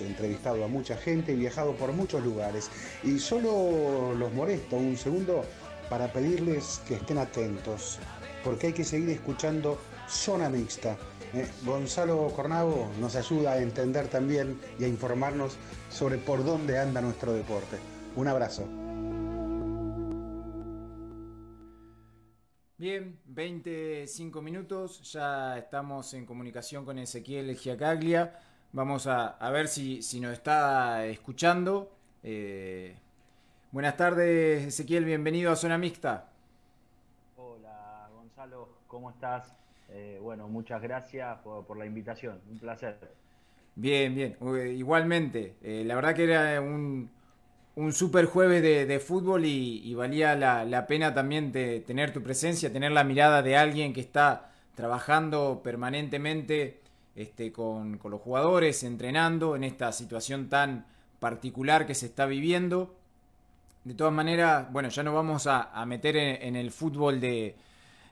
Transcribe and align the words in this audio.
entrevistado 0.00 0.64
a 0.64 0.68
mucha 0.68 0.96
gente 0.96 1.32
y 1.32 1.36
viajado 1.36 1.74
por 1.74 1.92
muchos 1.92 2.24
lugares. 2.24 2.70
Y 3.02 3.18
solo 3.18 4.14
los 4.14 4.32
molesto 4.32 4.76
un 4.76 4.96
segundo 4.96 5.44
para 5.88 6.12
pedirles 6.12 6.80
que 6.86 6.94
estén 6.94 7.18
atentos, 7.18 7.98
porque 8.44 8.68
hay 8.68 8.72
que 8.72 8.84
seguir 8.84 9.10
escuchando 9.10 9.78
Zona 10.08 10.48
Mixta. 10.48 10.96
Eh, 11.34 11.48
Gonzalo 11.64 12.28
Cornavo 12.34 12.90
nos 13.00 13.14
ayuda 13.14 13.52
a 13.52 13.62
entender 13.62 14.08
también 14.08 14.58
y 14.78 14.84
a 14.84 14.88
informarnos 14.88 15.56
sobre 15.90 16.18
por 16.18 16.44
dónde 16.44 16.78
anda 16.78 17.00
nuestro 17.00 17.32
deporte. 17.32 17.76
Un 18.16 18.28
abrazo. 18.28 18.66
Bien, 22.80 23.20
25 23.26 24.40
minutos, 24.40 25.12
ya 25.12 25.58
estamos 25.58 26.14
en 26.14 26.24
comunicación 26.24 26.84
con 26.86 26.98
Ezequiel 26.98 27.54
Giacaglia. 27.54 28.38
Vamos 28.72 29.08
a, 29.08 29.50
ver 29.50 29.66
si, 29.66 30.00
nos 30.20 30.32
está 30.32 31.04
escuchando. 31.06 31.90
Eh, 32.22 32.94
buenas 33.72 33.96
tardes, 33.96 34.64
Ezequiel, 34.64 35.04
bienvenido 35.04 35.50
a 35.50 35.56
Zona 35.56 35.76
Mixta. 35.76 36.28
Hola, 37.36 38.08
Gonzalo, 38.14 38.68
¿cómo 38.86 39.10
estás? 39.10 39.52
Eh, 39.88 40.20
bueno, 40.22 40.46
muchas 40.46 40.80
gracias 40.80 41.38
por, 41.38 41.76
la 41.76 41.84
invitación, 41.84 42.40
un 42.48 42.60
placer. 42.60 42.96
Bien, 43.74 44.14
bien, 44.14 44.36
igualmente. 44.76 45.56
Eh, 45.62 45.82
la 45.84 45.96
verdad 45.96 46.14
que 46.14 46.24
era 46.24 46.60
un, 46.60 47.10
un 47.74 47.92
super 47.92 48.26
jueves 48.26 48.62
de, 48.62 49.00
fútbol 49.00 49.46
y, 49.46 49.92
valía 49.94 50.36
la, 50.36 50.86
pena 50.86 51.12
también 51.12 51.50
de 51.50 51.80
tener 51.80 52.12
tu 52.12 52.22
presencia, 52.22 52.72
tener 52.72 52.92
la 52.92 53.02
mirada 53.02 53.42
de 53.42 53.56
alguien 53.56 53.92
que 53.92 54.00
está 54.00 54.52
trabajando 54.76 55.60
permanentemente 55.64 56.80
este, 57.14 57.52
con, 57.52 57.98
los 58.02 58.20
jugadores, 58.20 58.82
entrenando 58.82 59.56
en 59.56 59.64
esta 59.64 59.92
situación 59.92 60.48
tan 60.48 60.86
particular 61.18 61.86
que 61.86 61.94
se 61.94 62.06
está 62.06 62.26
viviendo. 62.26 62.94
De 63.84 63.94
todas 63.94 64.12
maneras, 64.12 64.70
bueno, 64.72 64.88
ya 64.88 65.02
no 65.02 65.14
vamos 65.14 65.46
a, 65.46 65.84
meter 65.86 66.16
en, 66.16 66.56
el 66.56 66.70
fútbol 66.70 67.20
de, 67.20 67.56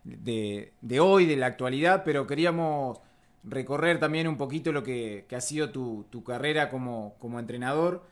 de, 0.04 1.00
hoy, 1.00 1.26
de 1.26 1.36
la 1.36 1.46
actualidad, 1.46 2.02
pero 2.04 2.26
queríamos 2.26 2.98
recorrer 3.44 4.00
también 4.00 4.28
un 4.28 4.36
poquito 4.36 4.72
lo 4.72 4.82
que, 4.82 5.26
ha 5.34 5.40
sido 5.40 5.70
tu, 5.70 6.06
tu 6.10 6.24
carrera 6.24 6.68
como, 6.70 7.14
como 7.18 7.38
entrenador 7.38 8.02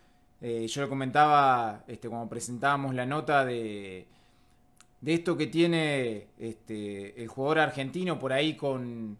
eh, 0.40 0.66
yo 0.68 0.82
lo 0.82 0.88
comentaba 0.88 1.84
este, 1.86 2.08
cuando 2.08 2.28
presentábamos 2.28 2.94
la 2.94 3.06
nota 3.06 3.44
de, 3.44 4.06
de 5.00 5.14
esto 5.14 5.36
que 5.36 5.46
tiene 5.46 6.26
este, 6.38 7.22
el 7.22 7.28
jugador 7.28 7.60
argentino 7.60 8.18
por 8.18 8.32
ahí 8.32 8.54
con, 8.54 9.16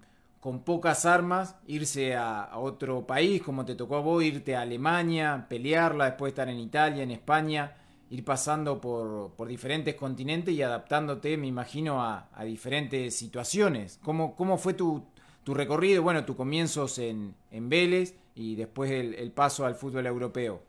con 0.46 0.60
pocas 0.60 1.06
armas, 1.06 1.56
irse 1.66 2.14
a, 2.14 2.52
otro 2.54 3.04
país, 3.04 3.42
como 3.42 3.64
te 3.64 3.74
tocó 3.74 3.96
a 3.96 4.00
vos, 4.00 4.22
irte 4.22 4.54
a 4.54 4.60
Alemania, 4.60 5.44
pelearla, 5.48 6.04
después 6.04 6.30
estar 6.30 6.48
en 6.48 6.60
Italia, 6.60 7.02
en 7.02 7.10
España, 7.10 7.74
ir 8.10 8.24
pasando 8.24 8.80
por, 8.80 9.32
por 9.32 9.48
diferentes 9.48 9.96
continentes 9.96 10.54
y 10.54 10.62
adaptándote, 10.62 11.36
me 11.36 11.48
imagino, 11.48 12.00
a, 12.00 12.28
diferentes 12.44 13.16
situaciones. 13.16 13.98
¿Cómo, 14.04 14.36
¿Cómo, 14.36 14.56
fue 14.56 14.74
tu, 14.74 15.02
tu, 15.42 15.52
recorrido? 15.52 16.04
Bueno, 16.04 16.24
tus 16.24 16.36
comienzos 16.36 17.00
en, 17.00 17.34
en 17.50 17.68
Vélez 17.68 18.14
y 18.36 18.54
después 18.54 18.92
el, 18.92 19.32
paso 19.32 19.66
al 19.66 19.74
fútbol 19.74 20.06
europeo. 20.06 20.62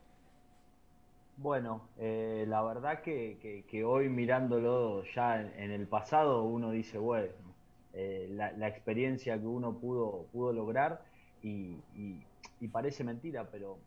Bueno, 1.36 1.82
eh, 1.98 2.46
la 2.48 2.62
verdad 2.62 3.00
que, 3.00 3.84
hoy 3.86 4.08
mirándolo 4.08 5.04
ya 5.14 5.40
en, 5.40 5.70
el 5.70 5.86
pasado, 5.86 6.42
uno 6.42 6.72
dice, 6.72 6.98
bueno, 6.98 7.28
eh, 7.94 8.28
la, 8.30 8.68
experiencia 8.68 9.38
que 9.38 9.46
uno 9.46 9.78
pudo, 9.78 10.26
pudo 10.32 10.52
lograr 10.52 11.02
y, 11.42 11.76
parece 12.70 13.02
mentira, 13.02 13.48
pero 13.50 13.78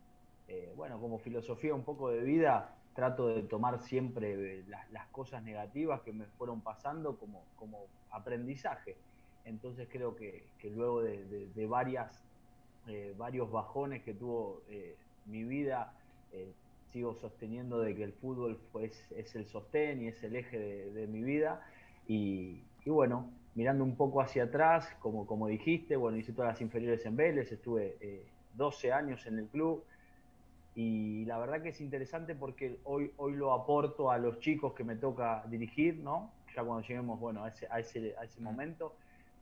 eh, 0.48 0.72
bueno, 0.76 1.00
como 1.00 1.18
filosofía 1.18 1.74
un 1.74 1.84
poco 1.84 2.10
de 2.10 2.22
vida, 2.22 2.74
trato 2.94 3.28
de 3.28 3.42
tomar 3.42 3.80
siempre 3.80 4.64
las, 4.90 5.06
cosas 5.08 5.42
negativas 5.42 6.00
que 6.02 6.12
me 6.12 6.26
fueron 6.26 6.60
pasando 6.60 7.16
como, 7.16 7.42
como 7.56 7.86
aprendizaje. 8.10 8.96
Entonces 9.44 9.88
creo 9.90 10.16
que, 10.16 10.44
luego 10.64 11.02
de, 11.02 11.66
varias, 11.66 12.24
varios 13.16 13.50
bajones 13.50 14.02
que 14.02 14.14
tuvo 14.14 14.62
mi 15.26 15.44
vida, 15.44 15.94
sigo 16.92 17.14
sosteniendo 17.14 17.80
de 17.80 17.96
que 17.96 18.04
el 18.04 18.12
fútbol 18.12 18.60
pues, 18.70 19.06
es 19.16 19.34
el 19.34 19.46
sostén 19.46 20.02
y 20.02 20.08
es 20.08 20.22
el 20.22 20.36
eje 20.36 20.58
de, 20.58 21.06
mi 21.06 21.22
vida. 21.22 21.66
Y, 22.06 22.62
bueno, 22.84 23.30
mirando 23.54 23.84
un 23.84 23.96
poco 23.96 24.20
hacia 24.20 24.44
atrás, 24.44 24.88
como, 25.00 25.26
como 25.26 25.46
dijiste, 25.46 25.96
bueno, 25.96 26.16
hice 26.16 26.32
todas 26.32 26.52
las 26.52 26.60
inferiores 26.60 27.04
en 27.04 27.16
Vélez, 27.16 27.52
estuve 27.52 27.96
12 28.54 28.88
eh, 28.88 28.92
años 28.92 29.26
en 29.26 29.38
el 29.38 29.46
club. 29.46 29.84
Y 30.74 31.26
la 31.26 31.38
verdad 31.38 31.62
que 31.62 31.68
es 31.68 31.80
interesante 31.82 32.34
porque 32.34 32.78
hoy, 32.84 33.12
hoy 33.18 33.34
lo 33.34 33.52
aporto 33.52 34.10
a 34.10 34.16
los 34.16 34.40
chicos 34.40 34.72
que 34.72 34.84
me 34.84 34.96
toca 34.96 35.44
dirigir, 35.48 35.98
¿no? 35.98 36.30
Ya 36.56 36.64
cuando 36.64 36.86
lleguemos, 36.86 37.20
bueno, 37.20 37.44
a 37.44 37.48
ese, 37.48 37.66
a 37.70 37.78
ese, 37.78 38.14
a 38.18 38.24
ese 38.24 38.40
momento. 38.40 38.94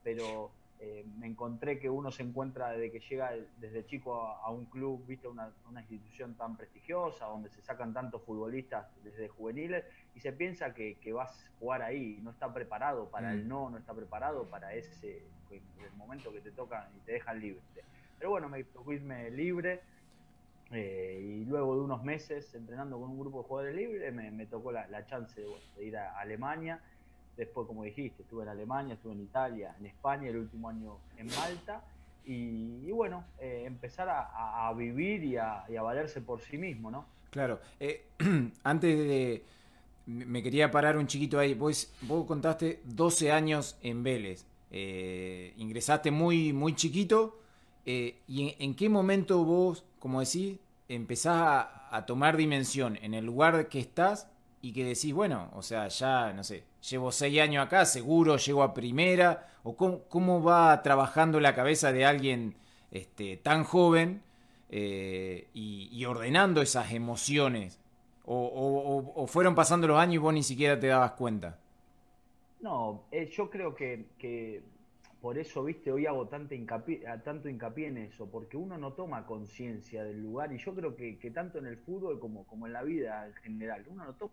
Pero 0.02 0.50
eh, 0.82 1.04
me 1.18 1.26
encontré 1.26 1.78
que 1.78 1.90
uno 1.90 2.10
se 2.10 2.22
encuentra 2.22 2.70
desde 2.70 2.90
que 2.90 3.00
llega 3.00 3.32
desde 3.58 3.84
chico 3.84 4.14
a, 4.14 4.50
un 4.50 4.64
club, 4.64 5.04
viste, 5.06 5.28
una, 5.28 5.52
una, 5.68 5.82
institución 5.82 6.34
tan 6.36 6.56
prestigiosa, 6.56 7.26
donde 7.26 7.50
se 7.50 7.60
sacan 7.60 7.92
tantos 7.92 8.22
futbolistas 8.22 8.86
desde 9.04 9.28
juveniles, 9.28 9.84
y 10.14 10.20
se 10.20 10.32
piensa 10.32 10.72
que, 10.72 10.96
vas 11.12 11.44
a 11.44 11.58
jugar 11.58 11.82
ahí, 11.82 12.18
no 12.22 12.30
está 12.30 12.50
preparado 12.54 13.10
para 13.10 13.32
el 13.32 13.44
mm. 13.44 13.48
no, 13.48 13.68
no 13.68 13.76
está 13.76 13.92
preparado 13.92 14.48
para 14.48 14.72
ese 14.74 15.22
el 15.50 15.92
momento 15.96 16.32
que 16.32 16.40
te 16.40 16.50
toca 16.50 16.88
y 16.96 17.00
te 17.00 17.12
dejan 17.12 17.40
libre. 17.40 17.60
Pero 18.18 18.30
bueno, 18.30 18.48
me 18.48 18.64
tocó 18.64 18.92
irme 18.92 19.30
libre. 19.30 19.82
Eh, 20.72 21.40
y 21.40 21.44
luego 21.46 21.74
de 21.74 21.82
unos 21.82 22.04
meses 22.04 22.54
entrenando 22.54 22.96
con 23.00 23.10
un 23.10 23.18
grupo 23.18 23.42
de 23.42 23.48
jugadores 23.48 23.74
libres, 23.74 24.14
me, 24.14 24.46
tocó 24.46 24.70
la, 24.70 25.04
chance 25.04 25.42
de 25.76 25.84
ir 25.84 25.96
a 25.96 26.16
Alemania 26.18 26.80
Después, 27.36 27.66
como 27.66 27.84
dijiste, 27.84 28.22
estuve 28.22 28.42
en 28.42 28.50
Alemania, 28.50 28.94
estuve 28.94 29.12
en 29.12 29.22
Italia, 29.22 29.74
en 29.78 29.86
España, 29.86 30.28
el 30.28 30.36
último 30.36 30.68
año 30.68 30.96
en 31.16 31.26
Malta. 31.28 31.82
Y, 32.26 32.90
bueno, 32.92 33.24
eh, 33.40 33.64
empezar 33.66 34.08
a, 34.10 34.72
vivir 34.76 35.24
y 35.24 35.36
a, 35.36 35.64
valerse 35.82 36.20
por 36.20 36.40
sí 36.40 36.58
mismo, 36.58 36.90
¿no? 36.90 37.06
Claro. 37.30 37.60
Eh, 37.78 38.06
antes 38.62 38.98
de... 38.98 39.44
Me 40.06 40.42
quería 40.42 40.70
parar 40.70 40.96
un 40.96 41.06
chiquito 41.06 41.38
ahí. 41.38 41.54
Vos, 41.54 41.92
vos 42.02 42.26
contaste 42.26 42.80
12 42.84 43.30
años 43.30 43.78
en 43.82 44.02
Vélez. 44.02 44.44
Eh, 44.70 45.54
ingresaste 45.56 46.10
muy, 46.10 46.52
muy 46.52 46.74
chiquito. 46.74 47.38
¿Y 47.84 48.56
en, 48.58 48.74
qué 48.74 48.88
momento 48.88 49.44
vos, 49.44 49.84
como 49.98 50.20
decís, 50.20 50.58
empezás 50.88 51.66
a 51.90 52.06
tomar 52.06 52.36
dimensión 52.36 52.98
en 53.02 53.14
el 53.14 53.24
lugar 53.24 53.68
que 53.68 53.80
estás 53.80 54.28
y 54.62 54.72
que 54.72 54.84
decís, 54.84 55.12
bueno, 55.12 55.50
o 55.54 55.62
sea, 55.62 55.88
ya, 55.88 56.32
no 56.32 56.44
sé, 56.44 56.64
llevo 56.88 57.12
seis 57.12 57.40
años 57.40 57.64
acá, 57.64 57.84
seguro 57.84 58.36
llego 58.36 58.62
a 58.62 58.74
primera, 58.74 59.48
o 59.62 59.76
cómo, 59.76 60.42
va 60.42 60.82
trabajando 60.82 61.40
la 61.40 61.54
cabeza 61.54 61.92
de 61.92 62.04
alguien 62.04 62.54
este, 62.90 63.36
tan 63.36 63.64
joven 63.64 64.22
eh, 64.70 65.48
y, 65.52 66.04
ordenando 66.04 66.62
esas 66.62 66.92
emociones, 66.92 67.78
o, 68.24 69.26
fueron 69.26 69.54
pasando 69.54 69.86
los 69.88 69.98
años 69.98 70.14
y 70.14 70.18
vos 70.18 70.34
ni 70.34 70.42
siquiera 70.42 70.78
te 70.78 70.86
dabas 70.86 71.12
cuenta. 71.12 71.58
No, 72.60 73.04
eh, 73.10 73.28
yo 73.32 73.50
creo 73.50 73.74
que, 73.74 74.62
por 75.20 75.38
eso, 75.38 75.64
viste, 75.64 75.90
hoy 75.92 76.06
hago 76.06 76.28
tanto 76.28 76.54
hincapié, 76.54 77.02
tanto 77.24 77.48
hincapié 77.48 77.88
en 77.88 77.98
eso, 77.98 78.26
porque 78.26 78.56
uno 78.56 78.78
no 78.78 78.92
toma 78.92 79.26
conciencia 79.26 80.04
del 80.04 80.22
lugar, 80.22 80.52
y 80.52 80.58
yo 80.58 80.74
creo 80.74 80.94
que, 80.94 81.30
tanto 81.34 81.58
en 81.58 81.66
el 81.66 81.76
fútbol 81.78 82.18
como, 82.18 82.44
como 82.46 82.66
en 82.66 82.72
la 82.72 82.82
vida 82.82 83.26
en 83.26 83.34
general, 83.34 83.84
uno 83.88 84.04
no 84.04 84.14
toma 84.14 84.32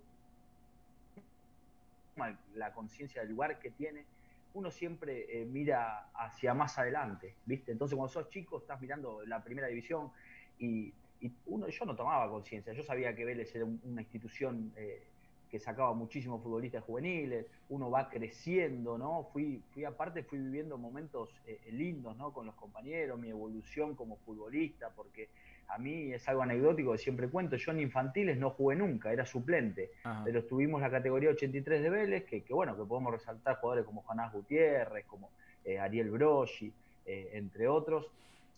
la 2.56 2.74
conciencia 2.74 3.22
del 3.22 3.32
lugar 3.32 3.60
que 3.60 3.72
tiene, 3.72 4.06
uno 4.54 4.72
siempre 4.72 5.42
eh, 5.42 5.46
mira 5.46 6.10
hacia 6.16 6.54
más 6.54 6.78
adelante, 6.78 7.36
¿viste? 7.46 7.72
Entonces 7.72 7.96
cuando 7.96 8.12
sos 8.12 8.30
chico 8.30 8.58
estás 8.58 8.82
mirando 8.82 9.24
la 9.26 9.44
primera 9.44 9.68
división 9.68 10.12
y, 10.60 10.94
yo 11.20 11.86
no 11.86 11.96
tomaba 11.96 12.30
conciencia, 12.30 12.74
yo 12.74 12.84
sabía 12.84 13.16
que 13.16 13.26
Vélez 13.26 13.54
era 13.56 13.66
una 13.66 14.02
institución 14.02 14.72
eh, 14.76 15.02
que 15.50 15.60
sacaba 15.60 15.94
muchísimos 15.94 16.44
futbolistas 16.44 16.84
juveniles, 16.84 17.48
uno 17.70 17.90
va 17.90 18.10
creciendo, 18.10 18.98
¿no? 18.98 19.28
Fui, 19.34 19.64
fui 19.72 19.84
aparte, 19.84 20.24
fui 20.24 20.38
viviendo 20.38 20.78
momentos 20.78 21.30
eh, 21.48 21.60
lindos, 21.72 22.16
¿no? 22.18 22.34
Con 22.34 22.46
los 22.46 22.56
compañeros, 22.56 23.20
mi 23.20 23.30
evolución 23.30 23.96
como 23.96 24.18
futbolista, 24.18 24.92
porque 24.96 25.30
a 25.68 25.78
mí 25.78 26.14
es 26.14 26.28
algo 26.28 26.44
anecdótico 26.44 26.94
que 26.94 26.98
siempre 26.98 27.28
cuento, 27.28 27.58
yo 27.58 27.72
en 27.72 27.82
infantiles 27.82 28.38
no 28.38 28.52
jugué 28.52 28.76
nunca, 28.76 29.12
era 29.12 29.26
suplente, 29.26 29.92
pero 30.24 30.40
estuvimos 30.40 30.82
la 30.82 30.90
categoría 30.90 31.30
83 31.30 31.84
de 31.84 31.90
Vélez, 31.90 32.24
que, 32.26 32.44
bueno, 32.50 32.76
que 32.78 32.84
podemos 32.84 33.12
resaltar 33.12 33.58
jugadores 33.60 33.86
como 33.86 34.02
Jonás 34.04 34.32
Gutiérrez, 34.32 35.06
como 35.06 35.30
eh, 35.66 35.80
Ariel 35.80 36.10
Broschi, 36.10 36.72
eh, 37.06 37.32
entre 37.34 37.68
otros. 37.68 38.08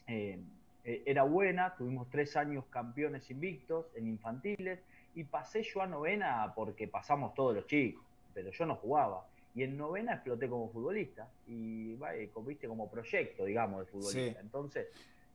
Eh, 0.08 0.40
era 0.84 1.24
buena, 1.24 1.76
tuvimos 1.76 2.10
tres 2.10 2.36
años 2.36 2.66
campeones 2.70 3.30
invictos 3.30 3.88
en 3.96 4.08
infantiles 4.08 4.80
y 5.14 5.24
pasé 5.24 5.62
yo 5.64 5.82
a 5.82 5.88
novena 5.88 6.52
porque 6.56 6.88
pasamos 6.88 7.34
todos 7.34 7.56
los 7.56 7.68
chicos, 7.68 8.04
pero 8.34 8.52
yo 8.52 8.66
no 8.66 8.76
jugaba. 8.76 9.26
Y 9.56 9.64
en 9.64 9.78
novena 9.78 10.14
exploté 10.14 10.48
como 10.48 10.70
futbolista 10.70 11.28
y 11.48 11.98
viste 12.46 12.68
como 12.68 12.90
proyecto, 12.90 13.46
digamos, 13.46 13.86
de 13.86 13.92
futbolista. 13.92 14.40
Entonces, 14.40 14.88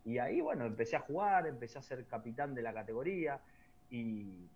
Y 0.05 0.19
ahí, 0.19 0.41
bueno, 0.41 0.67
empecé 0.67 0.97
a 0.97 1.01
jugar, 1.01 1.47
empecé 1.47 1.79
a 1.79 1.83
ser 1.83 2.05
capitán 2.06 2.55
de 2.55 2.62
la 2.62 2.75
categoría 2.75 3.41
y, 3.91 4.49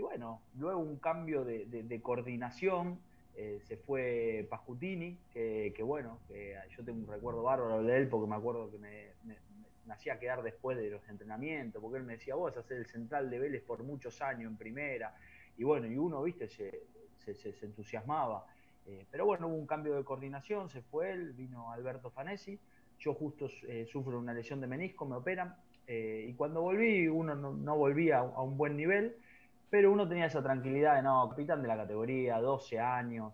bueno, 0.00 0.42
luego 0.58 0.80
un 0.80 0.96
cambio 0.96 1.44
de, 1.44 2.00
coordinación, 2.02 3.00
eh, 3.34 3.60
se 3.64 3.76
fue 3.76 4.46
Pascutini, 4.48 5.18
que, 5.32 5.74
bueno, 5.82 6.20
que 6.28 6.56
yo 6.70 6.84
tengo 6.84 7.00
un 7.00 7.06
recuerdo 7.06 7.42
bárbaro 7.42 7.82
de 7.82 7.96
él 7.96 8.08
porque 8.08 8.28
me 8.28 8.36
acuerdo 8.36 8.70
que 8.70 8.78
me, 8.78 9.12
hacía 9.90 10.18
quedar 10.18 10.42
después 10.42 10.78
de 10.78 10.88
los 10.88 11.06
entrenamientos, 11.08 11.82
porque 11.82 11.98
él 11.98 12.04
me 12.04 12.14
decía, 12.14 12.34
vos 12.34 12.56
hacer 12.56 12.78
el 12.78 12.86
central 12.86 13.28
de 13.28 13.38
Vélez 13.38 13.62
por 13.62 13.82
muchos 13.82 14.22
años 14.22 14.50
en 14.50 14.56
primera, 14.56 15.14
y 15.58 15.64
bueno, 15.64 15.86
y 15.86 15.98
uno, 15.98 16.22
viste, 16.22 16.48
se, 16.48 16.84
se, 17.18 17.66
entusiasmaba. 17.66 18.46
Eh, 18.86 19.04
pero 19.10 19.26
bueno, 19.26 19.48
hubo 19.48 19.56
un 19.56 19.66
cambio 19.66 19.94
de 19.94 20.04
coordinación, 20.04 20.70
se 20.70 20.80
fue 20.82 21.12
él, 21.12 21.32
vino 21.32 21.70
Alberto 21.72 22.10
Fanesi, 22.10 22.58
yo 23.02 23.14
justo 23.14 23.48
eh, 23.66 23.86
sufro 23.90 24.18
una 24.18 24.32
lesión 24.32 24.60
de 24.60 24.66
menisco, 24.66 25.04
me 25.04 25.16
operan, 25.16 25.54
eh, 25.86 26.26
y 26.28 26.34
cuando 26.34 26.62
volví, 26.62 27.08
uno 27.08 27.34
no, 27.34 27.76
volvía 27.76 28.18
a, 28.18 28.42
un 28.42 28.56
buen 28.56 28.76
nivel, 28.76 29.16
pero 29.68 29.90
uno 29.90 30.08
tenía 30.08 30.26
esa 30.26 30.42
tranquilidad 30.42 30.96
de, 30.96 31.02
no, 31.02 31.28
capitán 31.28 31.62
de 31.62 31.68
la 31.68 31.76
categoría, 31.76 32.38
12 32.38 32.78
años 32.78 33.32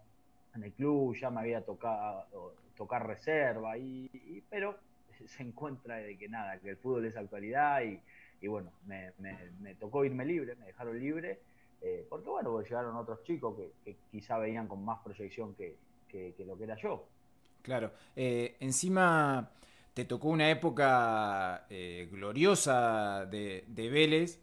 en 0.54 0.62
el 0.64 0.72
club, 0.72 1.14
ya 1.14 1.30
me 1.30 1.40
había 1.40 1.64
tocado 1.64 2.54
tocar 2.76 3.06
reserva, 3.06 3.76
y, 3.76 4.42
pero 4.48 4.78
se 5.26 5.42
encuentra 5.42 5.96
de 5.96 6.16
que 6.16 6.28
nada, 6.28 6.58
que 6.58 6.70
el 6.70 6.76
fútbol 6.76 7.04
es 7.04 7.16
actualidad, 7.16 7.82
y, 7.82 8.46
bueno, 8.46 8.70
me, 8.86 9.74
tocó 9.74 10.04
irme 10.04 10.24
libre, 10.24 10.54
me 10.56 10.66
dejaron 10.66 10.98
libre, 10.98 11.40
eh, 11.82 12.06
porque 12.08 12.28
bueno, 12.28 12.60
llegaron 12.62 12.96
otros 12.96 13.22
chicos 13.24 13.56
que, 13.84 13.96
quizá 14.10 14.38
veían 14.38 14.66
con 14.66 14.84
más 14.84 15.00
proyección 15.04 15.54
que, 15.54 15.76
lo 16.46 16.56
que 16.56 16.64
era 16.64 16.76
yo. 16.76 17.04
Claro, 17.68 17.92
eh, 18.16 18.56
encima 18.60 19.50
te 19.92 20.06
tocó 20.06 20.28
una 20.28 20.48
época 20.48 21.66
eh, 21.68 22.08
gloriosa 22.10 23.26
de, 23.26 23.62
Vélez, 23.68 24.40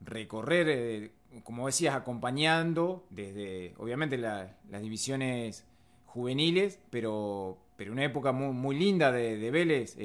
recorrer, 0.00 1.12
como 1.44 1.66
decías, 1.66 1.94
acompañando 1.94 3.06
desde, 3.10 3.74
obviamente, 3.78 4.18
las 4.18 4.82
divisiones 4.82 5.64
juveniles, 6.06 6.80
pero, 6.90 7.58
pero 7.76 7.92
una 7.92 8.02
época 8.02 8.32
muy, 8.32 8.52
muy 8.52 8.76
linda 8.76 9.12
de, 9.12 9.50
Vélez. 9.52 9.96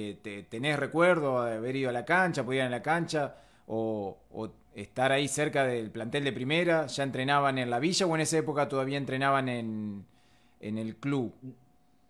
¿Tenés 0.50 0.78
recuerdo 0.78 1.44
de 1.44 1.56
haber 1.56 1.76
ido 1.76 1.90
a 1.90 1.94
la 1.94 2.06
cancha, 2.06 2.46
poder 2.46 2.60
ir 2.60 2.66
a 2.66 2.70
la 2.70 2.84
cancha? 2.84 3.36
o, 3.66 4.52
estar 4.76 5.12
ahí 5.12 5.28
cerca 5.28 5.66
del 5.66 5.90
plantel 5.90 6.24
de 6.24 6.34
primera? 6.34 6.86
¿Ya 6.86 7.02
entrenaban 7.02 7.58
en 7.58 7.72
la 7.72 7.80
villa 7.80 8.06
o 8.06 8.14
en 8.14 8.22
esa 8.22 8.38
época 8.38 8.70
todavía 8.70 9.00
entrenaban 9.00 9.50
en, 9.50 10.06
el 10.60 10.96
club? 10.96 11.34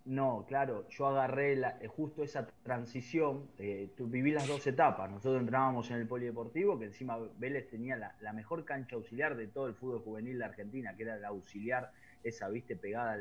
No, 0.06 0.46
claro, 0.48 0.88
yo 0.88 1.08
agarré 1.08 1.60
eh, 1.60 1.88
justo 1.88 2.24
esa 2.24 2.48
transición, 2.64 3.46
eh, 3.60 3.90
viví 4.00 4.32
las 4.32 4.48
dos 4.48 4.66
etapas, 4.66 5.12
nosotros 5.12 5.42
entrenábamos 5.42 5.92
en 5.92 5.98
el 5.98 6.08
polideportivo, 6.08 6.80
que 6.80 6.86
encima 6.86 7.18
Vélez 7.38 7.70
tenía 7.70 7.98
la, 7.98 8.34
mejor 8.34 8.64
cancha 8.64 8.96
auxiliar 8.96 9.36
de 9.36 9.48
todo 9.48 9.68
el 9.68 9.74
fútbol 9.74 10.00
juvenil 10.00 10.38
de 10.38 10.46
Argentina, 10.46 10.96
que 10.96 11.04
era 11.04 11.18
la 11.18 11.28
auxiliar, 11.28 11.92
esa, 12.24 12.48
viste, 12.48 12.78
pegada 12.78 13.18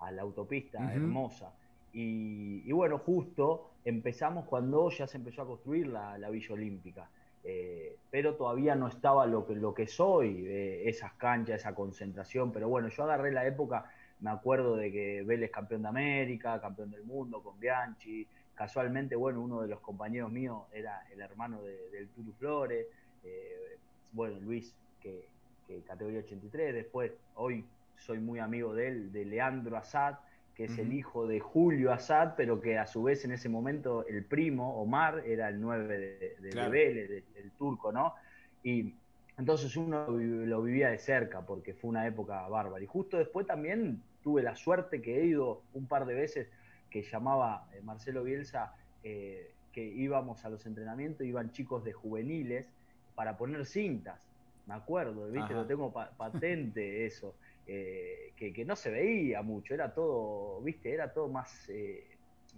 a 0.00 0.10
la 0.10 0.22
autopista, 0.22 0.92
hermosa. 0.92 1.52
Y, 1.92 2.70
bueno, 2.72 2.98
justo 2.98 3.70
empezamos 3.84 4.44
cuando 4.44 4.90
ya 4.90 5.06
se 5.06 5.16
empezó 5.16 5.42
a 5.42 5.46
construir 5.46 5.86
la 5.86 6.28
Villa 6.30 6.52
Olímpica. 6.52 7.08
Eh, 7.48 7.96
pero 8.10 8.34
todavía 8.34 8.74
no 8.74 8.88
estaba 8.88 9.24
lo 9.24 9.46
que, 9.46 9.54
lo 9.54 9.72
que 9.72 9.86
soy, 9.86 10.44
eh, 10.48 10.88
esas 10.88 11.12
canchas, 11.12 11.60
esa 11.60 11.76
concentración, 11.76 12.50
pero 12.50 12.68
bueno, 12.68 12.88
yo 12.88 13.04
agarré 13.04 13.30
la 13.30 13.46
época, 13.46 13.88
me 14.20 14.30
acuerdo 14.30 14.76
de 14.76 14.90
que 14.90 15.22
Vélez 15.22 15.50
campeón 15.50 15.82
de 15.82 15.88
América, 15.88 16.60
campeón 16.60 16.90
del 16.90 17.04
mundo 17.04 17.42
con 17.42 17.58
Bianchi, 17.60 18.26
casualmente, 18.54 19.14
bueno, 19.16 19.40
uno 19.40 19.62
de 19.62 19.68
los 19.68 19.80
compañeros 19.80 20.32
míos 20.32 20.62
era 20.72 21.06
el 21.12 21.20
hermano 21.20 21.62
del 21.62 22.08
Turu 22.08 22.32
Flores, 22.32 22.86
eh, 23.24 23.78
bueno, 24.12 24.40
Luis, 24.40 24.74
que, 25.00 25.26
que 25.66 25.82
categoría 25.82 26.20
83, 26.20 26.74
después, 26.74 27.12
hoy 27.34 27.64
soy 27.98 28.18
muy 28.18 28.38
amigo 28.38 28.74
de 28.74 28.88
él, 28.88 29.12
de 29.12 29.24
Leandro 29.24 29.76
Azad, 29.76 30.16
que 30.54 30.64
es 30.64 30.78
el 30.78 30.94
hijo 30.94 31.26
de 31.26 31.38
Julio 31.38 31.92
Assad, 31.92 32.32
pero 32.34 32.62
que 32.62 32.78
a 32.78 32.86
su 32.86 33.02
vez 33.02 33.26
en 33.26 33.32
ese 33.32 33.50
momento 33.50 34.06
el 34.06 34.24
primo, 34.24 34.80
Omar, 34.80 35.22
era 35.26 35.50
el 35.50 35.60
9 35.60 35.98
de, 35.98 36.36
de, 36.40 36.68
Vélez, 36.70 37.24
el 37.36 37.50
turco, 37.52 37.92
¿no? 37.92 38.14
Y 38.62 38.94
entonces 39.38 39.76
uno 39.76 40.08
lo 40.08 40.62
vivía 40.62 40.90
de 40.90 40.98
cerca 40.98 41.42
porque 41.42 41.74
fue 41.74 41.90
una 41.90 42.06
época 42.06 42.46
bárbara. 42.48 42.82
Y 42.82 42.86
justo 42.86 43.18
después 43.18 43.46
también 43.46 44.02
tuve 44.22 44.42
la 44.42 44.56
suerte 44.56 45.02
que 45.02 45.20
he 45.20 45.26
ido 45.26 45.62
un 45.74 45.86
par 45.86 46.06
de 46.06 46.14
veces 46.14 46.48
que 46.90 47.02
llamaba 47.02 47.68
eh, 47.74 47.80
Marcelo 47.82 48.24
Bielsa, 48.24 48.74
eh, 49.02 49.50
que 49.72 49.84
íbamos 49.84 50.44
a 50.44 50.48
los 50.48 50.64
entrenamientos, 50.64 51.26
iban 51.26 51.52
chicos 51.52 51.84
de 51.84 51.92
juveniles 51.92 52.66
para 53.14 53.36
poner 53.36 53.66
cintas. 53.66 54.20
Me 54.66 54.74
acuerdo, 54.74 55.30
¿viste? 55.30 55.52
Lo 55.52 55.66
tengo 55.66 55.92
patente 55.92 57.06
eso. 57.06 57.34
Eh, 57.68 58.32
que, 58.36 58.64
no 58.64 58.76
se 58.76 58.90
veía 58.90 59.42
mucho, 59.42 59.74
era 59.74 59.92
todo, 59.92 60.60
viste, 60.60 60.92
era 60.92 61.12
todo 61.12 61.28
más, 61.28 61.68
eh, 61.68 62.06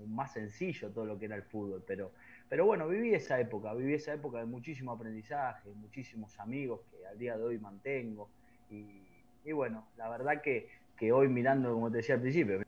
más 0.06 0.34
sencillo 0.34 0.90
todo 0.90 1.06
lo 1.06 1.18
que 1.18 1.24
era 1.24 1.36
el 1.36 1.44
fútbol, 1.44 1.82
pero, 1.86 2.12
pero 2.48 2.64
bueno, 2.66 2.88
viví 2.88 3.14
esa 3.14 3.38
época, 3.40 3.74
viví 3.74 3.94
esa 3.94 4.14
época 4.14 4.38
de 4.38 4.46
muchísimo 4.46 4.92
aprendizaje, 4.92 5.68
muchísimos 5.74 6.38
amigos 6.40 6.80
que 6.90 7.06
al 7.06 7.18
día 7.18 7.36
de 7.36 7.44
hoy 7.44 7.58
mantengo, 7.58 8.28
y, 8.70 9.52
bueno, 9.52 9.86
la 9.96 10.10
verdad 10.10 10.42
que, 10.42 10.68
que, 10.96 11.10
hoy 11.10 11.28
mirando, 11.28 11.72
como 11.72 11.90
te 11.90 11.98
decía 11.98 12.16
al 12.16 12.20
principio, 12.20 12.60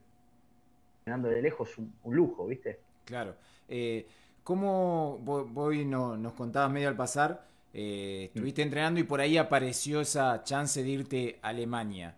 mirando 1.05 1.29
de 1.29 1.43
lejos, 1.43 1.77
un, 1.77 1.93
un 2.05 2.17
lujo, 2.17 2.47
viste. 2.47 2.79
Claro. 3.05 3.35
Eh, 3.69 4.07
¿Cómo 4.43 5.19
voy, 5.19 5.85
no, 5.85 6.17
nos 6.17 6.33
contabas 6.33 6.73
medio 6.73 6.89
al 6.89 6.97
pasar? 6.97 7.47
Eh, 7.73 8.31
estuviste 8.35 8.63
entrenando 8.63 8.99
y 8.99 9.05
por 9.05 9.21
ahí 9.21 9.37
apareció 9.37 10.01
esa 10.01 10.43
chance 10.43 10.83
de 10.83 10.89
irte 10.89 11.39
a 11.43 11.49
Alemania. 11.49 12.17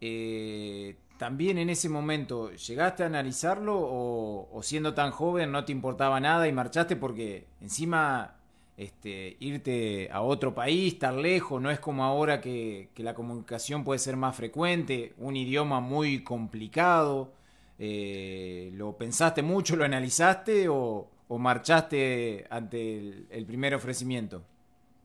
Eh, 0.00 0.96
también 1.18 1.58
en 1.58 1.70
ese 1.70 1.88
momento, 1.88 2.52
¿llegaste 2.52 3.02
a 3.02 3.06
analizarlo 3.06 3.76
o, 3.76 4.60
siendo 4.62 4.94
tan 4.94 5.10
joven 5.10 5.52
no 5.52 5.64
te 5.64 5.72
importaba 5.72 6.20
nada 6.20 6.48
y 6.48 6.52
marchaste 6.52 6.96
porque 6.96 7.46
encima 7.60 8.36
este, 8.76 9.36
irte 9.40 10.10
a 10.10 10.22
otro 10.22 10.54
país, 10.54 10.94
estar 10.94 11.14
lejos, 11.14 11.62
no 11.62 11.70
es 11.70 11.78
como 11.78 12.04
ahora 12.04 12.40
que, 12.40 12.88
la 12.96 13.14
comunicación 13.14 13.84
puede 13.84 13.98
ser 13.98 14.16
más 14.16 14.36
frecuente, 14.36 15.14
un 15.18 15.36
idioma 15.36 15.80
muy 15.80 16.24
complicado? 16.24 17.32
Eh, 17.78 18.70
¿Lo 18.74 18.96
pensaste 18.96 19.42
mucho, 19.42 19.76
lo 19.76 19.84
analizaste 19.84 20.68
o, 20.68 21.10
marchaste 21.28 22.46
ante 22.50 23.26
el 23.30 23.44
primer 23.46 23.74
ofrecimiento? 23.74 24.44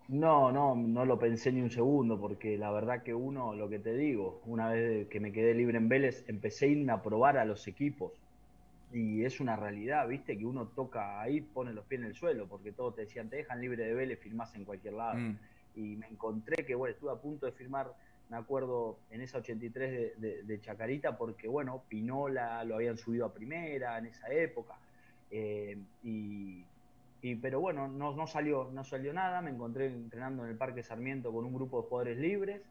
No, 0.09 0.51
no, 0.51 0.75
no 0.75 1.06
lo 1.06 1.19
pensé 1.19 1.51
ni 1.51 1.61
un 1.61 1.69
segundo, 1.69 2.19
porque 2.19 2.57
la 2.57 2.71
verdad 2.71 3.04
que 3.04 3.13
uno, 3.13 3.54
lo 3.54 3.69
que 3.69 3.78
te 3.78 3.95
digo, 3.95 4.42
una 4.47 4.68
vez 4.69 5.07
que 5.07 5.19
me 5.19 5.31
quedé 5.31 5.54
libre 5.54 5.78
en 5.78 5.87
Vélez, 5.87 6.25
empecé 6.28 6.66
a 6.66 6.69
irme 6.69 6.92
a 6.92 7.04
probar 7.04 7.37
a 7.37 7.45
los 7.45 7.68
equipos. 7.68 8.11
Y 8.92 9.23
es 9.23 9.39
una 9.39 9.56
realidad, 9.56 10.07
¿viste? 10.07 10.35
Que 10.35 10.47
uno 10.47 10.66
toca 10.66 11.21
ahí, 11.21 11.42
pone 11.42 11.73
los 11.73 11.85
pies 11.85 12.01
en 12.01 12.07
el 12.07 12.16
suelo, 12.16 12.47
porque 12.47 12.71
todos 12.71 12.95
te 12.95 13.01
decían, 13.01 13.30
te 13.30 13.35
dejan 13.35 13.61
libre 13.61 13.85
de 13.85 13.94
Vélez, 13.94 14.19
firmás 14.19 14.56
en 14.56 14.66
cualquier 14.66 14.95
lado. 14.95 15.19
Mm. 15.19 15.37
Y 15.75 15.95
me 15.97 16.07
encontré 16.07 16.66
que, 16.66 16.73
bueno, 16.73 16.92
estuve 16.92 17.11
a 17.11 17.21
punto 17.21 17.45
de 17.45 17.51
firmar, 17.51 17.94
me 18.30 18.37
acuerdo, 18.37 18.97
en 19.11 19.21
esa 19.21 19.37
83 19.37 20.19
de, 20.19 20.42
de, 20.42 20.61
Chacarita, 20.61 21.19
porque, 21.19 21.47
bueno, 21.47 21.83
Pinola 21.87 22.63
lo 22.63 22.73
habían 22.73 22.97
subido 22.97 23.28
a 23.28 23.33
primera 23.33 23.99
en 23.99 24.07
esa 24.07 24.28
época. 24.33 24.73
Eh, 25.30 25.78
y 26.04 26.63
y, 27.21 27.35
pero 27.35 27.59
bueno, 27.59 27.88
no, 27.88 28.16
no, 28.16 28.28
salió, 28.28 28.69
no 28.71 28.83
salió 28.83 29.14
nada, 29.14 29.42
me 29.42 29.52
encontré 29.52 29.88
entrenando 29.88 30.44
en 30.45 30.52
el 30.52 30.57
Parque 30.57 30.83
Sarmiento 30.83 31.31
con 31.33 31.45
un 31.45 31.54
grupo 31.54 31.81
de 31.81 31.88
jugadores 31.88 32.18
libres 32.18 32.61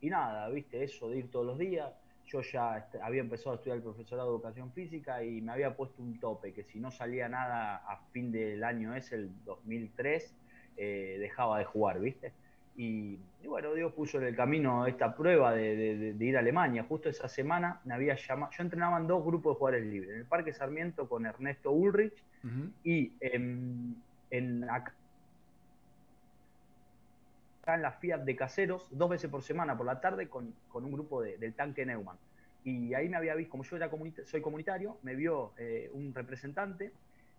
y 0.00 0.10
nada, 0.10 0.48
viste, 0.48 0.84
eso 0.84 1.10
de 1.10 1.18
ir 1.18 1.30
todos 1.30 1.46
los 1.46 1.58
días. 1.58 1.92
Yo 2.26 2.40
ya 2.42 2.88
había 3.02 3.20
empezado 3.20 3.52
a 3.52 3.54
estudiar 3.56 3.76
el 3.76 3.82
profesorado 3.82 4.30
de 4.30 4.36
educación 4.36 4.72
física 4.72 5.22
y 5.22 5.40
me 5.40 5.52
había 5.52 5.76
puesto 5.76 6.02
un 6.02 6.18
tope, 6.18 6.52
que 6.52 6.64
si 6.64 6.80
no 6.80 6.90
salía 6.90 7.28
nada 7.28 7.76
a 7.76 7.98
fin 8.10 8.32
del 8.32 8.64
año 8.64 8.94
ese, 8.94 9.16
el 9.16 9.44
2003, 9.44 10.34
eh, 10.76 11.16
dejaba 11.20 11.58
de 11.58 11.64
jugar, 11.64 12.00
viste. 12.00 12.32
Y, 12.76 13.18
bueno, 13.46 13.72
Dios 13.72 13.92
puso 13.92 14.18
en 14.18 14.24
el 14.24 14.36
camino 14.36 14.86
esta 14.86 15.16
prueba 15.16 15.54
de, 15.54 16.14
ir 16.18 16.36
a 16.36 16.40
Alemania. 16.40 16.84
Justo 16.86 17.08
esa 17.08 17.28
semana 17.28 17.80
me 17.84 17.94
había 17.94 18.16
llamado, 18.16 18.52
yo 18.52 18.62
entrenaba 18.62 18.98
en 18.98 19.06
dos 19.06 19.24
grupos 19.24 19.54
de 19.54 19.58
jugadores 19.58 19.86
libres, 19.86 20.10
en 20.10 20.18
el 20.18 20.26
Parque 20.26 20.52
Sarmiento 20.52 21.08
con 21.08 21.24
Ernesto 21.24 21.70
Ulrich 21.70 22.22
y 22.84 23.12
en, 23.20 24.64
acá 24.70 24.94
en 27.66 27.82
la 27.82 27.92
Fiat 27.92 28.20
de 28.20 28.36
Caseros, 28.36 28.88
dos 28.92 29.10
veces 29.10 29.30
por 29.30 29.42
semana 29.42 29.76
por 29.76 29.86
la 29.86 30.00
tarde 30.00 30.28
con, 30.28 30.54
un 30.72 30.92
grupo 30.92 31.22
del 31.22 31.52
tanque 31.54 31.84
Neumann. 31.84 32.16
Y 32.64 32.94
ahí 32.94 33.08
me 33.08 33.16
había 33.16 33.34
visto, 33.34 33.50
como 33.50 33.64
yo 33.64 33.76
era 33.76 33.90
soy 34.24 34.40
comunitario, 34.40 34.98
me 35.02 35.14
vio 35.14 35.52
eh, 35.56 35.90
un 35.92 36.14
representante 36.14 36.92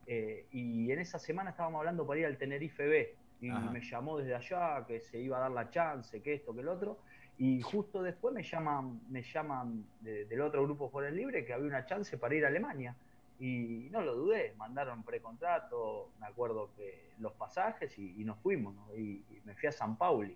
eh, 0.06 0.46
y 0.52 0.92
en 0.92 1.00
esa 1.00 1.20
semana 1.20 1.50
estábamos 1.50 1.80
hablando 1.80 2.08
para 2.08 2.22
ir 2.22 2.26
al 2.26 2.38
Tenerife 2.38 2.88
B 2.88 3.16
y 3.42 3.50
me 3.50 3.82
llamó 3.82 4.18
desde 4.18 4.36
allá 4.36 4.86
que 4.88 5.00
se 5.00 5.20
iba 5.20 5.38
a 5.38 5.42
dar 5.42 5.52
la 5.52 5.70
chance, 5.70 6.22
que 6.22 6.34
esto, 6.34 6.54
que 6.54 6.62
el 6.62 6.70
otro. 6.70 6.98
Y 7.38 7.62
justo 7.62 8.02
después 8.02 8.34
me 8.34 8.42
llaman, 8.42 9.00
me 9.10 9.22
llaman 9.22 9.86
del 10.02 10.42
otro 10.42 10.64
grupo 10.64 10.90
Juárez 10.90 11.14
Libre 11.14 11.46
que 11.46 11.54
había 11.54 11.68
una 11.68 11.86
chance 11.86 12.18
para 12.18 12.34
ir 12.34 12.46
a 12.46 12.48
Alemania. 12.48 12.96
Y 13.40 13.88
no 13.92 14.02
lo 14.02 14.16
dudé, 14.16 14.54
mandaron 14.58 15.04
precontrato, 15.04 16.10
me 16.20 16.26
acuerdo 16.26 16.72
que 16.76 17.12
los 17.20 17.34
pasajes 17.34 17.98
y, 18.00 18.24
nos 18.24 18.40
fuimos, 18.40 18.76
y, 18.98 19.24
me 19.46 19.54
fui 19.56 19.70
a 19.70 19.72
San 19.72 19.98
Pauli. 19.98 20.36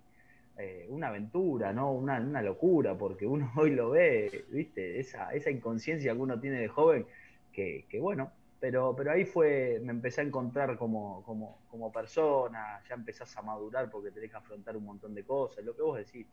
Eh, 0.57 0.85
una 0.89 1.07
aventura, 1.07 1.71
¿no? 1.73 1.93
Una, 1.93 2.19
una, 2.19 2.41
locura, 2.41 2.95
porque 2.95 3.25
uno 3.25 3.51
hoy 3.57 3.71
lo 3.71 3.91
ve, 3.91 4.45
¿viste? 4.49 4.99
Esa, 4.99 5.31
esa 5.33 5.49
inconsciencia 5.49 6.13
que 6.13 6.19
uno 6.19 6.39
tiene 6.39 6.59
de 6.59 6.67
joven, 6.67 7.07
que, 7.51 7.85
que 7.89 7.99
bueno, 7.99 8.31
pero, 8.59 8.95
pero 8.95 9.11
ahí 9.11 9.25
fue, 9.25 9.81
me 9.83 9.91
empecé 9.91 10.21
a 10.21 10.23
encontrar 10.23 10.77
como, 10.77 11.23
como, 11.23 11.57
como 11.67 11.91
persona, 11.91 12.79
ya 12.87 12.93
empezás 12.93 13.35
a 13.35 13.41
madurar 13.41 13.89
porque 13.89 14.11
tenés 14.11 14.29
que 14.29 14.37
afrontar 14.37 14.77
un 14.77 14.85
montón 14.85 15.15
de 15.15 15.23
cosas, 15.23 15.65
lo 15.65 15.75
que 15.75 15.81
vos 15.81 15.97
decís, 15.97 16.27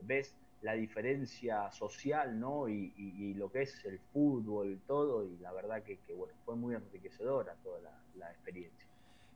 ves 0.00 0.34
la 0.62 0.72
diferencia 0.72 1.70
social, 1.70 2.38
¿no? 2.38 2.68
Y, 2.68 3.34
lo 3.34 3.50
que 3.50 3.62
es 3.62 3.84
el 3.84 3.98
fútbol, 4.12 4.80
todo, 4.86 5.24
y 5.24 5.36
la 5.38 5.52
verdad 5.52 5.82
que, 5.82 5.98
bueno, 6.14 6.32
fue 6.44 6.56
muy 6.56 6.74
enriquecedora 6.74 7.54
toda 7.62 7.80
la, 8.18 8.30
experiencia. 8.30 8.86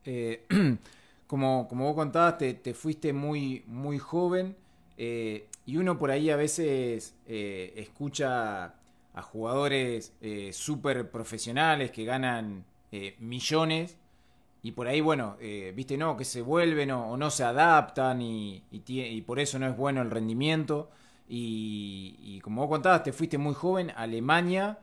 Eh, 0.03 0.45
como, 1.27 1.67
como 1.67 1.85
vos 1.85 1.95
contabas, 1.95 2.37
te, 2.37 2.73
fuiste 2.73 3.13
muy, 3.13 3.63
muy 3.67 3.99
joven, 3.99 4.55
eh, 4.97 5.47
y 5.65 5.77
uno 5.77 5.97
por 5.97 6.11
ahí 6.11 6.29
a 6.29 6.35
veces 6.35 7.15
eh, 7.27 7.73
escucha 7.75 8.73
a 9.13 9.21
jugadores 9.21 10.13
súper 10.51 11.11
profesionales 11.11 11.91
que 11.91 12.05
ganan 12.05 12.63
millones 13.19 13.97
y 14.63 14.71
por 14.71 14.87
ahí, 14.87 15.01
bueno, 15.01 15.35
viste, 15.75 15.97
no, 15.97 16.15
que 16.15 16.23
se 16.23 16.41
vuelven 16.41 16.91
o, 16.91 17.17
no 17.17 17.29
se 17.29 17.43
adaptan 17.43 18.21
y, 18.21 18.63
y, 18.71 19.21
por 19.23 19.39
eso 19.39 19.59
no 19.59 19.67
es 19.67 19.75
bueno 19.75 20.01
el 20.01 20.11
rendimiento. 20.11 20.89
Y, 21.27 22.39
como 22.43 22.61
vos 22.61 22.69
contabas, 22.69 23.03
te 23.03 23.13
fuiste 23.13 23.37
muy 23.37 23.53
joven 23.53 23.91
a 23.91 24.01
Alemania 24.01 24.79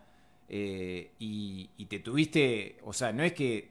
y, 0.49 1.87
te 1.88 1.99
tuviste, 2.00 2.78
o 2.85 2.92
sea, 2.92 3.12
no 3.12 3.23
es 3.23 3.33
que 3.35 3.71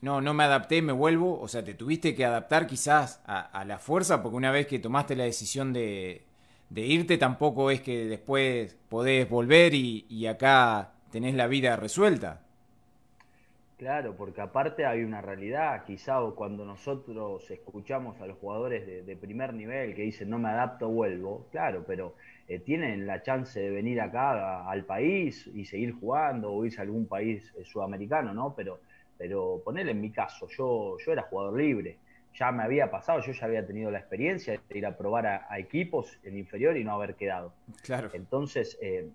no, 0.00 0.20
no 0.20 0.34
me 0.34 0.44
adapté, 0.44 0.82
me 0.82 0.92
vuelvo, 0.92 1.40
o 1.40 1.48
sea, 1.48 1.64
te 1.64 1.74
tuviste 1.74 2.14
que 2.14 2.24
adaptar 2.24 2.66
quizás 2.66 3.20
a 3.26 3.64
la 3.64 3.78
fuerza 3.78 4.22
porque 4.22 4.36
una 4.36 4.52
vez 4.52 4.66
que 4.66 4.78
tomaste 4.78 5.16
la 5.16 5.24
decisión 5.24 5.72
de, 5.72 6.24
de 6.70 6.86
irte 6.86 7.18
tampoco 7.18 7.70
es 7.70 7.80
que 7.80 8.06
después 8.06 8.76
podés 8.88 9.28
volver 9.28 9.74
y, 9.74 10.26
acá 10.26 10.92
tenés 11.10 11.34
la 11.34 11.46
vida 11.46 11.76
resuelta. 11.76 12.42
Claro, 13.76 14.14
porque 14.16 14.40
aparte 14.40 14.86
hay 14.86 15.02
una 15.02 15.20
realidad, 15.20 15.84
quizá 15.84 16.20
cuando 16.36 16.64
nosotros 16.64 17.50
escuchamos 17.50 18.20
a 18.20 18.26
los 18.26 18.38
jugadores 18.38 18.86
de, 19.04 19.16
primer 19.16 19.52
nivel 19.52 19.94
que 19.96 20.02
dicen 20.02 20.30
no 20.30 20.38
me 20.38 20.48
adapto, 20.48 20.88
vuelvo, 20.88 21.48
claro, 21.50 21.84
pero 21.84 22.14
eh, 22.46 22.60
tienen 22.60 23.04
la 23.04 23.22
chance 23.22 23.58
de 23.58 23.70
venir 23.70 24.00
acá 24.00 24.68
al 24.68 24.84
país 24.84 25.50
y 25.52 25.64
seguir 25.64 25.92
jugando 25.92 26.52
o 26.52 26.64
irse 26.64 26.78
a 26.78 26.82
algún 26.82 27.06
país 27.06 27.52
eh, 27.58 27.64
sudamericano, 27.64 28.32
¿no? 28.32 28.54
Pero, 28.54 28.78
pero 29.18 29.60
ponerle 29.64 29.90
en 29.90 30.00
mi 30.00 30.10
caso, 30.10 30.46
yo, 30.48 30.96
yo 31.04 31.12
era 31.12 31.22
jugador 31.22 31.58
libre, 31.58 31.96
ya 32.34 32.52
me 32.52 32.62
había 32.62 32.90
pasado, 32.90 33.20
yo 33.20 33.32
ya 33.32 33.46
había 33.46 33.66
tenido 33.66 33.90
la 33.90 33.98
experiencia 33.98 34.60
de 34.68 34.78
ir 34.78 34.86
a 34.86 34.96
probar 34.96 35.26
a, 35.26 35.58
equipos 35.58 36.18
en 36.24 36.36
inferior 36.36 36.76
y 36.76 36.84
no 36.84 36.92
haber 36.92 37.14
quedado. 37.14 37.52
Claro. 37.82 38.10
Entonces, 38.12 38.78
eh, 38.80 39.08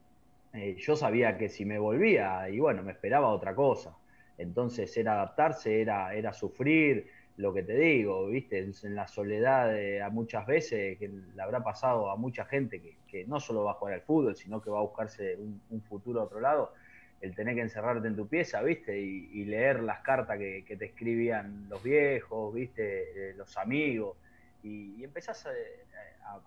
eh, 0.54 0.76
yo 0.80 0.96
sabía 0.96 1.38
que 1.38 1.50
si 1.50 1.66
me 1.66 1.78
volvía, 1.78 2.50
y 2.50 2.60
bueno, 2.60 2.82
me 2.82 2.92
esperaba 2.92 3.28
otra 3.30 3.54
cosa. 3.56 3.96
Entonces 4.40 4.96
era 4.98 5.14
adaptarse, 5.14 5.82
era, 5.82 6.16
era 6.16 6.34
sufrir, 6.34 7.08
lo 7.40 7.54
que 7.54 7.64
te 7.64 7.78
digo, 7.78 8.28
viste, 8.28 8.60
en 8.60 8.96
la 8.96 9.08
soledad 9.08 9.72
a 10.02 10.10
muchas 10.10 10.46
veces, 10.46 10.98
que 10.98 11.08
le 11.08 11.42
habrá 11.42 11.64
pasado 11.64 12.12
a 12.12 12.18
mucha 12.18 12.44
gente 12.44 12.82
que, 13.08 13.26
no 13.28 13.40
solo 13.40 13.64
va 13.64 13.72
a 13.72 13.74
jugar 13.76 13.94
al 13.94 14.02
fútbol, 14.02 14.36
sino 14.36 14.62
que 14.62 14.70
va 14.70 14.80
a 14.80 14.82
buscarse 14.82 15.38
un, 15.38 15.82
futuro 15.84 16.20
a 16.20 16.24
otro 16.26 16.42
lado 16.42 16.74
el 17.22 17.34
tener 17.34 17.56
que 17.56 17.62
encerrarte 17.62 18.10
en 18.10 18.18
tu 18.18 18.28
pieza, 18.28 18.62
¿viste? 18.62 19.00
Y, 19.00 19.46
leer 19.46 19.82
las 19.82 20.02
cartas 20.02 20.38
que, 20.38 20.76
te 20.78 20.86
escribían 20.86 21.70
los 21.70 21.82
viejos, 21.82 22.54
¿viste? 22.54 23.30
Eh, 23.30 23.34
los 23.36 23.58
amigos, 23.58 24.18
y, 24.62 25.02
empezás 25.02 25.48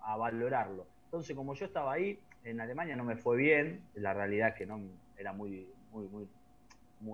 a, 0.05 0.15
valorarlo. 0.15 0.85
Entonces, 1.05 1.35
como 1.35 1.55
yo 1.55 1.65
estaba 1.65 1.93
ahí, 1.93 2.19
en 2.43 2.61
Alemania 2.61 2.95
no 2.95 3.03
me 3.03 3.15
fue 3.15 3.37
bien, 3.37 3.81
la 3.95 4.13
realidad 4.13 4.49
es 4.49 4.55
que 4.55 4.67
no 4.67 4.79
era 5.17 5.33
muy, 5.33 5.67
muy, 5.91 6.07
muy, 6.07 6.27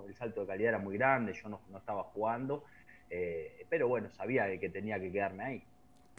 el 0.07 0.15
salto 0.15 0.41
de 0.41 0.47
calidad 0.47 0.69
era 0.69 0.79
muy 0.79 0.97
grande, 0.97 1.33
yo 1.33 1.49
no, 1.49 1.59
estaba 1.77 2.03
jugando, 2.03 2.63
eh, 3.09 3.65
pero 3.69 3.87
bueno, 3.87 4.09
sabía 4.11 4.57
que 4.59 4.69
tenía 4.69 4.99
que 4.99 5.11
quedarme 5.11 5.43
ahí. 5.43 5.63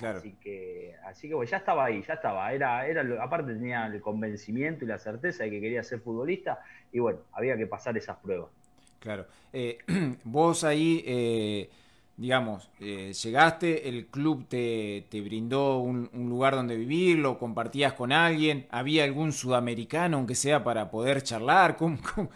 Así 0.07 0.33
que, 0.41 0.95
así 1.05 1.29
que 1.29 1.35
bueno, 1.35 1.51
ya 1.51 1.59
estaba 1.59 1.85
ahí, 1.85 2.03
ya 2.07 2.15
estaba. 2.15 2.53
Era, 2.53 2.87
era, 2.87 3.03
aparte 3.23 3.53
tenía 3.53 3.87
el 3.87 4.01
convencimiento 4.01 4.85
y 4.85 4.89
la 4.89 4.99
certeza 4.99 5.45
de 5.45 5.51
que 5.51 5.61
quería 5.61 5.83
ser 5.83 6.01
futbolista 6.01 6.61
y 6.93 6.99
bueno, 6.99 7.21
había 7.33 7.57
que 7.57 7.67
pasar 7.67 7.97
esas 7.97 8.17
pruebas. 8.19 8.51
Claro. 8.99 9.27
Eh, 9.53 9.79
vos 10.25 10.65
ahí, 10.65 11.03
eh, 11.07 11.71
digamos, 12.17 12.71
eh, 12.81 13.13
llegaste, 13.13 13.89
el 13.89 14.07
club 14.07 14.47
te, 14.49 15.05
brindó 15.25 15.79
un, 15.79 16.09
lugar 16.13 16.55
donde 16.55 16.77
vivir, 16.77 17.19
lo 17.19 17.39
compartías 17.39 17.95
con 17.95 18.13
alguien, 18.13 18.67
había 18.71 19.05
algún 19.05 19.33
sudamericano, 19.33 20.19
aunque 20.19 20.35
sea 20.35 20.63
para 20.63 20.91
poder 20.91 21.23
charlar. 21.23 21.77
¿Cómo, 21.77 21.99
cómo, 22.15 22.31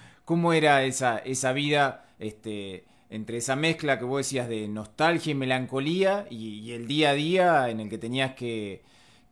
era 0.52 0.84
esa, 0.84 1.18
esa 1.18 1.52
vida? 1.52 2.06
Este, 2.18 2.84
entre 3.10 3.36
esa 3.36 3.54
mezcla 3.54 3.98
que 3.98 4.04
vos 4.04 4.18
decías 4.18 4.48
de 4.48 4.66
nostalgia 4.66 5.30
y 5.30 5.34
melancolía 5.34 6.26
y, 6.30 6.72
el 6.72 6.86
día 6.86 7.10
a 7.10 7.14
día 7.14 7.68
en 7.70 7.80
el 7.80 7.88
que 7.88 7.98
tenías 7.98 8.34
que, 8.34 8.82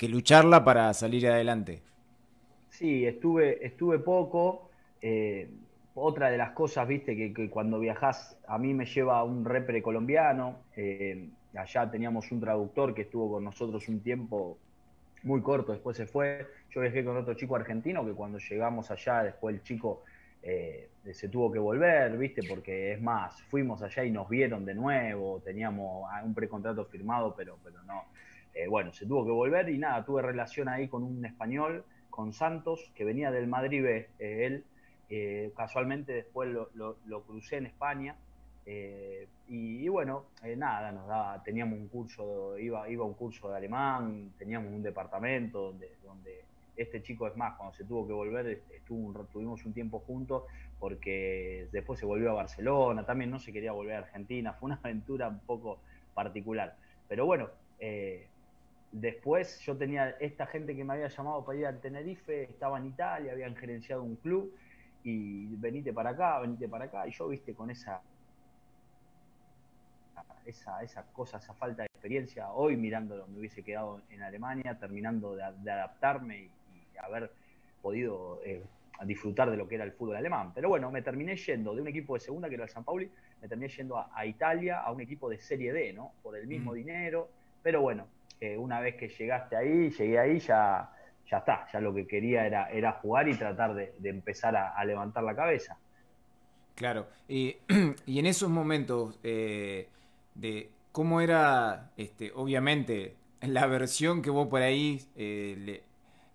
lucharla 0.09 0.65
para 0.65 0.93
salir 0.95 1.29
adelante. 1.29 1.81
Sí, 2.71 3.07
estuve, 3.07 3.65
estuve 3.65 4.01
poco. 4.01 4.69
Eh, 5.01 5.49
otra 5.95 6.29
de 6.29 6.39
las 6.39 6.51
cosas, 6.51 6.89
viste, 6.89 7.17
que, 7.17 7.51
cuando 7.51 7.79
viajás 7.79 8.37
a 8.49 8.59
mí 8.59 8.75
me 8.75 8.85
lleva 8.85 9.23
un 9.23 9.45
repre 9.45 9.81
colombiano. 9.81 10.57
Eh, 10.77 11.29
allá 11.55 11.91
teníamos 11.91 12.33
un 12.33 12.41
traductor 12.41 12.95
que 12.95 13.03
estuvo 13.03 13.33
con 13.33 13.45
nosotros 13.45 13.89
un 13.89 14.01
tiempo 14.01 14.59
muy 15.23 15.41
corto, 15.41 15.73
después 15.73 15.97
se 15.97 16.07
fue. 16.07 16.47
Yo 16.71 16.81
viajé 16.81 17.05
con 17.05 17.17
otro 17.17 17.35
chico 17.35 17.55
argentino 17.55 18.05
que 18.05 18.13
cuando 18.13 18.39
llegamos 18.39 18.91
allá, 18.91 19.23
después 19.23 19.55
el 19.55 19.63
chico 19.63 20.03
eh, 20.43 20.89
se 21.13 21.29
tuvo 21.29 21.51
que 21.53 21.59
volver, 21.59 22.17
¿viste? 22.19 22.43
Porque 22.49 22.93
es 22.93 23.01
más, 23.01 23.41
fuimos 23.43 23.83
allá 23.83 24.05
y 24.05 24.11
nos 24.11 24.29
vieron 24.29 24.65
de 24.65 24.75
nuevo, 24.75 25.41
teníamos 25.41 26.09
un 26.25 26.35
precontrato 26.35 26.85
firmado, 26.87 27.35
pero, 27.37 27.59
pero 27.63 27.83
no. 27.85 28.05
Eh, 28.55 28.67
bueno, 28.67 28.93
se 28.93 29.07
tuvo 29.07 29.25
que 29.25 29.31
volver 29.31 29.69
y 29.69 29.79
nada, 29.79 30.05
tuve 30.05 30.23
relación 30.23 30.69
ahí 30.69 30.89
con 30.89 31.03
un 31.03 31.25
español, 31.25 31.85
con 32.11 32.33
Santos, 32.33 32.91
que 32.95 33.05
venía 33.05 33.31
del 33.31 33.47
Madrid 33.47 33.85
eh, 33.87 34.09
él. 34.19 34.65
casualmente 35.57 36.13
después 36.13 36.51
lo, 36.51 37.23
crucé 37.27 37.57
en 37.59 37.67
España. 37.67 38.17
Y, 39.49 39.89
bueno, 39.89 40.27
nada, 40.57 40.93
nos 40.93 41.07
daba, 41.07 41.43
teníamos 41.43 41.79
un 41.79 41.89
curso, 41.89 42.59
iba, 42.59 42.89
iba 42.89 43.05
un 43.05 43.15
curso 43.15 43.51
de 43.51 43.57
alemán, 43.57 44.33
teníamos 44.39 44.73
un 44.73 44.83
departamento 44.83 45.73
donde 46.05 46.45
este 46.77 47.03
chico 47.03 47.27
es 47.27 47.37
más, 47.37 47.57
cuando 47.57 47.75
se 47.75 47.85
tuvo 47.85 48.07
que 48.07 48.13
volver, 48.13 48.47
este, 48.47 48.77
estuvo 48.77 49.25
tuvimos 49.25 49.65
un 49.65 49.73
tiempo 49.73 50.01
juntos 50.01 50.45
porque 50.79 51.69
después 51.73 52.01
se 52.01 52.07
volvió 52.07 52.31
a 52.31 52.35
Barcelona, 52.35 53.05
también 53.05 53.31
no 53.31 53.39
se 53.39 53.53
quería 53.53 53.73
volver 53.73 53.97
a 53.97 53.99
Argentina, 53.99 54.53
fue 54.55 54.67
una 54.67 54.77
aventura 54.83 55.29
un 55.29 55.41
poco 55.41 55.79
particular. 56.15 56.77
Pero 57.09 57.27
bueno, 57.27 57.51
eh, 57.79 58.27
después 58.91 59.61
yo 59.61 59.77
tenía 59.77 60.11
esta 60.21 60.47
gente 60.47 60.75
que 60.75 60.85
me 60.85 60.95
había 60.95 61.09
llamado 61.09 61.45
para 61.45 61.59
ir 61.59 61.67
al 61.67 61.81
Tenerife, 61.81 62.45
estaba 62.45 62.79
en 62.79 62.87
Italia, 62.87 63.33
habían 63.33 63.55
gerenciado 63.57 64.03
un 64.03 64.17
club 64.17 64.55
y 65.05 65.55
venite 65.57 65.93
para 65.93 66.11
acá, 66.11 66.39
venite 66.41 66.69
para 66.69 66.87
acá, 66.87 67.07
y 67.07 67.11
yo, 67.11 67.29
viste, 67.29 67.55
con 67.55 67.71
esa 67.71 68.01
esa, 70.47 70.83
esa 70.83 71.05
cosa, 71.13 71.39
esa 71.39 71.55
falta 71.55 71.83
de 71.83 71.87
experiencia, 71.87 72.51
hoy 72.51 72.77
mirándolo 72.77 73.27
me 73.29 73.39
hubiese 73.39 73.63
quedado 73.63 74.01
en 74.11 74.23
Alemania, 74.23 74.79
terminando 74.79 75.37
de, 75.37 75.43
adaptarme 75.43 76.39
y, 76.41 76.51
haber 77.03 77.31
podido 77.83 78.41
eh, 78.45 78.63
disfrutar 79.05 79.51
de 79.51 79.57
lo 79.57 79.69
que 79.69 79.75
era 79.75 79.85
el 79.85 79.93
fútbol 79.93 80.17
alemán. 80.17 80.53
Pero 80.55 80.69
bueno, 80.69 80.91
me 80.91 81.03
terminé 81.03 81.37
yendo 81.37 81.75
de 81.75 81.83
un 81.83 81.89
equipo 81.89 82.15
de 82.15 82.21
segunda, 82.21 82.49
que 82.49 82.55
era 82.55 82.65
el 82.65 82.71
San 82.71 82.85
Pauli, 82.85 83.11
me 83.41 83.49
terminé 83.49 83.69
yendo 83.73 83.99
a, 83.99 84.25
Italia, 84.25 84.81
a 84.81 84.93
un 84.93 85.01
equipo 85.01 85.29
de 85.29 85.39
Serie 85.39 85.73
D, 85.73 85.93
¿no? 85.93 86.13
Por 86.23 86.37
el 86.37 86.47
mismo 86.47 86.73
dinero. 86.75 87.29
Pero 87.63 87.81
bueno, 87.81 88.07
eh, 88.41 88.57
una 88.57 88.81
vez 88.81 88.97
que 88.97 89.09
llegaste 89.09 89.57
ahí, 89.57 89.91
llegué 89.91 90.19
ahí, 90.19 90.39
ya, 90.39 90.91
ya 91.29 91.39
está. 91.39 91.67
Ya 91.73 91.81
lo 91.81 91.93
que 91.93 92.07
quería 92.07 92.47
era, 92.47 92.71
era 92.71 92.93
jugar 92.93 93.29
y 93.29 93.35
tratar 93.35 93.75
de, 93.75 93.93
empezar 94.05 94.57
a, 94.57 94.85
levantar 94.85 95.25
la 95.25 95.35
cabeza. 95.35 95.77
Claro. 96.75 97.07
Y, 97.29 98.19
en 98.19 98.27
esos 98.27 98.49
momentos 98.51 99.19
eh, 99.23 99.89
de 100.35 100.71
cómo 100.93 101.21
era, 101.21 101.91
este, 101.97 102.31
obviamente, 102.35 103.17
la 103.41 103.67
versión 103.67 104.23
que 104.23 104.31
vos 104.31 104.47
por 104.47 104.63
ahí 104.63 105.01
le 105.17 105.83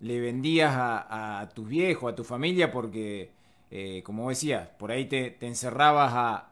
le 0.00 0.20
vendías 0.20 0.72
a, 0.76 1.48
tus 1.54 1.68
viejos, 1.68 2.12
a 2.12 2.16
tu 2.16 2.24
familia, 2.24 2.70
porque, 2.70 3.30
eh, 3.70 4.02
como 4.04 4.28
decías, 4.28 4.68
por 4.78 4.90
ahí 4.90 5.06
te, 5.06 5.36
encerrabas 5.40 6.12
a, 6.14 6.44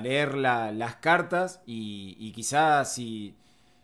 leer 0.00 0.36
las 0.36 0.96
cartas 0.96 1.60
y, 1.66 2.32
quizás 2.32 2.94
si, 2.94 3.34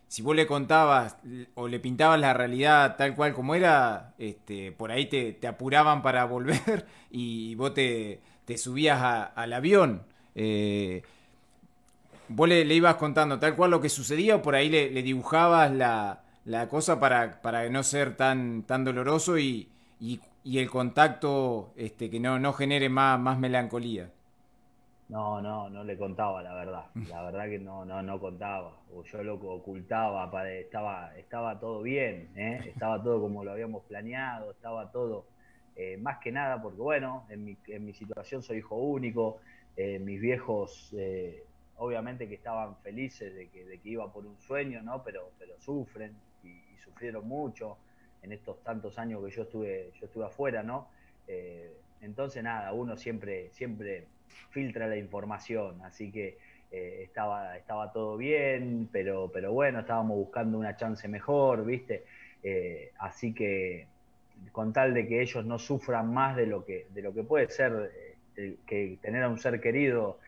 si 0.07 0.23
vos 0.23 0.35
le 0.35 0.47
contabas 0.47 1.19
o 1.55 1.69
le 1.69 1.81
pintabas 1.81 2.19
la 2.19 2.33
realidad 2.33 2.97
tal 2.97 3.15
cual 3.15 3.35
como 3.35 3.55
era, 3.55 4.15
este, 4.17 4.73
por 4.73 4.91
ahí 4.91 5.07
te, 5.07 5.47
apuraban 5.47 6.01
para 6.01 6.25
volver 6.27 6.87
y 7.11 7.55
vos 7.57 7.75
te, 7.75 8.21
subías 8.57 9.31
al 9.35 9.53
avión. 9.53 10.03
Eh, 10.35 11.03
vos 12.29 12.49
le, 12.49 12.63
ibas 12.63 12.97
contando 12.97 13.39
tal 13.39 13.55
cual 13.57 13.71
lo 13.71 13.81
que 13.81 13.89
sucedía 13.89 14.37
o 14.37 14.43
por 14.43 14.55
ahí 14.55 14.69
le, 14.69 15.03
dibujabas 15.03 15.73
la, 15.73 16.23
cosa 16.69 16.99
para, 16.99 17.43
para, 17.43 17.69
no 17.69 17.83
ser 17.83 18.17
tan, 18.17 18.63
tan 18.63 18.85
doloroso 18.85 19.39
y, 19.39 19.69
y, 20.01 20.21
el 20.59 20.71
contacto 20.71 21.73
este, 21.77 22.09
que 22.09 22.21
no, 22.21 22.39
no 22.39 22.53
genere 22.55 22.89
más, 22.89 23.21
más 23.21 23.39
melancolía. 23.39 24.11
No, 25.09 25.41
no, 25.41 25.69
no 25.69 25.85
le 25.85 25.97
contaba 25.97 26.43
la 26.43 26.55
verdad. 26.55 26.87
La 27.09 27.23
verdad 27.23 27.47
que 27.49 27.59
no, 27.59 27.85
no, 27.85 28.03
no 28.03 28.19
contaba. 28.19 28.73
O 28.95 29.05
yo 29.05 29.23
lo 29.23 29.35
ocultaba, 29.35 30.31
estaba, 30.49 31.17
estaba 31.17 31.61
todo 31.61 31.83
bien, 31.83 32.31
¿eh? 32.37 32.61
estaba 32.67 33.03
todo 33.03 33.21
como 33.21 33.45
lo 33.45 33.53
habíamos 33.53 33.85
planeado, 33.85 34.51
estaba 34.51 34.91
todo 34.91 35.27
eh, 35.77 35.97
más 35.99 36.19
que 36.19 36.33
nada 36.33 36.61
porque 36.63 36.81
bueno, 36.81 37.27
en 37.29 37.45
mi, 37.45 37.57
en 37.69 37.85
mi 37.85 37.93
situación 37.93 38.43
soy 38.43 38.59
hijo 38.59 38.77
único, 38.77 39.39
eh, 39.77 39.99
mis 39.99 40.21
viejos 40.21 40.95
obviamente 41.79 42.29
que 42.29 42.35
estaban 42.35 42.77
felices 42.79 43.35
de 43.35 43.49
que, 43.49 43.65
de 43.65 43.79
que 43.79 43.89
iba 43.91 44.13
por 44.13 44.27
un 44.27 44.39
sueño, 44.41 44.83
¿no? 44.83 45.03
Pero, 45.05 45.31
pero 45.39 45.59
sufren 45.61 46.15
sufrieron 46.79 47.27
mucho 47.27 47.79
en 48.23 48.33
estos 48.33 48.63
tantos 48.63 48.99
años 48.99 49.25
que 49.25 49.31
yo 49.31 49.43
estuve, 49.43 49.93
yo 50.01 50.07
estuve 50.07 50.27
afuera, 50.27 50.63
¿no? 50.63 50.89
entonces 52.01 52.43
nada, 52.43 52.73
uno 52.73 52.97
siempre, 52.97 53.51
siempre 53.51 54.07
filtra 54.51 54.87
la 54.87 54.97
información, 54.97 55.83
así 55.83 56.11
que 56.11 56.39
eh, 56.71 57.03
estaba, 57.05 57.57
estaba 57.57 57.93
todo 57.93 58.17
bien, 58.19 58.89
pero, 58.93 59.31
pero 59.33 59.53
bueno, 59.53 59.81
estábamos 59.81 60.19
buscando 60.19 60.59
una 60.59 60.77
chance 60.77 61.09
mejor, 61.09 61.65
¿viste? 61.65 62.05
Eh, 62.43 62.93
así 62.99 63.33
que 63.33 63.87
con 64.53 64.73
tal 64.73 64.95
de 64.95 65.07
que 65.09 65.23
ellos 65.23 65.45
no 65.47 65.59
sufran 65.59 66.13
más 66.13 66.37
de 66.37 66.47
lo 66.47 66.65
que, 66.65 66.87
de 66.91 67.03
lo 67.03 67.15
que 67.15 67.25
puede 67.25 67.49
ser 67.49 67.91
eh, 68.37 68.57
que 68.67 68.99
tener 69.01 69.23
a 69.23 69.29
un 69.29 69.39
ser 69.39 69.61
querido 69.61 70.19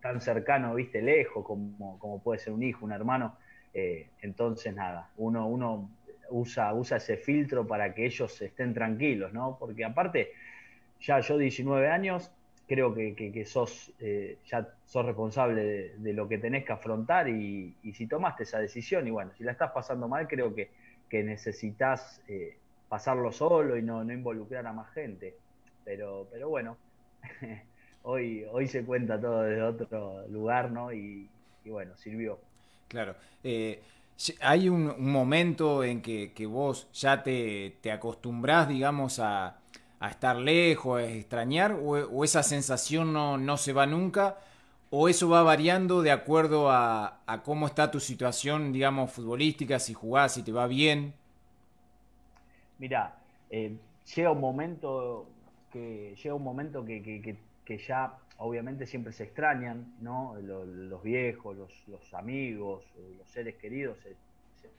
tan 0.00 0.20
cercano, 0.20 0.74
¿viste? 0.74 1.02
Lejos, 1.02 1.44
como, 1.44 1.98
como 1.98 2.22
puede 2.22 2.38
ser 2.38 2.52
un 2.52 2.62
hijo, 2.62 2.84
un 2.84 2.92
hermano, 2.92 3.36
entonces 4.22 4.74
nada, 4.74 5.10
uno, 5.18 5.46
uno 5.46 5.90
usa, 6.30 6.72
usa 6.72 6.96
ese 6.96 7.16
filtro 7.16 7.66
para 7.66 7.94
que 7.94 8.06
ellos 8.06 8.40
estén 8.40 8.72
tranquilos, 8.72 9.32
¿no? 9.32 9.56
Porque 9.58 9.84
aparte, 9.84 10.32
ya 11.00 11.20
yo 11.20 11.36
19 11.36 11.88
años, 11.88 12.30
creo 12.66 12.94
que, 12.94 13.14
que, 13.14 13.44
sos, 13.44 13.92
eh, 14.00 14.38
ya 14.46 14.68
sos 14.86 15.06
responsable 15.06 15.92
de, 15.96 16.12
lo 16.12 16.28
que 16.28 16.38
tenés 16.38 16.64
que 16.64 16.72
afrontar 16.72 17.28
y, 17.28 17.74
si 17.94 18.06
tomaste 18.06 18.42
esa 18.42 18.58
decisión 18.58 19.06
y 19.06 19.10
bueno, 19.10 19.32
si 19.36 19.44
la 19.44 19.52
estás 19.52 19.70
pasando 19.72 20.08
mal, 20.08 20.26
creo 20.26 20.54
que, 20.54 20.70
que 21.08 21.22
necesitas 21.22 22.22
eh, 22.28 22.56
pasarlo 22.88 23.32
solo 23.32 23.76
y 23.76 23.82
no, 23.82 24.04
no, 24.04 24.12
involucrar 24.12 24.66
a 24.66 24.72
más 24.72 24.92
gente. 24.92 25.34
Pero, 25.84 26.26
pero 26.32 26.48
bueno, 26.48 26.76
hoy, 28.02 28.44
hoy 28.50 28.66
se 28.66 28.84
cuenta 28.84 29.20
todo 29.20 29.42
desde 29.42 29.62
otro 29.62 30.26
lugar, 30.28 30.70
¿no? 30.72 30.92
Y, 30.92 31.28
bueno, 31.64 31.96
sirvió. 31.96 32.38
Claro. 32.88 33.14
Eh, 33.42 33.82
hay 34.40 34.68
un, 34.68 34.94
momento 35.10 35.84
en 35.84 36.00
que, 36.00 36.32
que 36.32 36.46
vos 36.46 36.88
ya 36.92 37.22
te, 37.22 37.76
te 37.80 37.92
acostumbrás, 37.92 38.68
digamos, 38.68 39.18
a 39.18 39.58
a 40.00 40.08
estar 40.08 40.36
lejos, 40.36 41.00
a 41.00 41.04
extrañar, 41.04 41.72
o, 41.72 42.24
esa 42.24 42.42
sensación 42.42 43.12
no, 43.12 43.38
no, 43.38 43.56
se 43.56 43.72
va 43.72 43.86
nunca, 43.86 44.38
o 44.90 45.08
eso 45.08 45.28
va 45.28 45.42
variando 45.42 46.02
de 46.02 46.10
acuerdo 46.10 46.70
a, 46.70 47.20
cómo 47.44 47.66
está 47.66 47.90
tu 47.90 48.00
situación, 48.00 48.72
digamos, 48.72 49.10
futbolística, 49.12 49.78
si 49.78 49.94
jugás, 49.94 50.34
si 50.34 50.42
te 50.42 50.52
va 50.52 50.66
bien? 50.66 51.14
Mira, 52.78 53.16
eh, 53.50 53.76
llega 54.14 54.30
un 54.30 54.40
momento 54.40 55.26
que 55.72 56.14
llega 56.22 56.34
un 56.34 56.44
momento 56.44 56.84
que, 56.84 57.36
ya 57.74 58.18
obviamente 58.38 58.86
siempre 58.86 59.12
se 59.12 59.24
extrañan, 59.24 59.94
¿no? 60.00 60.36
Los, 60.40 61.02
viejos, 61.02 61.56
los, 61.56 62.14
amigos, 62.14 62.84
los 63.18 63.28
seres 63.28 63.56
queridos 63.56 63.98
se, 64.00 64.16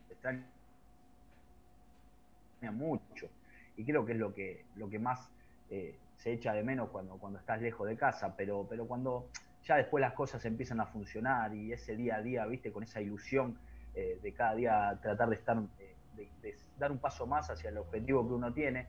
extrañan 0.10 0.46
mucho 2.74 3.30
y 3.76 3.84
creo 3.84 4.06
que 4.06 4.14
es 4.14 4.18
lo 4.18 4.34
que, 4.34 4.66
lo 4.76 4.90
que 4.90 5.00
más 5.00 5.30
eh, 5.70 5.96
se 6.18 6.34
echa 6.34 6.54
de 6.54 6.64
menos 6.64 6.90
cuando, 6.90 7.18
cuando 7.18 7.40
estás 7.40 7.62
lejos 7.62 7.88
de 7.88 7.96
casa, 7.96 8.36
pero, 8.36 8.66
pero 8.68 8.88
cuando 8.88 9.28
ya 9.64 9.76
después 9.76 10.02
las 10.02 10.14
cosas 10.14 10.44
empiezan 10.46 10.80
a 10.80 10.88
funcionar 10.88 11.54
y 11.54 11.72
ese 11.72 11.96
día 11.96 12.16
a 12.16 12.22
día, 12.22 12.46
viste, 12.46 12.72
con 12.72 12.84
esa 12.84 13.02
ilusión 13.02 13.60
eh, 13.94 14.18
de 14.22 14.34
cada 14.34 14.56
día 14.56 15.00
tratar 15.02 15.30
de 15.30 15.36
estar, 15.36 15.62
eh, 15.80 16.56
dar 16.80 16.92
un 16.92 16.98
paso 16.98 17.28
más 17.28 17.50
hacia 17.50 17.70
el 17.70 17.78
objetivo 17.78 18.28
que 18.28 18.34
uno 18.34 18.54
tiene, 18.54 18.88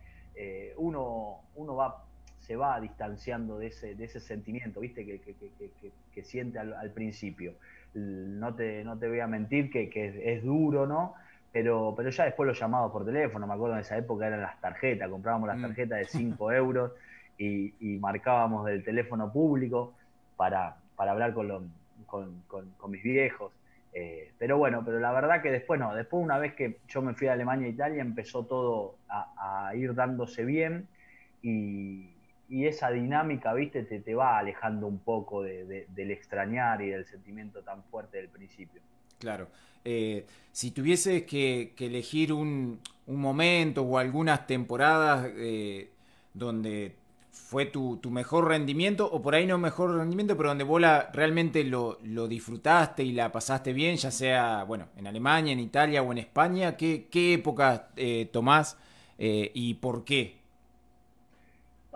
uno, 0.77 1.41
uno 1.57 1.75
va, 1.75 2.08
se 2.49 2.57
va 2.57 2.81
distanciando 2.81 3.59
de 3.59 3.67
ese, 3.67 3.95
de 3.95 4.07
ese 4.07 4.21
sentimiento, 4.21 4.81
viste, 4.81 5.05
que, 5.05 5.21
que, 5.21 6.25
siente 6.25 6.59
al, 6.59 6.91
principio. 6.93 7.53
No 7.93 8.55
te, 8.55 8.83
no 8.85 8.99
te 8.99 9.07
voy 9.07 9.21
a 9.21 9.27
mentir 9.27 9.71
que, 9.71 9.91
es 10.25 10.43
duro, 10.43 10.87
¿no? 10.87 11.15
Pero, 11.53 11.93
pero 11.95 12.09
ya 12.09 12.25
después 12.25 12.47
los 12.47 12.59
llamados 12.59 12.91
por 12.91 13.05
teléfono, 13.05 13.47
me 13.47 13.53
acuerdo 13.53 13.75
en 13.75 13.83
esa 13.83 13.99
época 13.99 14.27
eran 14.27 14.41
las 14.41 14.59
tarjetas, 14.63 15.11
comprábamos 15.11 15.47
las 15.47 15.59
mm. 15.59 15.63
tarjetas 15.63 15.99
de 15.99 16.05
5 16.19 16.53
euros 16.53 16.93
y, 17.37 17.99
marcábamos 18.01 18.65
del 18.65 18.83
teléfono 18.83 19.31
público 19.31 19.93
para, 20.37 20.77
para 20.97 21.13
hablar 21.13 21.35
con, 21.35 21.71
con, 22.07 22.43
con, 22.47 22.91
mis 22.91 23.03
viejos. 23.03 23.53
Eh, 23.93 24.33
pero 24.39 24.57
bueno, 24.57 24.83
pero 24.87 25.01
la 25.01 25.13
verdad 25.13 25.43
que 25.43 25.51
después 25.51 25.79
no, 25.79 25.95
después 25.95 26.25
una 26.25 26.39
vez 26.39 26.55
que 26.55 26.79
yo 26.89 27.03
me 27.03 27.13
fui 27.13 27.27
a 27.27 27.35
Alemania 27.35 27.67
e 27.67 27.71
Italia 27.71 28.01
empezó 28.01 28.47
todo 28.47 28.95
a, 29.11 29.71
ir 29.75 29.95
dándose 29.95 30.47
bien 30.47 30.89
y, 31.43 32.15
y, 32.49 32.67
esa 32.67 32.91
dinámica, 32.91 33.53
viste, 33.55 33.83
te, 33.83 34.01
te 34.01 34.15
va 34.15 34.39
alejando 34.39 34.87
un 34.87 34.99
poco 34.99 35.43
del 35.43 36.11
extrañar 36.11 36.83
y 36.83 36.91
del 36.91 37.07
sentimiento 37.07 37.63
tan 37.63 37.83
fuerte 37.85 38.19
del 38.19 38.29
principio. 38.29 38.81
Claro. 39.19 39.49
Eh, 39.85 40.27
si 40.53 40.71
tuvieses 40.71 41.23
que, 41.23 41.75
elegir 41.79 42.33
un, 42.33 42.81
momento 43.07 43.83
o 43.83 43.97
algunas 43.97 44.47
temporadas 44.47 45.31
eh, 45.35 45.89
donde 46.35 46.95
fue 47.31 47.65
tu, 47.65 47.99
mejor 48.11 48.49
rendimiento, 48.49 49.11
o 49.11 49.23
por 49.23 49.35
ahí 49.35 49.47
no 49.47 49.57
mejor 49.57 49.97
rendimiento, 49.97 50.37
pero 50.37 50.51
donde 50.51 50.65
vos 50.65 50.83
realmente 51.15 51.65
lo, 51.65 51.97
disfrutaste 52.29 53.03
y 53.03 53.13
la 53.13 53.33
pasaste 53.33 53.73
bien, 53.73 53.97
ya 53.97 54.11
sea, 54.11 54.65
bueno, 54.65 54.89
en 54.97 55.07
Alemania, 55.07 55.55
en 55.55 55.61
Italia 55.61 56.03
o 56.03 56.13
en 56.13 56.19
España, 56.19 56.77
¿qué, 56.77 57.07
qué 57.11 57.35
época 57.35 57.89
eh, 57.97 58.29
tomás 58.31 58.77
y 59.19 59.75
por 59.75 60.05
qué? 60.05 60.37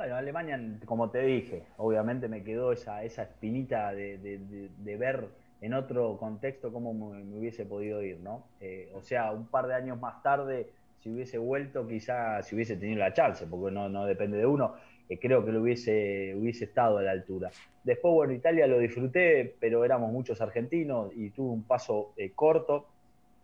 Bueno, 0.03 0.17
Alemania, 0.17 0.61
como 0.85 1.11
te 1.11 1.21
dije, 1.21 1.63
obviamente 1.77 2.27
me 2.27 2.43
quedó 2.43 2.73
esa, 2.73 3.05
espinita 3.05 3.93
de 3.93 4.97
ver 4.99 5.29
en 5.61 5.75
otro 5.75 6.17
contexto 6.19 6.73
cómo 6.73 6.93
me, 6.93 7.23
hubiese 7.39 7.65
podido 7.65 8.03
ir, 8.03 8.19
¿no? 8.19 8.45
Eh, 8.61 8.91
o 8.95 9.01
sea, 9.01 9.31
un 9.31 9.47
par 9.47 9.69
de 9.69 9.75
años 9.75 10.01
más 10.01 10.21
tarde, 10.21 10.67
si 10.99 11.09
hubiese 11.09 11.39
vuelto, 11.39 11.87
quizá 11.87 12.43
si 12.43 12.57
hubiese 12.57 12.77
tenido 12.77 12.99
la 12.99 13.13
chance, 13.13 13.47
porque 13.47 13.73
no, 13.73 13.89
no 13.89 14.05
depende 14.05 14.39
de 14.39 14.45
uno, 14.45 14.75
eh, 15.09 15.21
creo 15.21 15.45
que 15.45 15.53
lo 15.53 15.63
hubiese, 15.63 16.35
hubiese 16.37 16.65
estado 16.65 16.99
a 16.99 17.03
la 17.03 17.13
altura. 17.13 17.53
Después, 17.85 18.13
bueno, 18.13 18.33
Italia 18.33 18.67
lo 18.67 18.81
disfruté, 18.81 19.55
pero 19.61 19.85
éramos 19.85 20.11
muchos 20.11 20.41
argentinos 20.41 21.13
y 21.15 21.31
tuve 21.31 21.53
un 21.53 21.63
paso 21.63 22.13
eh, 22.17 22.33
corto, 22.35 22.89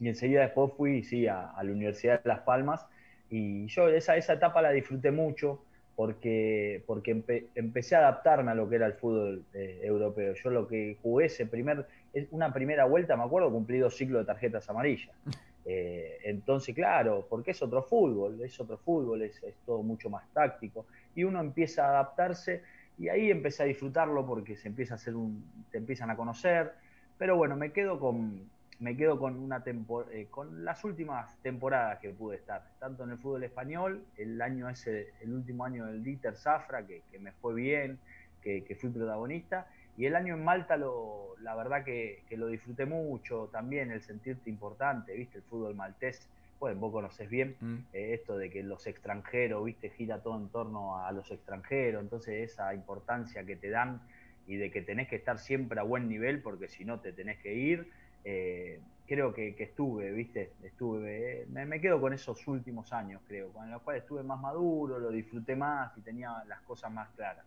y 0.00 0.08
enseguida 0.08 0.40
después 0.40 0.72
fui, 0.76 1.04
sí, 1.04 1.28
a, 1.28 1.52
la 1.62 1.70
Universidad 1.70 2.20
de 2.20 2.28
Las 2.28 2.40
Palmas, 2.40 2.84
y 3.30 3.68
yo 3.68 3.86
esa, 3.86 4.16
esa 4.16 4.32
etapa 4.32 4.60
la 4.60 4.72
disfruté 4.72 5.12
mucho, 5.12 5.60
porque, 5.98 6.84
porque 6.86 7.24
empecé 7.56 7.96
a 7.96 7.98
adaptarme 7.98 8.52
a 8.52 8.54
lo 8.54 8.68
que 8.68 8.76
era 8.76 8.86
el 8.86 8.92
fútbol 8.92 9.44
europeo. 9.52 10.32
Yo 10.32 10.50
lo 10.50 10.68
que 10.68 10.96
jugué 11.02 11.26
ese 11.26 11.44
primer, 11.44 11.88
una 12.30 12.52
primera 12.52 12.84
vuelta, 12.84 13.16
me 13.16 13.24
acuerdo, 13.24 13.50
cumplí 13.50 13.78
dos 13.78 13.96
ciclos 13.96 14.20
de 14.22 14.26
tarjetas 14.26 14.70
amarillas. 14.70 15.14
Eh, 15.70 16.20
entonces, 16.24 16.74
claro, 16.74 17.26
porque 17.28 17.50
es 17.50 17.60
otro 17.60 17.82
fútbol, 17.82 18.40
es 18.40 18.58
otro 18.58 18.78
fútbol, 18.78 19.20
es, 19.20 19.38
todo 19.66 19.82
mucho 19.82 20.08
más 20.08 20.26
táctico. 20.32 20.86
Y 21.14 21.24
uno 21.24 21.40
empieza 21.40 21.84
a 21.84 21.90
adaptarse 21.90 22.62
y 22.98 23.10
ahí 23.10 23.30
empecé 23.30 23.64
a 23.64 23.66
disfrutarlo 23.66 24.24
porque 24.24 24.56
se 24.56 24.68
empieza 24.68 24.94
a 24.94 24.96
hacer 24.96 25.14
un, 25.14 25.44
te 25.70 25.76
empiezan 25.76 26.08
a 26.08 26.16
conocer. 26.16 26.72
Pero 27.18 27.36
bueno, 27.36 27.54
me 27.54 27.70
quedo 27.70 28.00
con, 28.00 28.48
me 28.80 28.96
quedo 28.96 29.18
con 29.18 29.36
una 29.36 29.62
eh, 29.66 30.26
con 30.30 30.64
las 30.64 30.84
últimas 30.84 31.36
temporadas 31.42 31.98
que 31.98 32.10
pude 32.10 32.36
estar, 32.36 32.62
tanto 32.78 33.04
en 33.04 33.10
el 33.10 33.18
fútbol 33.18 33.44
español, 33.44 34.04
el 34.16 34.40
año 34.40 34.68
ese, 34.68 35.12
el 35.20 35.32
último 35.32 35.64
año 35.64 35.86
del 35.86 36.04
Dieter 36.04 36.36
Zafra, 36.36 36.86
que, 36.86 37.02
me 37.18 37.32
fue 37.32 37.54
bien, 37.54 37.98
que, 38.42 38.62
que 38.64 38.76
fui 38.76 38.90
protagonista, 38.90 39.66
y 39.96 40.06
el 40.06 40.14
año 40.14 40.34
en 40.34 40.44
Malta, 40.44 40.76
lo, 40.76 41.34
la 41.42 41.56
verdad 41.56 41.82
que, 41.84 42.22
lo 42.30 42.46
disfruté 42.46 42.86
mucho, 42.86 43.48
también 43.50 43.90
el 43.90 44.00
sentirte 44.00 44.48
importante, 44.48 45.12
viste, 45.12 45.38
el 45.38 45.44
fútbol 45.44 45.74
maltés, 45.74 46.28
pues 46.60 46.78
vos 46.78 46.92
conoces 46.92 47.28
bien 47.28 47.56
mm. 47.60 47.74
eh, 47.92 48.14
esto 48.14 48.38
de 48.38 48.48
que 48.48 48.62
los 48.62 48.86
extranjeros, 48.86 49.64
viste, 49.64 49.90
gira 49.90 50.22
todo 50.22 50.36
en 50.36 50.48
torno 50.50 51.04
a 51.04 51.10
los 51.10 51.30
extranjeros, 51.32 52.00
entonces 52.00 52.52
esa 52.52 52.74
importancia 52.74 53.44
que 53.44 53.56
te 53.56 53.70
dan 53.70 54.00
y 54.46 54.56
de 54.56 54.70
que 54.70 54.82
tenés 54.82 55.08
que 55.08 55.16
estar 55.16 55.40
siempre 55.40 55.80
a 55.80 55.82
buen 55.82 56.08
nivel 56.08 56.42
porque 56.42 56.68
si 56.68 56.84
no 56.84 57.00
te 57.00 57.12
tenés 57.12 57.38
que 57.38 57.54
ir, 57.54 57.90
eh, 58.30 58.80
creo 59.06 59.32
que, 59.32 59.54
estuve, 59.58 60.10
viste, 60.10 60.52
estuve, 60.62 61.46
me, 61.48 61.64
me, 61.64 61.80
quedo 61.80 61.98
con 61.98 62.12
esos 62.12 62.46
últimos 62.46 62.92
años, 62.92 63.22
creo, 63.26 63.48
con 63.52 63.70
los 63.70 63.80
cuales 63.80 64.02
estuve 64.02 64.22
más 64.22 64.38
maduro, 64.38 64.98
lo 64.98 65.10
disfruté 65.10 65.56
más 65.56 65.96
y 65.96 66.02
tenía 66.02 66.44
las 66.46 66.60
cosas 66.60 66.92
más 66.92 67.08
claras. 67.16 67.46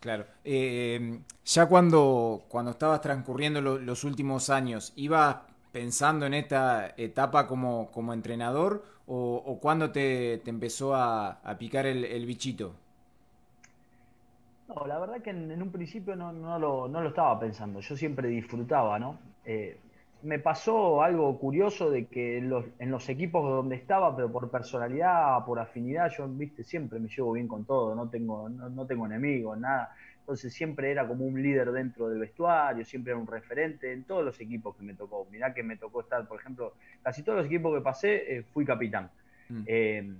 Claro. 0.00 0.24
Eh, 0.42 1.20
ya 1.44 1.66
cuando, 1.66 2.44
cuando 2.48 2.70
estabas 2.70 3.02
transcurriendo 3.02 3.60
los 3.60 4.04
últimos 4.04 4.48
años, 4.48 4.94
¿ibas 4.96 5.36
pensando 5.70 6.24
en 6.24 6.32
esta 6.32 6.94
etapa 6.96 7.46
como, 7.46 7.90
como 7.90 8.14
entrenador 8.14 8.84
o, 9.06 9.58
cuando 9.60 9.90
te, 9.90 10.48
empezó 10.48 10.94
a, 10.94 11.40
picar 11.58 11.84
el, 11.84 12.24
bichito? 12.24 12.74
No, 14.68 14.86
la 14.86 14.98
verdad 14.98 15.20
que 15.20 15.30
en, 15.30 15.60
un 15.60 15.70
principio 15.70 16.16
no, 16.16 16.32
no, 16.32 16.58
lo, 16.58 16.88
no, 16.88 17.02
lo, 17.02 17.08
estaba 17.10 17.38
pensando, 17.38 17.80
yo 17.80 17.96
siempre 17.96 18.28
disfrutaba, 18.28 18.98
¿no? 18.98 19.18
Eh, 19.48 19.78
me 20.22 20.38
pasó 20.38 21.02
algo 21.02 21.38
curioso 21.38 21.90
de 21.90 22.06
que 22.06 22.36
en 22.36 22.50
los, 22.50 22.66
en 22.78 22.90
los, 22.90 23.08
equipos 23.08 23.42
donde 23.48 23.76
estaba, 23.76 24.14
pero 24.14 24.30
por 24.30 24.50
personalidad, 24.50 25.42
por 25.46 25.58
afinidad, 25.58 26.10
yo, 26.10 26.28
viste, 26.28 26.64
siempre 26.64 26.98
me 26.98 27.08
llevo 27.08 27.32
bien 27.32 27.48
con 27.48 27.64
todo, 27.64 27.94
no 27.94 28.10
tengo, 28.10 28.48
no, 28.50 28.86
tengo 28.86 29.06
enemigos, 29.06 29.58
nada. 29.58 29.94
Entonces 30.20 30.52
siempre 30.52 30.90
era 30.90 31.08
como 31.08 31.24
un 31.24 31.42
líder 31.42 31.72
dentro 31.72 32.10
del 32.10 32.18
vestuario, 32.18 32.84
siempre 32.84 33.12
era 33.12 33.20
un 33.20 33.26
referente 33.26 33.90
en 33.90 34.04
todos 34.04 34.22
los 34.22 34.38
equipos 34.38 34.76
que 34.76 34.82
me 34.82 34.92
tocó. 34.92 35.26
Mirá 35.30 35.54
que 35.54 35.62
me 35.62 35.76
tocó 35.76 36.02
estar, 36.02 36.28
por 36.28 36.40
ejemplo, 36.40 36.74
casi 37.02 37.22
todos 37.22 37.38
los 37.38 37.46
equipos 37.46 37.74
que 37.74 37.80
pasé, 37.80 38.36
eh, 38.36 38.42
fui 38.52 38.66
capitán. 38.66 39.10
Mm. 39.48 39.62
Eh, 39.66 40.12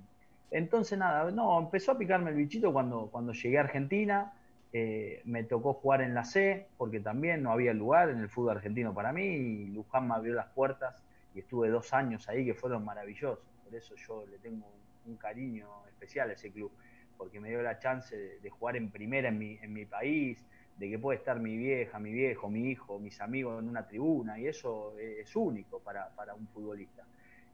entonces 0.49 0.97
nada, 0.97 1.29
no, 1.29 1.59
empezó 1.59 1.91
a 1.91 1.97
picarme 1.99 2.31
el 2.31 2.37
bichito 2.37 2.73
cuando, 2.73 3.09
cuando 3.11 3.33
llegué 3.33 3.59
a 3.59 3.61
Argentina. 3.61 4.33
Eh, 4.71 5.21
me 5.25 5.43
tocó 5.43 5.73
jugar 5.73 6.01
en 6.01 6.13
la 6.13 6.23
C, 6.23 6.67
porque 6.77 6.99
también 6.99 7.41
no 7.41 7.51
había 7.51 7.73
lugar 7.73 8.09
en 8.09 8.19
el 8.19 8.29
fútbol 8.29 8.57
argentino 8.57 8.93
para 8.93 9.11
mí, 9.11 9.25
y 9.25 9.65
Luján 9.67 10.07
me 10.07 10.13
abrió 10.13 10.35
las 10.35 10.47
puertas 10.47 11.03
y 11.33 11.39
estuve 11.39 11.69
dos 11.69 11.91
años 11.93 12.29
ahí 12.29 12.45
que 12.45 12.53
fueron 12.53 12.85
maravillosos. 12.85 13.43
Por 13.63 13.73
eso 13.73 13.95
yo 13.95 14.25
le 14.27 14.37
tengo 14.37 14.67
un, 15.05 15.17
cariño 15.17 15.67
especial 15.87 16.29
a 16.29 16.33
ese 16.33 16.51
club, 16.51 16.71
porque 17.17 17.39
me 17.39 17.49
dio 17.49 17.63
la 17.63 17.79
chance 17.79 18.15
de, 18.15 18.49
jugar 18.51 18.75
en 18.75 18.91
primera 18.91 19.29
en 19.29 19.39
mi, 19.39 19.57
en 19.59 19.73
mi 19.73 19.85
país, 19.85 20.45
de 20.77 20.87
que 20.87 20.99
puede 20.99 21.17
estar 21.17 21.39
mi 21.39 21.57
vieja, 21.57 21.97
mi 21.97 22.11
viejo, 22.11 22.47
mi 22.47 22.69
hijo, 22.69 22.99
mis 22.99 23.19
amigos 23.21 23.59
en 23.61 23.69
una 23.69 23.87
tribuna, 23.87 24.39
y 24.39 24.47
eso 24.47 24.95
es 24.99 25.35
único 25.35 25.79
para, 25.79 26.09
para 26.15 26.35
un 26.35 26.47
futbolista. 26.47 27.03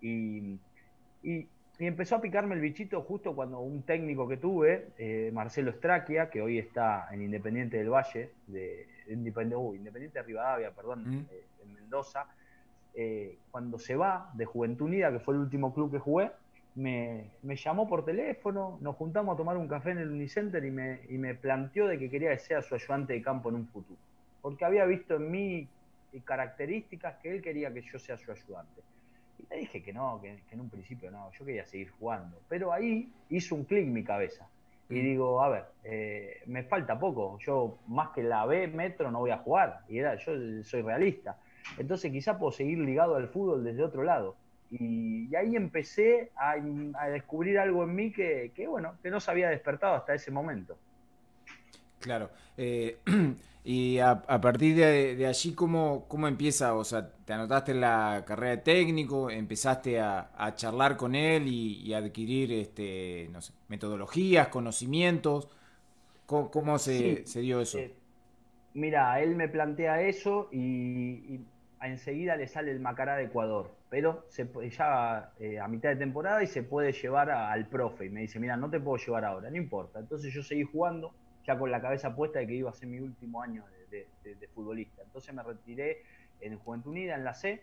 Y, 0.01 0.60
y, 1.23 1.47
y 1.78 1.88
empezó 1.88 2.16
a 2.16 2.22
picarme 2.22 2.56
el 2.56 2.62
bichito 2.62 3.02
justo 3.02 3.36
cuando 3.36 3.60
un 3.60 3.84
técnico 3.84 4.28
que 4.28 4.38
tuve, 4.38 4.90
eh, 4.98 5.30
Marcelo 5.34 5.72
Estraquia, 5.72 6.30
que 6.30 6.42
hoy 6.42 6.58
está 6.58 7.08
en 7.12 7.22
Independiente 7.22 7.78
del 7.78 7.90
Valle, 7.90 8.32
de, 8.48 8.88
Independiente, 9.10 9.56
uh, 9.56 9.76
Independiente 9.76 10.20
de 10.20 10.24
Rivadavia, 10.24 10.72
perdón, 10.72 11.28
eh, 11.32 11.44
en 11.64 11.74
Mendoza, 11.74 12.28
eh, 12.94 13.38
cuando 13.52 13.78
se 13.78 13.96
va 13.96 14.32
de 14.34 14.46
Juventud 14.46 14.86
Unida, 14.86 15.12
que 15.12 15.20
fue 15.20 15.34
el 15.34 15.42
último 15.42 15.74
club 15.74 15.92
que 15.92 16.00
jugué, 16.00 16.32
me, 16.76 17.32
llamó 17.44 17.88
por 17.88 18.06
teléfono, 18.06 18.78
nos 18.82 18.96
juntamos 18.96 19.34
a 19.34 19.38
tomar 19.38 19.58
un 19.58 19.68
café 19.68 19.92
en 19.92 20.00
el 20.00 20.12
Unicenter 20.12 20.64
y 20.64 20.72
me, 20.72 21.02
y 21.10 21.18
me 21.18 21.36
planteó 21.36 21.88
de 21.88 21.98
que 22.00 22.10
quería 22.10 22.32
que 22.32 22.40
sea 22.40 22.62
su 22.62 22.76
ayudante 22.76 23.14
de 23.14 23.22
campo 23.22 23.50
en 23.50 23.56
un 23.56 23.68
futuro. 23.68 24.00
Porque 24.42 24.64
había 24.64 24.86
visto 24.86 25.16
en 25.16 25.32
mí 25.32 25.68
características 26.24 27.16
que 27.22 27.32
él 27.32 27.42
quería 27.42 27.74
que 27.74 27.82
yo 27.82 28.00
sea 28.00 28.18
su 28.18 28.32
ayudante. 28.32 28.82
Y 29.39 29.48
le 29.50 29.58
dije 29.58 29.82
que 29.82 29.93
no, 29.93 30.19
que, 30.21 30.39
en 30.52 30.60
un 30.60 30.69
principio 30.69 31.12
no, 31.12 31.32
yo 31.32 31.45
quería 31.45 31.65
seguir 31.65 31.89
jugando. 31.91 32.39
Pero 32.50 32.71
ahí 32.71 33.12
hizo 33.30 33.56
un 33.56 33.63
clic 33.65 33.88
mi 33.88 34.04
cabeza. 34.04 34.48
Y 34.89 35.00
mm. 35.00 35.04
digo, 35.04 35.41
a 35.41 35.50
ver, 35.50 35.65
eh, 35.84 36.41
me 36.45 36.63
falta 36.63 36.98
poco. 37.00 37.38
Yo 37.39 37.78
más 37.88 38.10
que 38.10 38.24
la 38.24 38.45
B 38.45 38.67
metro 38.67 39.12
no 39.12 39.19
voy 39.19 39.32
a 39.32 39.38
jugar. 39.38 39.82
Y 39.88 40.00
era, 40.00 40.15
yo 40.15 40.34
soy 40.63 40.82
realista. 40.82 41.38
Entonces 41.78 42.12
quizá 42.12 42.38
puedo 42.38 42.52
seguir 42.52 42.80
ligado 42.80 43.15
al 43.15 43.28
fútbol 43.28 43.63
desde 43.63 43.84
otro 43.84 44.04
lado. 44.04 44.36
Y, 44.71 45.34
ahí 45.36 45.56
empecé 45.56 46.32
a, 46.36 46.56
descubrir 47.08 47.60
algo 47.60 47.84
en 47.84 47.95
mí 47.95 48.12
que, 48.12 48.52
bueno, 48.67 48.95
que 49.02 49.10
no 49.10 49.19
se 49.19 49.32
había 49.32 49.50
despertado 49.50 49.95
hasta 49.95 50.13
ese 50.13 50.32
momento. 50.32 50.78
Claro. 52.06 52.30
Eh, 52.56 53.00
Y 53.68 53.98
a, 53.98 54.22
partir 54.22 54.76
de, 54.76 55.26
allí, 55.26 55.56
¿cómo, 55.56 56.06
¿cómo 56.08 56.28
empieza? 56.28 56.76
O 56.76 56.84
sea, 56.84 57.10
te 57.26 57.34
anotaste 57.34 57.72
en 57.72 57.82
la 57.82 58.24
carrera 58.24 58.52
de 58.52 58.58
técnico, 58.58 59.32
empezaste 59.32 60.00
a, 60.00 60.54
charlar 60.56 60.96
con 60.96 61.15
él 61.15 61.48
y, 61.48 61.91
adquirir 61.96 62.54
este, 62.54 63.28
no 63.32 63.41
sé, 63.41 63.54
metodologías, 63.68 64.50
conocimientos. 64.50 65.50
¿Cómo, 66.28 66.78
se, 66.78 67.24
dio 67.41 67.60
eso? 67.60 67.80
Eh, 67.80 67.96
mira, 68.76 69.20
él 69.20 69.36
me 69.36 69.50
plantea 69.50 70.00
eso 70.04 70.48
y, 70.52 71.39
enseguida 71.82 72.36
le 72.36 72.48
sale 72.48 72.70
el 72.70 72.80
Macará 72.80 73.15
de 73.15 73.24
Ecuador, 73.24 73.72
pero 73.89 74.26
se, 74.28 74.48
ya 74.78 75.32
eh, 75.39 75.60
a 75.60 75.68
mitad 75.68 75.89
de 75.89 75.96
temporada 75.96 76.44
y 76.44 76.48
se 76.48 76.62
puede 76.62 76.91
llevar 76.91 77.32
al 77.32 77.68
profe. 77.68 78.06
Y 78.06 78.10
me 78.12 78.22
dice, 78.22 78.39
mira, 78.39 78.58
no 78.58 78.70
te 78.70 78.80
puedo 78.80 79.04
llevar 79.04 79.26
ahora, 79.26 79.50
no 79.50 79.58
importa. 79.58 79.98
Entonces 79.98 80.32
yo 80.32 80.44
seguí 80.44 80.65
jugando 80.65 81.15
ya 81.46 81.58
con 81.58 81.72
la 81.72 81.82
cabeza 81.82 82.16
puesta 82.16 82.40
de 82.40 82.48
que 82.48 82.56
iba 82.56 82.70
a 82.70 82.74
ser 82.74 82.88
mi 82.88 83.00
último 83.00 83.42
año 83.42 83.64
de, 83.90 84.08
futbolista. 84.54 85.04
Entonces 85.04 85.34
me 85.34 85.44
retiré 85.44 86.02
en 86.42 86.58
Juventud 86.58 86.92
Unida, 86.92 87.16
en 87.16 87.24
la 87.24 87.34
C. 87.34 87.62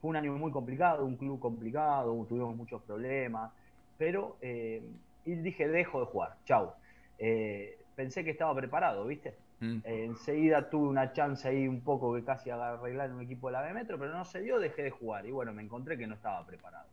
Fue 0.00 0.10
un 0.10 0.16
año 0.16 0.32
muy 0.32 0.50
complicado, 0.50 1.04
un 1.04 1.16
club 1.16 1.38
complicado, 1.38 2.24
tuvimos 2.28 2.56
muchos 2.56 2.82
problemas, 2.82 3.52
pero 3.98 4.36
eh, 4.40 4.82
y 5.24 5.34
dije, 5.36 5.68
dejo 5.68 6.00
de 6.00 6.06
jugar, 6.06 6.36
chau. 6.44 6.72
Eh, 7.18 7.78
pensé 7.94 8.24
que 8.24 8.30
estaba 8.30 8.54
preparado, 8.54 9.06
¿viste? 9.06 9.36
Mm. 9.60 9.78
Eh, 9.84 10.04
enseguida 10.06 10.68
tuve 10.68 10.88
una 10.88 11.12
chance 11.12 11.46
ahí 11.46 11.68
un 11.68 11.82
poco 11.82 12.12
que 12.14 12.24
casi 12.24 12.50
arreglar 12.50 13.12
un 13.12 13.20
equipo 13.20 13.46
de 13.46 13.52
la 13.52 13.62
B 13.62 13.72
Metro, 13.74 13.96
pero 13.98 14.12
no 14.12 14.24
se 14.24 14.40
dio, 14.40 14.58
dejé 14.58 14.82
de 14.82 14.90
jugar. 14.90 15.24
Y 15.26 15.30
bueno, 15.30 15.52
me 15.52 15.62
encontré 15.62 15.96
que 15.96 16.06
no 16.06 16.14
estaba 16.14 16.44
preparado. 16.44 16.86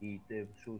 Y 0.00 0.20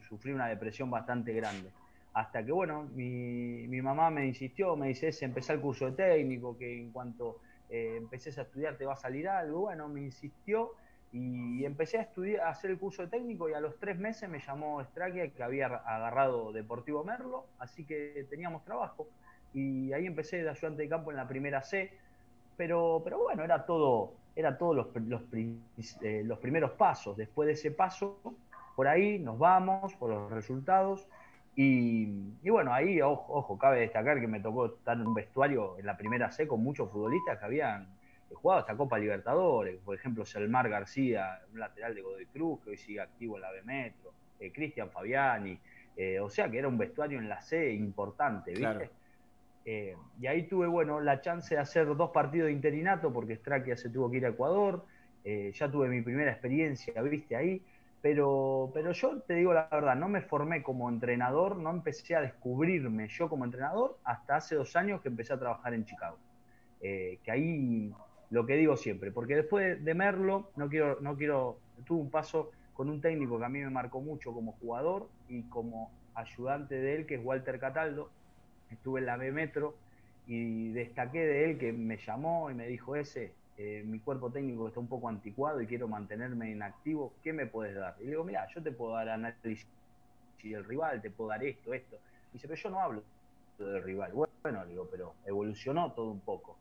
sufrí 0.09 0.33
una 0.33 0.49
depresión 0.49 0.91
bastante 0.91 1.33
grande. 1.35 1.71
Hasta 2.15 2.45
que, 2.45 2.53
bueno, 2.53 2.85
mi, 2.95 3.67
mi 3.67 3.83
mamá 3.83 4.09
me 4.09 4.25
insistió, 4.27 4.77
me 4.77 4.89
dice, 4.89 5.09
ese 5.09 5.25
empezar 5.25 5.57
el 5.57 5.63
curso 5.63 5.87
de 5.87 5.93
técnico, 5.93 6.57
que 6.57 6.81
en 6.81 6.93
cuanto 6.93 7.41
eh, 7.69 7.97
empeces 7.99 8.39
a 8.39 8.43
estudiar 8.43 8.77
te 8.77 8.87
va 8.87 8.93
a 8.93 8.97
salir 8.97 9.29
algo. 9.29 9.63
Bueno, 9.63 9.89
me 9.89 10.01
insistió 10.01 10.73
y 11.13 11.65
empecé 11.65 11.99
a 11.99 12.03
estudiar, 12.03 12.43
a 12.43 12.51
hacer 12.51 12.71
el 12.71 12.79
curso 12.79 13.03
de 13.03 13.09
técnico 13.09 13.49
y 13.49 13.53
a 13.53 13.61
los 13.61 13.79
tres 13.79 13.99
meses 13.99 14.29
me 14.29 14.41
llamó 14.41 14.83
Straquia, 14.85 15.29
que 15.29 15.43
había 15.43 15.67
agarrado 15.67 16.53
Deportivo 16.53 17.05
Merlo, 17.05 17.47
así 17.59 17.85
que 17.85 18.27
teníamos 18.31 18.65
trabajo. 18.65 19.09
Y 19.53 19.93
ahí 19.93 20.07
empecé 20.07 20.43
de 20.43 20.51
ayudante 20.51 20.83
de 20.83 20.89
campo 20.89 21.11
en 21.11 21.17
la 21.17 21.29
primera 21.29 21.63
C, 21.63 21.93
pero, 22.57 23.01
pero 23.05 23.19
bueno, 23.19 23.45
era 23.45 23.65
todo, 23.65 24.13
era 24.35 24.59
todos 24.59 24.75
los, 24.75 24.87
los, 25.07 25.23
eh, 26.03 26.23
los 26.25 26.39
primeros 26.39 26.73
pasos. 26.73 27.17
Después 27.17 27.47
de 27.47 27.53
ese 27.53 27.71
paso, 27.71 28.19
por 28.75 28.89
ahí 28.89 29.21
nos 29.21 29.39
vamos, 29.39 29.95
por 29.95 30.11
los 30.11 30.31
resultados. 30.33 31.07
Y, 31.57 32.51
bueno, 32.51 32.73
ahí, 32.73 33.01
ojo, 33.01 33.57
cabe 33.59 33.81
destacar 33.81 34.21
que 34.21 34.27
me 34.27 34.41
tocó 34.41 34.67
estar 34.67 34.97
en 34.97 35.07
un 35.07 35.15
vestuario 35.15 35.79
en 35.79 35.87
la 35.87 35.97
primera 35.97 36.31
C 36.33 36.49
con 36.49 36.63
muchos 36.63 36.91
futbolistas 36.91 37.39
que 37.39 37.45
habían 37.45 37.87
jugado 38.33 38.61
esta 38.61 38.77
Copa 38.77 38.99
Libertadores, 38.99 39.79
por 39.85 39.95
ejemplo, 39.95 40.25
Selmar 40.25 40.69
García, 40.69 41.41
un 41.53 41.61
lateral 41.61 41.95
de 41.95 42.03
Godoy 42.03 42.27
Cruz, 42.27 42.61
que 42.63 42.71
hoy 42.71 42.77
sigue 42.77 43.01
activo 43.01 43.37
en 43.37 43.43
la 43.43 43.53
B 43.53 43.63
Metro, 43.63 44.13
eh, 44.41 44.53
Cristian 44.53 44.91
Fabiani, 44.91 45.59
eh, 45.97 46.19
o 46.19 46.29
sea 46.29 46.51
que 46.51 46.59
era 46.59 46.67
un 46.67 46.77
vestuario 46.77 47.19
en 47.19 47.29
la 47.29 47.41
C 47.41 47.73
importante, 47.73 48.53
¿viste? 48.53 48.91
Eh, 49.65 49.97
y 50.21 50.27
ahí 50.27 50.43
tuve, 50.43 50.67
bueno, 50.67 51.01
la 51.01 51.21
chance 51.21 51.55
de 51.55 51.61
hacer 51.61 51.87
dos 51.95 52.11
partidos 52.11 52.47
de 52.47 52.53
interinato 52.53 53.13
porque 53.13 53.37
Straquia 53.37 53.77
se 53.77 53.89
tuvo 53.89 54.11
que 54.11 54.19
ir 54.19 54.27
a 54.27 54.31
Ecuador, 54.31 54.85
ya 55.25 55.71
tuve 55.71 55.89
mi 55.89 56.03
primera 56.03 56.31
experiencia, 56.31 57.01
¿viste? 57.01 57.35
Ahí 57.35 57.63
pero, 58.05 58.71
pero 58.75 58.93
yo 58.93 59.23
te 59.23 59.33
digo 59.33 59.55
la 59.55 59.67
verdad, 59.73 59.97
no 59.97 60.11
me 60.11 60.21
formé 60.21 60.63
como 60.63 60.91
entrenador, 60.91 61.57
no 61.57 61.71
empecé 61.71 62.15
a 62.15 62.21
descubrirme 62.21 63.09
yo 63.09 63.31
como 63.31 63.47
entrenador 63.47 63.97
hasta 64.05 64.37
hace 64.37 64.57
dos 64.57 64.77
años 64.77 65.01
que 65.01 65.09
empecé 65.09 65.33
a 65.33 65.39
trabajar 65.39 65.73
en 65.73 65.87
Chicago. 65.87 66.19
Eh, 66.83 67.19
que 67.25 67.31
ahí 67.31 67.95
lo 68.29 68.45
que 68.45 68.57
digo 68.57 68.77
siempre, 68.77 69.11
porque 69.11 69.37
después 69.37 69.83
de 69.83 69.95
Merlo, 69.95 70.51
no 70.55 70.69
quiero, 70.69 70.99
no 71.01 71.17
quiero, 71.17 71.57
tuve 71.87 72.03
un 72.03 72.11
paso 72.11 72.51
con 72.75 72.91
un 72.91 73.01
técnico 73.01 73.39
que 73.39 73.47
a 73.47 73.49
mí 73.49 73.61
me 73.61 73.71
marcó 73.71 74.03
mucho 74.03 74.35
como 74.35 74.53
jugador 74.53 75.09
y 75.31 75.45
como 75.45 75.91
ayudante 76.15 76.75
de 76.75 76.97
él, 76.97 77.07
que 77.07 77.15
es 77.15 77.25
Walter 77.25 77.59
Cataldo. 77.59 78.11
Estuve 78.71 79.01
en 79.01 79.07
la 79.07 79.17
B 79.17 79.33
Metro 79.33 79.77
y 80.27 80.73
destaqué 80.73 81.21
de 81.25 81.45
él 81.47 81.57
que 81.57 81.73
me 81.73 81.97
llamó 81.97 82.51
y 82.51 82.55
me 82.55 82.67
dijo 82.67 82.97
ese, 82.97 83.33
eh, 83.57 83.83
mi 83.87 84.01
cuerpo 84.01 84.31
técnico 84.31 84.69
está 84.69 84.81
un 84.81 84.89
poco 84.89 85.09
anticuado 85.09 85.61
y 85.61 85.67
quiero 85.67 85.87
mantenerme 85.89 86.51
en 86.51 86.63
activo, 86.63 87.13
¿qué 87.23 87.33
me 87.33 87.47
puedes 87.47 87.75
dar? 87.77 87.95
Y 88.01 88.05
le 88.05 88.11
digo, 88.11 88.25
mira, 88.25 88.47
yo 88.55 88.63
te 88.63 88.73
puedo 88.73 88.95
dar 88.95 89.09
análisis 89.09 89.67
del 90.43 90.65
rival, 90.65 91.01
te 91.01 91.11
puedo 91.11 91.31
dar 91.31 91.43
esto, 91.45 91.73
esto. 91.73 91.97
Y 92.31 92.35
dice, 92.35 92.49
pero 92.49 92.61
yo 92.61 92.71
no 92.71 92.81
hablo 92.81 93.03
del 93.59 93.83
rival. 93.83 94.13
Bueno, 94.13 94.67
digo, 94.67 94.89
pero 94.91 95.15
evolucionó 95.25 95.93
todo 95.93 96.11
un 96.11 96.21
poco. 96.21 96.57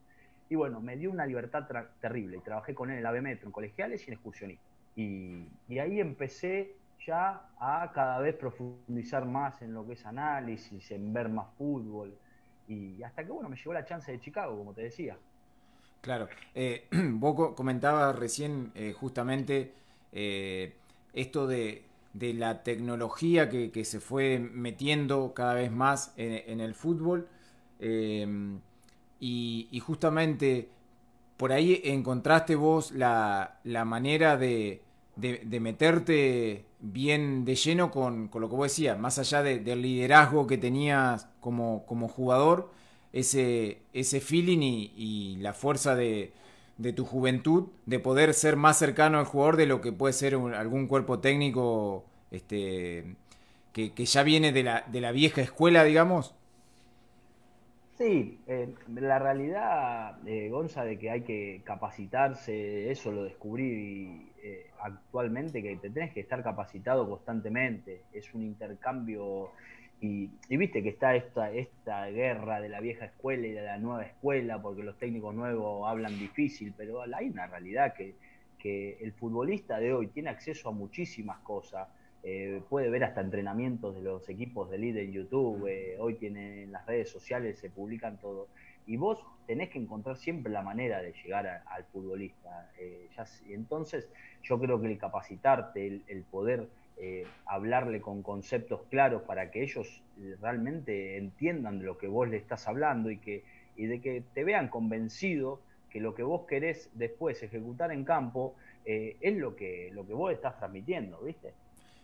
Y 0.50 0.56
bueno, 0.56 0.80
me 0.80 0.96
dio 0.96 1.12
una 1.12 1.26
libertad 1.26 1.68
terrible. 2.00 2.38
Y 2.38 2.42
trabajé 2.42 2.74
con 2.76 2.92
él 2.92 2.98
en 2.98 3.04
la 3.04 3.12
B 3.12 3.22
Metro, 3.22 3.48
en 3.48 3.52
colegiales 3.52 4.04
y 4.04 4.12
en 4.12 4.14
excursionistas. 4.14 4.68
Y, 4.96 5.48
y 5.68 5.80
ahí 5.80 6.00
empecé 6.00 6.76
ya 7.06 7.50
a 7.60 7.92
cada 7.94 8.20
vez 8.20 8.36
profundizar 8.36 9.26
más 9.26 9.62
en 9.62 9.74
lo 9.74 9.86
que 9.86 9.94
es 9.94 10.06
análisis, 10.06 10.92
en 10.92 11.12
ver 11.12 11.30
más 11.30 11.48
fútbol. 11.58 12.16
Y 12.68 13.02
hasta 13.04 13.24
que, 13.26 13.32
bueno, 13.32 13.50
me 13.50 13.58
llegó 13.58 13.74
la 13.74 13.84
chance 13.84 14.12
de 14.12 14.20
Chicago, 14.20 14.58
como 14.58 14.74
te 14.74 14.84
decía. 14.84 15.18
Claro. 16.04 16.28
Eh, 16.54 16.86
vos 17.14 17.54
comentabas 17.56 18.14
recién 18.20 18.74
eh, 18.76 18.92
justamente 18.92 19.72
eh, 20.12 20.76
esto 21.14 21.48
de, 21.48 21.86
la 22.14 22.62
tecnología 22.62 23.50
que, 23.50 23.86
se 23.86 24.02
fue 24.02 24.38
metiendo 24.38 25.34
cada 25.34 25.54
vez 25.56 25.72
más 25.72 26.14
en, 26.18 26.60
el 26.60 26.76
fútbol. 26.76 27.28
y, 29.20 29.80
justamente 29.80 30.70
por 31.38 31.52
ahí 31.54 31.82
encontraste 31.86 32.56
vos 32.56 32.92
la, 32.92 33.60
manera 33.86 34.36
de, 34.38 34.82
meterte 35.60 36.66
bien 36.82 37.46
de 37.46 37.56
lleno 37.56 37.90
con, 37.92 38.30
lo 38.34 38.50
que 38.50 38.56
vos 38.56 38.66
decías, 38.66 39.00
más 39.00 39.20
allá 39.20 39.42
del 39.42 39.82
liderazgo 39.82 40.48
que 40.48 40.58
tenías 40.58 41.30
como, 41.40 41.86
como 41.88 42.10
jugador, 42.10 42.70
ese, 43.14 43.78
ese 43.94 44.20
feeling 44.20 44.60
y, 44.62 45.38
la 45.38 45.54
fuerza 45.54 45.96
de, 45.96 46.34
tu 46.96 47.06
juventud 47.06 47.70
de 47.86 48.00
poder 48.00 48.34
ser 48.34 48.58
más 48.58 48.78
cercano 48.78 49.20
al 49.20 49.26
jugador 49.26 49.56
de 49.56 49.68
lo 49.68 49.80
que 49.80 49.94
puede 49.94 50.14
ser 50.14 50.36
algún 50.36 50.88
cuerpo 50.88 51.20
técnico 51.20 52.04
este, 52.32 53.16
que, 53.72 54.06
ya 54.06 54.24
viene 54.24 54.52
de 54.52 54.64
la, 54.64 54.84
de 54.92 55.00
la 55.00 55.12
vieja 55.12 55.42
escuela, 55.42 55.84
digamos? 55.84 56.36
Sí, 57.98 58.40
eh, 58.48 58.74
la 58.96 59.20
realidad, 59.20 60.18
eh, 60.28 60.50
Gonza, 60.50 60.84
de 60.84 60.98
que 60.98 61.12
hay 61.12 61.22
que 61.22 61.62
capacitarse, 61.64 62.90
eso 62.90 63.12
lo 63.12 63.24
descubrí 63.24 64.32
eh, 64.42 64.72
actualmente, 64.82 65.62
que 65.62 65.76
te 65.76 65.92
tenés 65.92 66.12
que 66.12 66.22
estar 66.22 66.42
capacitado 66.42 67.08
constantemente. 67.08 68.02
Es 68.12 68.34
un 68.34 68.42
intercambio 68.42 69.52
y, 70.04 70.58
viste 70.58 70.84
que 70.84 70.90
está 70.90 71.16
esta, 71.16 71.52
esta 71.52 72.06
guerra 72.08 72.62
de 72.62 72.70
la 72.70 72.80
vieja 72.80 73.06
escuela 73.06 73.48
y 73.48 73.52
de 73.52 73.62
la 73.62 73.78
nueva 73.78 74.04
escuela, 74.04 74.62
porque 74.62 74.84
los 74.84 74.98
técnicos 74.98 75.34
nuevos 75.34 75.88
hablan 75.88 76.18
difícil, 76.20 76.74
pero 76.76 77.02
hay 77.02 77.30
una 77.30 77.48
realidad 77.48 77.94
que, 77.94 78.16
que 78.60 78.98
el 79.02 79.14
futbolista 79.14 79.80
de 79.80 79.94
hoy 79.94 80.08
tiene 80.08 80.30
acceso 80.30 80.70
a 80.70 80.72
muchísimas 80.72 81.40
cosas 81.40 81.88
eh, 82.26 82.62
puede 82.70 82.90
ver 82.90 83.04
hasta 83.04 83.20
entrenamientos 83.20 83.96
de 83.96 84.02
los 84.02 84.30
equipos 84.30 84.70
de 84.70 84.78
líder 84.78 85.04
en 85.04 85.12
YouTube, 85.12 85.68
eh, 85.68 85.98
hoy 86.00 86.14
tienen 86.14 86.72
las 86.72 86.86
redes 86.86 87.10
sociales, 87.10 87.60
se 87.60 87.70
publican 87.70 88.18
todo. 88.18 88.48
Y 88.88 88.96
vos 88.96 89.20
tenés 89.46 89.70
que 89.70 89.78
encontrar 89.78 90.16
siempre 90.16 90.50
la 90.52 90.62
manera 90.62 91.02
de 91.02 91.12
llegar 91.12 91.64
al 91.66 91.84
futbolista. 91.86 92.72
Eh, 92.80 93.10
entonces, 93.50 94.08
yo 94.42 94.58
creo 94.58 94.80
que 94.80 94.88
el 94.88 94.98
capacitarte, 94.98 96.02
el, 96.08 96.24
poder 96.24 96.70
hablarle 97.46 98.00
con 98.00 98.24
conceptos 98.24 98.82
claros 98.90 99.24
para 99.24 99.52
que 99.52 99.62
ellos 99.62 100.02
realmente 100.42 101.18
entiendan 101.18 101.80
de 101.80 101.86
lo 101.86 101.98
que 101.98 102.08
vos 102.08 102.30
le 102.30 102.38
estás 102.38 102.68
hablando 102.68 103.12
y, 103.12 103.18
que, 103.18 103.44
y 103.76 103.88
de 103.88 104.00
que 104.00 104.24
te 104.34 104.44
vean 104.46 104.70
convencido 104.70 105.60
que 105.90 106.00
lo 106.00 106.16
que 106.16 106.24
vos 106.24 106.46
querés 106.48 106.90
después 106.94 107.44
ejecutar 107.44 107.92
en 107.92 108.06
campo 108.06 108.56
es 108.86 109.36
lo 109.36 109.56
que, 109.56 109.92
lo 109.94 110.08
que 110.08 110.14
vos 110.14 110.32
estás 110.32 110.58
transmitiendo, 110.58 111.20
¿viste? 111.20 111.54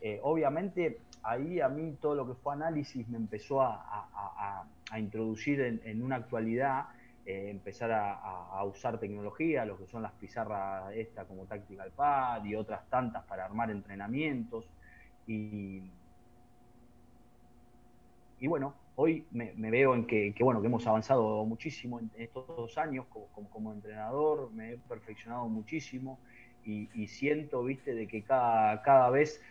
Eh, 0.01 0.19
obviamente 0.23 0.99
ahí 1.23 1.59
a 1.59 1.67
mí 1.67 1.97
todo 1.99 2.15
lo 2.15 2.25
que 2.25 2.33
fue 2.33 2.53
análisis 2.53 3.07
me 3.09 3.17
empezó 3.17 3.61
a, 3.61 4.65
introducir 4.97 5.61
en, 5.61 6.01
una 6.01 6.15
actualidad, 6.15 6.85
eh, 7.25 7.49
empezar 7.51 7.91
a, 7.91 8.63
usar 8.63 8.99
tecnología, 8.99 9.65
lo 9.65 9.77
que 9.77 9.85
son 9.85 10.01
las 10.01 10.13
pizarras 10.13 10.91
esta 10.95 11.25
como 11.25 11.45
Tactical 11.45 11.91
Pad 11.91 12.45
y 12.45 12.55
otras 12.55 12.87
tantas 12.89 13.23
para 13.25 13.45
armar 13.45 13.69
entrenamientos. 13.69 14.67
Y, 15.29 15.83
y 18.39 18.47
bueno, 18.47 18.73
hoy 18.95 19.25
me, 19.29 19.53
veo 19.69 19.93
en 19.93 20.07
que, 20.07 20.33
bueno, 20.41 20.59
que 20.59 20.65
hemos 20.65 20.87
avanzado 20.87 21.45
muchísimo 21.45 21.99
en 21.99 22.09
estos 22.17 22.47
dos 22.47 22.79
años 22.79 23.05
como, 23.09 23.27
como, 23.51 23.71
entrenador, 23.71 24.51
me 24.51 24.73
he 24.73 24.77
perfeccionado 24.77 25.47
muchísimo 25.47 26.19
y, 26.65 27.07
siento, 27.07 27.63
viste, 27.63 27.93
de 27.93 28.07
que 28.07 28.23
cada, 28.23 28.81
cada 28.81 29.09
vez 29.09 29.41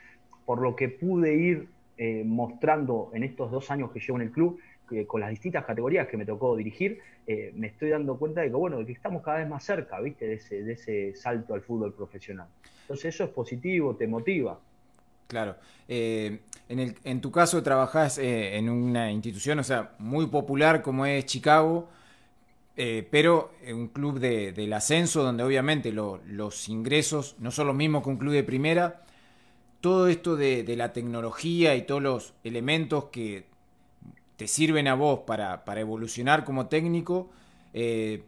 por 0.44 0.60
lo 0.60 0.74
que 0.76 0.88
pude 0.88 1.34
ir 1.34 1.68
eh, 1.96 2.24
mostrando 2.24 3.10
en 3.12 3.22
estos 3.22 3.50
dos 3.50 3.70
años 3.70 3.92
que 3.92 4.00
llevo 4.00 4.16
en 4.18 4.22
el 4.22 4.32
club, 4.32 4.60
con 5.06 5.20
las 5.20 5.30
distintas 5.30 5.64
categorías 5.64 6.08
que 6.08 6.16
me 6.16 6.24
tocó 6.24 6.56
dirigir, 6.56 7.00
eh, 7.26 7.52
me 7.54 7.66
estoy 7.68 7.90
dando 7.90 8.18
cuenta 8.18 8.40
de 8.40 8.48
que, 8.48 8.54
bueno, 8.54 8.78
de 8.78 8.86
que 8.86 8.92
estamos 8.92 9.22
cada 9.22 9.38
vez 9.38 9.48
más 9.48 9.62
cerca, 9.62 10.00
¿viste? 10.00 10.26
De 10.26 10.34
ese, 10.34 10.62
de 10.62 10.72
ese 10.72 11.14
salto 11.14 11.54
al 11.54 11.60
fútbol 11.60 11.92
profesional. 11.92 12.48
Entonces 12.82 13.14
eso 13.14 13.24
es 13.24 13.30
positivo, 13.30 13.94
te 13.94 14.06
motiva. 14.06 14.58
Claro. 15.28 15.56
Eh, 15.86 16.40
en, 16.68 17.20
tu 17.20 17.30
caso 17.30 17.62
trabajás 17.62 18.18
en 18.18 18.68
una 18.68 19.12
institución, 19.12 19.58
o 19.60 19.64
sea, 19.64 19.94
muy 19.98 20.26
popular 20.26 20.82
como 20.82 21.06
es 21.06 21.24
Chicago, 21.24 21.88
pero 22.76 23.52
un 23.72 23.88
club 23.88 24.18
del 24.18 24.72
ascenso 24.74 25.22
donde 25.22 25.44
obviamente 25.44 25.92
los 25.92 26.68
ingresos 26.68 27.36
no 27.38 27.50
son 27.50 27.68
los 27.68 27.76
mismos 27.76 28.02
que 28.02 28.10
un 28.10 28.18
club 28.18 28.34
de 28.34 28.44
primera, 28.44 29.02
todo 29.80 30.08
esto 30.08 30.36
de, 30.36 30.64
la 30.76 30.92
tecnología 30.92 31.76
y 31.76 31.82
todos 31.82 32.02
los 32.02 32.34
elementos 32.44 33.04
que 33.06 33.46
te 34.36 34.48
sirven 34.48 34.88
a 34.88 34.94
vos 34.94 35.20
para, 35.20 35.62
evolucionar 35.76 36.44
como 36.44 36.66
técnico, 36.66 37.30
eh, 37.74 38.24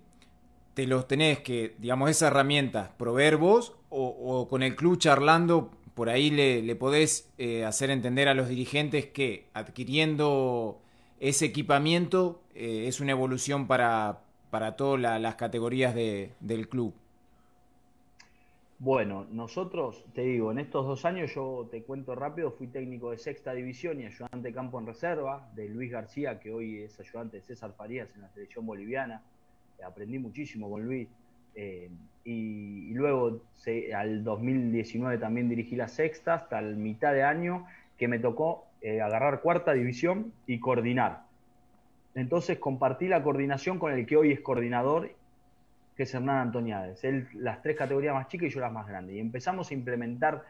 te 0.74 0.86
los 0.86 1.08
tenés 1.08 1.40
que, 1.40 1.74
digamos, 1.78 2.10
esas 2.10 2.30
herramientas, 2.30 2.90
proveer 2.96 3.36
vos 3.36 3.74
o, 3.90 4.46
con 4.48 4.62
el 4.62 4.76
club 4.76 4.98
charlando, 4.98 5.70
por 6.00 6.08
ahí 6.08 6.30
le, 6.30 6.74
podés 6.76 7.30
eh, 7.36 7.66
hacer 7.66 7.90
entender 7.90 8.26
a 8.26 8.32
los 8.32 8.48
dirigentes 8.48 9.04
que 9.04 9.48
adquiriendo 9.52 10.80
ese 11.18 11.44
equipamiento 11.44 12.40
eh, 12.54 12.86
es 12.86 13.00
una 13.00 13.10
evolución 13.10 13.66
para, 13.66 14.22
para 14.48 14.76
todas 14.76 15.20
las 15.20 15.34
categorías 15.34 15.94
del 15.94 16.68
club. 16.70 16.94
Bueno, 18.78 19.26
nosotros, 19.30 20.02
te 20.14 20.22
digo, 20.22 20.50
en 20.50 20.60
estos 20.60 20.86
dos 20.86 21.04
años 21.04 21.34
yo 21.34 21.68
te 21.70 21.82
cuento 21.82 22.14
rápido, 22.14 22.50
fui 22.50 22.68
técnico 22.68 23.10
de 23.10 23.18
sexta 23.18 23.52
división 23.52 24.00
y 24.00 24.06
ayudante 24.06 24.48
de 24.48 24.54
campo 24.54 24.80
en 24.80 24.86
reserva 24.86 25.50
de 25.54 25.68
Luis 25.68 25.90
García, 25.90 26.40
que 26.40 26.50
hoy 26.50 26.78
es 26.78 26.98
ayudante 26.98 27.36
de 27.36 27.42
César 27.42 27.74
Farías 27.76 28.08
en 28.14 28.22
la 28.22 28.30
selección 28.30 28.64
boliviana. 28.64 29.22
Eh, 29.78 29.84
aprendí 29.84 30.18
muchísimo 30.18 30.70
con 30.70 30.82
Luis. 30.82 31.08
Y, 32.24 32.92
luego 32.94 33.40
al 33.94 34.24
2019 34.24 35.18
también 35.18 35.48
dirigí 35.48 35.76
la 35.76 35.88
sexta 35.88 36.34
hasta 36.34 36.58
el 36.58 36.76
mitad 36.76 37.12
de 37.12 37.22
año 37.22 37.66
que 37.96 38.08
me 38.08 38.18
tocó 38.18 38.66
eh, 38.82 39.00
agarrar 39.00 39.40
cuarta 39.40 39.72
división 39.72 40.32
y 40.46 40.58
coordinar. 40.58 41.22
Entonces 42.14 42.58
compartí 42.58 43.08
la 43.08 43.22
coordinación 43.22 43.78
con 43.78 43.92
el 43.92 44.06
que 44.06 44.16
hoy 44.16 44.32
es 44.32 44.40
coordinador 44.40 45.10
que 46.00 46.04
es 46.04 46.14
Hernán 46.14 46.38
Antoniades. 46.38 47.04
Él 47.04 47.28
las 47.34 47.60
tres 47.60 47.76
categorías 47.76 48.14
más 48.14 48.26
chicas 48.28 48.48
y 48.48 48.50
yo 48.54 48.60
las 48.60 48.72
más 48.72 48.86
grandes. 48.86 49.16
Y 49.16 49.18
empezamos 49.18 49.70
a 49.70 49.74
implementar 49.74 50.46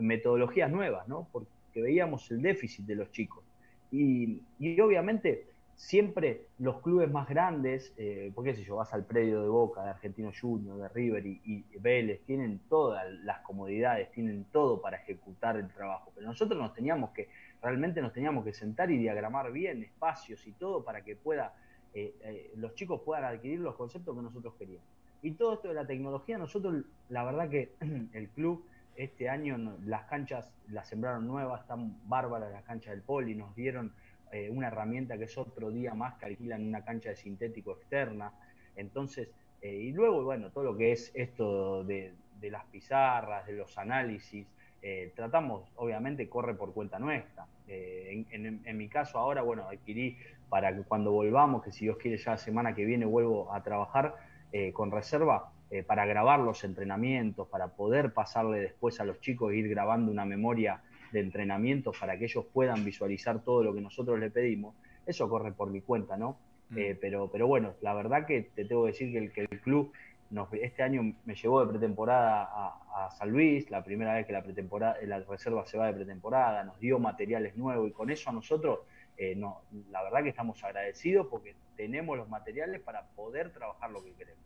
metodologías 0.00 0.70
nuevas, 0.70 1.08
¿no? 1.08 1.26
Porque 1.32 1.48
veíamos 1.74 2.30
el 2.30 2.40
déficit 2.40 2.86
de 2.86 2.94
los 2.94 3.10
chicos. 3.10 3.42
Y, 3.90 4.40
obviamente 4.80 5.46
siempre 5.76 6.46
los 6.58 6.80
clubes 6.80 7.10
más 7.10 7.28
grandes, 7.28 7.92
eh, 7.96 8.30
porque 8.34 8.54
si 8.54 8.64
yo, 8.64 8.76
vas 8.76 8.92
al 8.94 9.04
predio 9.04 9.42
de 9.42 9.48
Boca, 9.48 9.82
de 9.82 9.90
Argentino 9.90 10.30
Junior, 10.38 10.78
de 10.78 10.88
River 10.88 11.26
y, 11.26 11.40
y, 11.44 11.64
Vélez, 11.78 12.22
tienen 12.24 12.60
todas 12.68 13.04
las 13.24 13.40
comodidades, 13.40 14.10
tienen 14.12 14.44
todo 14.52 14.80
para 14.80 14.98
ejecutar 14.98 15.56
el 15.56 15.68
trabajo. 15.68 16.12
Pero 16.14 16.26
nosotros 16.26 16.58
nos 16.60 16.72
teníamos 16.74 17.10
que, 17.10 17.28
realmente 17.60 18.00
nos 18.00 18.12
teníamos 18.12 18.44
que 18.44 18.52
sentar 18.52 18.90
y 18.90 18.98
diagramar 18.98 19.50
bien 19.52 19.82
espacios 19.82 20.46
y 20.46 20.52
todo 20.52 20.84
para 20.84 21.02
que 21.02 21.16
pueda 21.16 21.54
eh, 21.94 22.14
eh, 22.22 22.52
los 22.56 22.74
chicos 22.74 23.02
puedan 23.04 23.24
adquirir 23.24 23.60
los 23.60 23.74
conceptos 23.74 24.16
que 24.16 24.22
nosotros 24.22 24.54
queríamos. 24.58 24.86
Y 25.20 25.32
todo 25.32 25.54
esto 25.54 25.68
de 25.68 25.74
la 25.74 25.86
tecnología, 25.86 26.38
nosotros, 26.38 26.84
la 27.08 27.24
verdad 27.24 27.48
que 27.48 27.74
el 28.12 28.28
club 28.30 28.64
este 28.96 29.28
año 29.28 29.56
las 29.84 30.04
canchas 30.04 30.52
las 30.68 30.88
sembraron 30.88 31.26
nuevas, 31.26 31.62
están 31.62 31.96
bárbaras 32.08 32.50
las 32.52 32.64
canchas 32.64 32.92
del 32.92 33.02
poli, 33.02 33.34
nos 33.34 33.54
dieron 33.54 33.92
eh, 34.32 34.50
una 34.50 34.68
herramienta 34.68 35.16
que 35.16 35.24
es 35.24 35.38
otro 35.38 35.70
día 35.70 35.94
más 35.94 36.14
que 36.14 36.26
alquilan 36.26 36.66
una 36.66 36.84
cancha 36.84 37.10
de 37.10 37.16
sintético 37.16 37.72
externa. 37.72 38.32
Entonces, 38.74 39.28
y 39.62 39.92
luego, 39.92 40.24
bueno, 40.24 40.50
todo 40.50 40.64
lo 40.64 40.76
que 40.76 40.90
es 40.90 41.12
esto 41.14 41.84
de, 41.84 42.12
las 42.42 42.64
pizarras, 42.64 43.46
de 43.46 43.52
los 43.52 43.78
análisis, 43.78 44.44
tratamos, 45.14 45.70
obviamente, 45.76 46.28
corre 46.28 46.54
por 46.54 46.74
cuenta 46.74 46.98
nuestra. 46.98 47.46
en, 47.68 48.26
en, 48.64 48.76
mi 48.76 48.88
caso 48.88 49.18
ahora, 49.18 49.42
bueno, 49.42 49.68
adquirí 49.68 50.16
para 50.52 50.74
que 50.76 50.82
cuando 50.82 51.12
volvamos, 51.12 51.62
que 51.62 51.72
si 51.72 51.86
Dios 51.86 51.96
quiere 51.96 52.18
ya 52.18 52.32
la 52.32 52.36
semana 52.36 52.74
que 52.74 52.84
viene 52.84 53.06
vuelvo 53.06 53.54
a 53.54 53.62
trabajar 53.62 54.16
eh, 54.52 54.70
con 54.74 54.90
reserva, 54.90 55.50
eh, 55.70 55.82
para 55.82 56.04
grabar 56.04 56.38
los 56.38 56.62
entrenamientos, 56.62 57.48
para 57.48 57.68
poder 57.68 58.12
pasarle 58.12 58.60
después 58.60 59.00
a 59.00 59.06
los 59.06 59.18
chicos 59.18 59.50
e 59.50 59.56
ir 59.56 59.68
grabando 59.70 60.12
una 60.12 60.26
memoria 60.26 60.82
de 61.12 61.20
entrenamientos 61.20 61.96
para 61.98 62.18
que 62.18 62.24
ellos 62.24 62.44
puedan 62.52 62.84
visualizar 62.84 63.42
todo 63.42 63.62
lo 63.62 63.74
que 63.74 63.80
nosotros 63.80 64.18
le 64.18 64.30
pedimos, 64.30 64.74
eso 65.06 65.28
corre 65.28 65.52
por 65.52 65.70
mi 65.70 65.80
cuenta, 65.80 66.16
¿no? 66.16 66.36
Mm. 66.70 66.78
Eh, 66.78 66.98
pero, 67.00 67.28
pero 67.30 67.46
bueno, 67.46 67.74
la 67.80 67.94
verdad 67.94 68.26
que 68.26 68.50
te 68.54 68.64
tengo 68.64 68.84
que 68.84 68.92
decir 68.92 69.12
que 69.12 69.18
el, 69.18 69.32
que 69.32 69.40
el 69.42 69.60
club 69.60 69.92
nos, 70.30 70.52
este 70.54 70.82
año 70.82 71.14
me 71.26 71.34
llevó 71.34 71.64
de 71.64 71.70
pretemporada 71.70 72.44
a, 72.44 73.06
a, 73.06 73.10
San 73.10 73.30
Luis, 73.30 73.70
la 73.70 73.84
primera 73.84 74.14
vez 74.14 74.26
que 74.26 74.32
la 74.32 74.42
pretemporada, 74.42 74.96
la 75.04 75.20
reserva 75.20 75.66
se 75.66 75.76
va 75.76 75.86
de 75.86 75.92
pretemporada, 75.92 76.64
nos 76.64 76.80
dio 76.80 76.98
materiales 76.98 77.54
nuevos 77.56 77.88
y 77.88 77.92
con 77.92 78.10
eso 78.10 78.30
a 78.30 78.32
nosotros 78.32 78.80
eh, 79.16 79.34
no, 79.36 79.62
la 79.90 80.02
verdad 80.02 80.22
que 80.22 80.30
estamos 80.30 80.62
agradecidos 80.64 81.26
porque 81.28 81.54
tenemos 81.76 82.16
los 82.16 82.28
materiales 82.28 82.80
para 82.80 83.02
poder 83.02 83.52
trabajar 83.52 83.90
lo 83.90 84.02
que 84.02 84.12
queremos. 84.12 84.42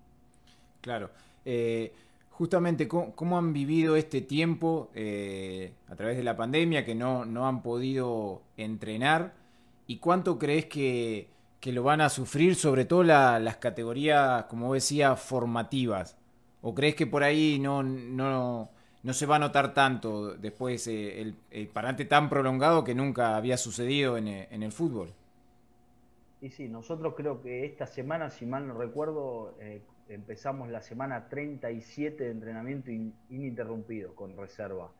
Claro. 0.80 1.10
Eh, 1.44 1.92
justamente, 2.36 2.86
¿cómo, 2.86 3.38
han 3.38 3.54
vivido 3.54 3.96
este 3.96 4.20
tiempo 4.20 4.90
eh, 4.94 5.72
a 5.88 5.96
través 5.96 6.18
de 6.18 6.22
la 6.22 6.36
pandemia 6.36 6.84
que 6.84 6.94
no, 6.94 7.24
no 7.24 7.48
han 7.48 7.62
podido 7.62 8.42
entrenar? 8.58 9.32
¿Y 9.86 9.98
cuánto 9.98 10.38
crees 10.38 10.66
que, 10.66 11.30
que 11.60 11.72
lo 11.72 11.82
van 11.82 12.02
a 12.02 12.10
sufrir, 12.10 12.54
sobre 12.54 12.84
todo 12.84 13.04
las 13.04 13.56
categorías, 13.56 14.44
como 14.44 14.74
decía, 14.74 15.16
formativas? 15.16 16.18
¿O 16.60 16.74
crees 16.74 16.94
que 16.94 17.06
por 17.06 17.22
ahí 17.22 17.58
no, 17.58 17.82
no, 17.82 18.68
no 19.02 19.12
se 19.14 19.24
va 19.24 19.36
a 19.36 19.38
notar 19.38 19.72
tanto 19.72 20.34
después 20.34 20.86
eh, 20.88 21.22
el, 21.22 21.36
el, 21.50 21.68
parante 21.68 22.04
tan 22.04 22.28
prolongado 22.28 22.84
que 22.84 22.94
nunca 22.94 23.36
había 23.36 23.56
sucedido 23.56 24.18
en, 24.18 24.28
en, 24.28 24.62
el 24.62 24.72
fútbol? 24.72 25.14
Y 26.42 26.50
sí, 26.50 26.68
nosotros 26.68 27.14
creo 27.16 27.40
que 27.40 27.64
esta 27.64 27.86
semana, 27.86 28.28
si 28.28 28.44
mal 28.44 28.68
no 28.68 28.74
recuerdo, 28.74 29.54
eh, 29.58 29.80
empezamos 30.08 30.68
la 30.70 30.82
semana 30.82 31.28
37 31.28 32.24
de 32.24 32.30
entrenamiento 32.30 32.90
ininterrumpido 33.30 34.14
con 34.14 34.36
reserva. 34.36 34.90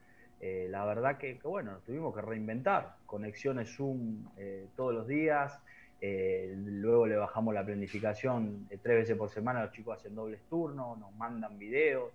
Eh, 0.40 0.66
la 0.70 0.84
verdad 0.84 1.16
que, 1.16 1.38
bueno, 1.42 1.78
tuvimos 1.84 2.14
que 2.14 2.20
reinventar, 2.20 2.96
conexiones 3.06 3.74
Zoom 3.74 4.26
eh, 4.36 4.66
todos 4.76 4.94
los 4.94 5.06
días, 5.06 5.58
eh, 6.00 6.54
luego 6.56 7.06
le 7.06 7.16
bajamos 7.16 7.54
la 7.54 7.64
planificación 7.64 8.68
tres 8.82 8.96
veces 8.96 9.16
por 9.16 9.30
semana, 9.30 9.62
los 9.64 9.72
chicos 9.72 9.98
hacen 9.98 10.14
dobles 10.14 10.42
turnos, 10.50 10.98
nos 10.98 11.12
mandan 11.14 11.58
videos, 11.58 12.12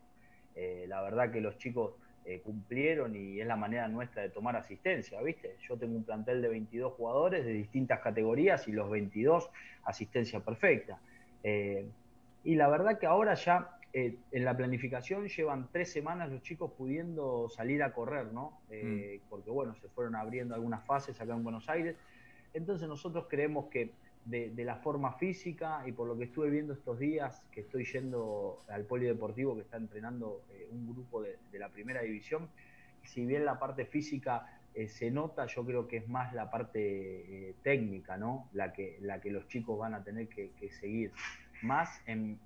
la 0.88 1.02
verdad 1.02 1.32
que 1.32 1.40
los 1.40 1.58
chicos 1.58 1.94
cumplieron 2.44 3.16
y 3.16 3.40
es 3.40 3.48
la 3.48 3.56
manera 3.56 3.88
nuestra 3.88 4.22
de 4.22 4.30
tomar 4.30 4.56
asistencia, 4.56 5.20
¿viste? 5.22 5.56
Yo 5.68 5.78
tengo 5.78 5.96
un 5.96 6.04
plantel 6.04 6.42
de 6.42 6.50
22 6.50 6.94
jugadores 6.94 7.46
de 7.46 7.54
distintas 7.54 8.02
categorías 8.02 8.68
y 8.68 8.74
los 8.74 8.90
22 8.90 9.50
asistencia 9.86 10.42
perfecta. 10.42 11.00
Y 12.44 12.56
la 12.56 12.68
verdad 12.70 12.98
que 12.98 13.06
ahora 13.06 13.36
ya 13.36 13.78
eh, 13.94 14.18
en 14.32 14.46
la 14.46 14.56
planificación 14.56 15.28
llevan 15.28 15.68
tres 15.72 15.92
semanas 15.92 16.32
los 16.32 16.42
chicos 16.42 16.72
pudiendo 16.78 17.50
salir 17.50 17.84
a 17.84 17.94
correr, 17.94 18.32
¿no? 18.32 18.62
Eh, 18.70 19.20
mm. 19.22 19.30
Porque, 19.30 19.52
bueno, 19.52 19.76
se 19.76 19.90
fueron 19.90 20.16
abriendo 20.16 20.56
algunas 20.56 20.86
fases 20.86 21.20
acá 21.20 21.34
en 21.34 21.44
Buenos 21.44 21.68
Aires. 21.70 21.98
Entonces 22.54 22.88
nosotros 22.88 23.26
creemos 23.30 23.66
que 23.68 23.92
de, 24.26 24.54
la 24.64 24.78
forma 24.78 25.14
física 25.14 25.84
y 25.86 25.92
por 25.92 26.08
lo 26.08 26.18
que 26.18 26.26
estuve 26.26 26.50
viendo 26.50 26.74
estos 26.74 27.00
días, 27.00 27.44
que 27.52 27.62
estoy 27.62 27.86
yendo 27.86 28.60
al 28.70 28.86
polideportivo 28.86 29.56
que 29.56 29.62
está 29.62 29.78
entrenando 29.78 30.44
eh, 30.52 30.68
un 30.72 30.88
grupo 30.88 31.22
de, 31.22 31.38
la 31.54 31.70
primera 31.70 32.02
división, 32.02 32.50
si 33.04 33.26
bien 33.26 33.46
la 33.46 33.60
parte 33.60 33.86
física 33.86 34.58
se 34.88 35.12
nota, 35.12 35.48
yo 35.48 35.66
creo 35.66 35.86
que 35.86 35.98
es 35.98 36.08
más 36.08 36.34
la 36.34 36.50
parte 36.50 37.56
técnica, 37.62 38.16
¿no? 38.16 38.48
La 38.54 38.72
que, 38.72 38.98
la 39.02 39.20
que 39.20 39.30
los 39.30 39.46
chicos 39.50 39.78
van 39.78 39.94
a 39.94 40.02
tener 40.02 40.30
que 40.30 40.72
seguir 40.80 41.12
más 41.62 42.02
en, 42.08 42.39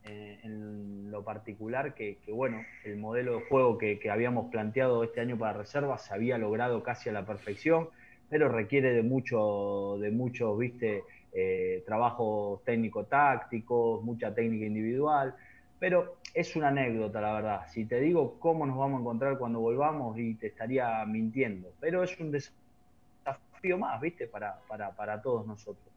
lo 1.11 1.23
particular 1.23 1.93
que, 1.93 2.17
bueno, 2.27 2.61
el 2.83 2.97
modelo 2.97 3.39
de 3.39 3.45
juego 3.45 3.77
que, 3.77 3.99
habíamos 4.09 4.51
planteado 4.51 5.03
este 5.03 5.21
año 5.21 5.37
para 5.37 5.53
reservas 5.53 6.05
se 6.05 6.13
había 6.13 6.37
logrado 6.37 6.83
casi 6.83 7.09
a 7.09 7.13
la 7.13 7.25
perfección, 7.25 7.89
pero 8.29 8.49
requiere 8.49 8.93
de 8.93 9.03
mucho, 9.03 9.97
de 9.99 10.11
mucho, 10.11 10.55
viste, 10.57 11.03
eh, 11.33 11.83
trabajos 11.85 12.63
técnico-tácticos, 12.63 14.03
mucha 14.03 14.33
técnica 14.33 14.65
individual, 14.65 15.35
pero 15.79 16.15
es 16.33 16.55
una 16.55 16.69
anécdota, 16.69 17.21
la 17.21 17.33
verdad. 17.33 17.61
Si 17.71 17.85
te 17.85 17.99
digo 17.99 18.39
cómo 18.39 18.65
nos 18.65 18.77
vamos 18.77 18.97
a 18.97 19.01
encontrar 19.01 19.37
cuando 19.37 19.59
volvamos, 19.59 20.17
y 20.17 20.35
te 20.35 20.47
estaría 20.47 21.05
mintiendo, 21.05 21.71
pero 21.79 22.03
es 22.03 22.19
un 22.19 22.31
desafío 22.31 23.77
más, 23.77 24.01
viste, 24.01 24.27
para, 24.27 24.59
para, 24.67 24.91
para 24.91 25.21
todos 25.21 25.45
nosotros. 25.45 25.94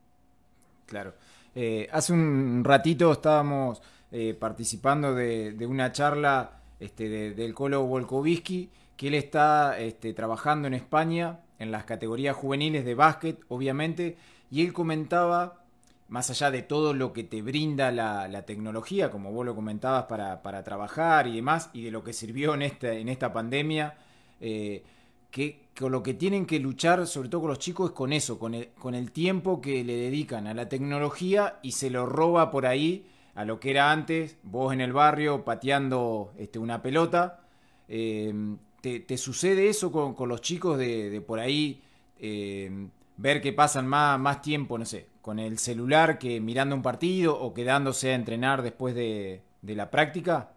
Claro. 0.89 1.15
Eh, 1.55 1.89
hace 1.93 2.13
un 2.13 2.63
ratito 2.65 3.13
estábamos 3.13 3.83
eh, 4.11 4.35
participando 4.39 5.15
de, 5.15 5.55
una 5.69 5.93
charla 5.93 6.63
este, 6.81 7.35
del 7.35 7.55
Colo 7.55 7.85
Volkovitsky, 7.85 8.71
que 8.97 9.09
él 9.09 9.15
está 9.15 9.79
este, 9.79 10.15
trabajando 10.15 10.67
en 10.67 10.75
España 10.75 11.41
en 11.59 11.71
las 11.71 11.85
categorías 11.85 12.35
juveniles 12.35 12.85
de 12.85 12.95
básquet, 12.95 13.41
obviamente, 13.49 14.17
y 14.51 14.63
él 14.63 14.73
comentaba, 14.73 15.65
más 16.09 16.31
allá 16.31 16.51
de 16.51 16.63
todo 16.63 16.95
lo 16.95 17.13
que 17.13 17.25
te 17.25 17.43
brinda 17.43 17.91
la, 17.91 18.43
tecnología, 18.47 19.11
como 19.11 19.31
vos 19.33 19.45
lo 19.45 19.55
comentabas, 19.55 20.05
para, 20.05 20.65
trabajar 20.65 21.27
y 21.27 21.37
demás, 21.37 21.69
y 21.75 21.83
de 21.83 21.91
lo 21.91 22.03
que 22.03 22.13
sirvió 22.13 22.55
en 22.55 22.63
esta, 22.63 22.93
en 22.93 23.09
esta 23.09 23.33
pandemia, 23.33 23.95
eh, 24.41 24.85
que 25.31 25.68
con 25.79 25.93
lo 25.93 26.03
que 26.03 26.15
tienen 26.15 26.45
que 26.45 26.59
luchar, 26.59 27.07
sobre 27.07 27.29
todo 27.29 27.43
con 27.43 27.51
los 27.51 27.59
chicos, 27.59 27.91
es 27.91 27.97
con 27.97 28.13
eso, 28.13 28.39
con 28.39 28.55
el, 28.55 28.69
con 28.79 28.95
el 28.95 29.13
tiempo 29.13 29.61
que 29.61 29.85
le 29.85 29.95
dedican 29.95 30.47
a 30.47 30.55
la 30.55 30.69
tecnología 30.69 31.61
y 31.63 31.73
se 31.73 31.89
lo 31.89 32.05
roba 32.05 32.51
por 32.51 32.67
ahí 32.67 33.07
a 33.35 33.45
lo 33.45 33.61
que 33.61 33.71
era 33.71 33.93
antes, 33.93 34.37
vos 34.43 34.73
en 34.73 34.81
el 34.81 34.93
barrio 34.93 35.45
pateando 35.45 36.33
este, 36.37 36.59
una 36.59 36.83
pelota. 36.83 37.41
Eh, 37.89 38.35
te, 38.81 39.17
sucede 39.17 39.69
eso 39.69 39.93
con, 39.93 40.29
los 40.29 40.41
chicos 40.41 40.79
de, 40.79 41.23
por 41.27 41.39
ahí 41.39 41.83
eh, 42.19 42.89
ver 43.17 43.41
que 43.41 43.53
pasan 43.53 43.87
más, 43.87 44.43
tiempo, 44.43 44.79
no 44.79 44.85
sé, 44.85 45.07
con 45.23 45.39
el 45.39 45.59
celular 45.59 46.19
que 46.19 46.41
mirando 46.41 46.75
un 46.75 46.83
partido 46.83 47.39
o 47.39 47.55
quedándose 47.55 48.11
a 48.11 48.15
entrenar 48.15 48.63
después 48.63 48.95
de, 48.95 49.43
de 49.63 49.75
la 49.77 49.91
práctica? 49.91 50.51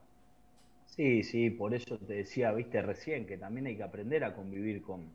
Sí, 0.95 1.23
sí, 1.23 1.49
por 1.49 1.73
eso 1.73 1.97
te 1.97 2.15
decía, 2.15 2.51
viste 2.51 2.81
recién, 2.81 3.25
que 3.25 3.37
también 3.37 3.65
hay 3.65 3.77
que 3.77 3.83
aprender 3.83 4.25
a 4.25 4.35
convivir 4.35 4.81
con, 4.81 5.09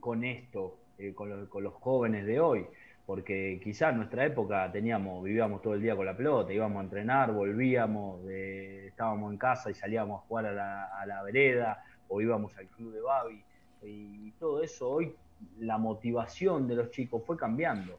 con 0.00 0.24
esto, 0.24 0.78
eh, 0.98 1.12
con, 1.14 1.28
los 1.28 1.74
jóvenes 1.74 2.24
de 2.24 2.40
hoy, 2.40 2.66
porque 3.04 3.60
quizás 3.62 3.92
en 3.92 3.98
nuestra 3.98 4.24
época 4.24 4.72
teníamos, 4.72 5.22
vivíamos 5.22 5.60
todo 5.60 5.74
el 5.74 5.82
día 5.82 5.94
con 5.94 6.06
la 6.06 6.16
pelota, 6.16 6.54
íbamos 6.54 6.80
a 6.80 6.84
entrenar, 6.84 7.32
volvíamos, 7.32 8.26
estábamos 8.30 9.30
en 9.32 9.38
casa 9.38 9.70
y 9.70 9.74
salíamos 9.74 10.22
a 10.22 10.26
jugar 10.26 10.46
a 10.46 11.06
la, 11.06 11.22
vereda, 11.22 11.84
o 12.08 12.22
íbamos 12.22 12.56
al 12.56 12.66
club 12.68 12.94
de 12.94 13.00
Babi, 13.02 13.44
y 13.82 14.30
todo 14.32 14.62
eso 14.62 14.88
hoy, 14.88 15.14
la 15.58 15.76
motivación 15.76 16.66
de 16.66 16.76
los 16.76 16.90
chicos 16.92 17.22
fue 17.26 17.36
cambiando. 17.36 17.98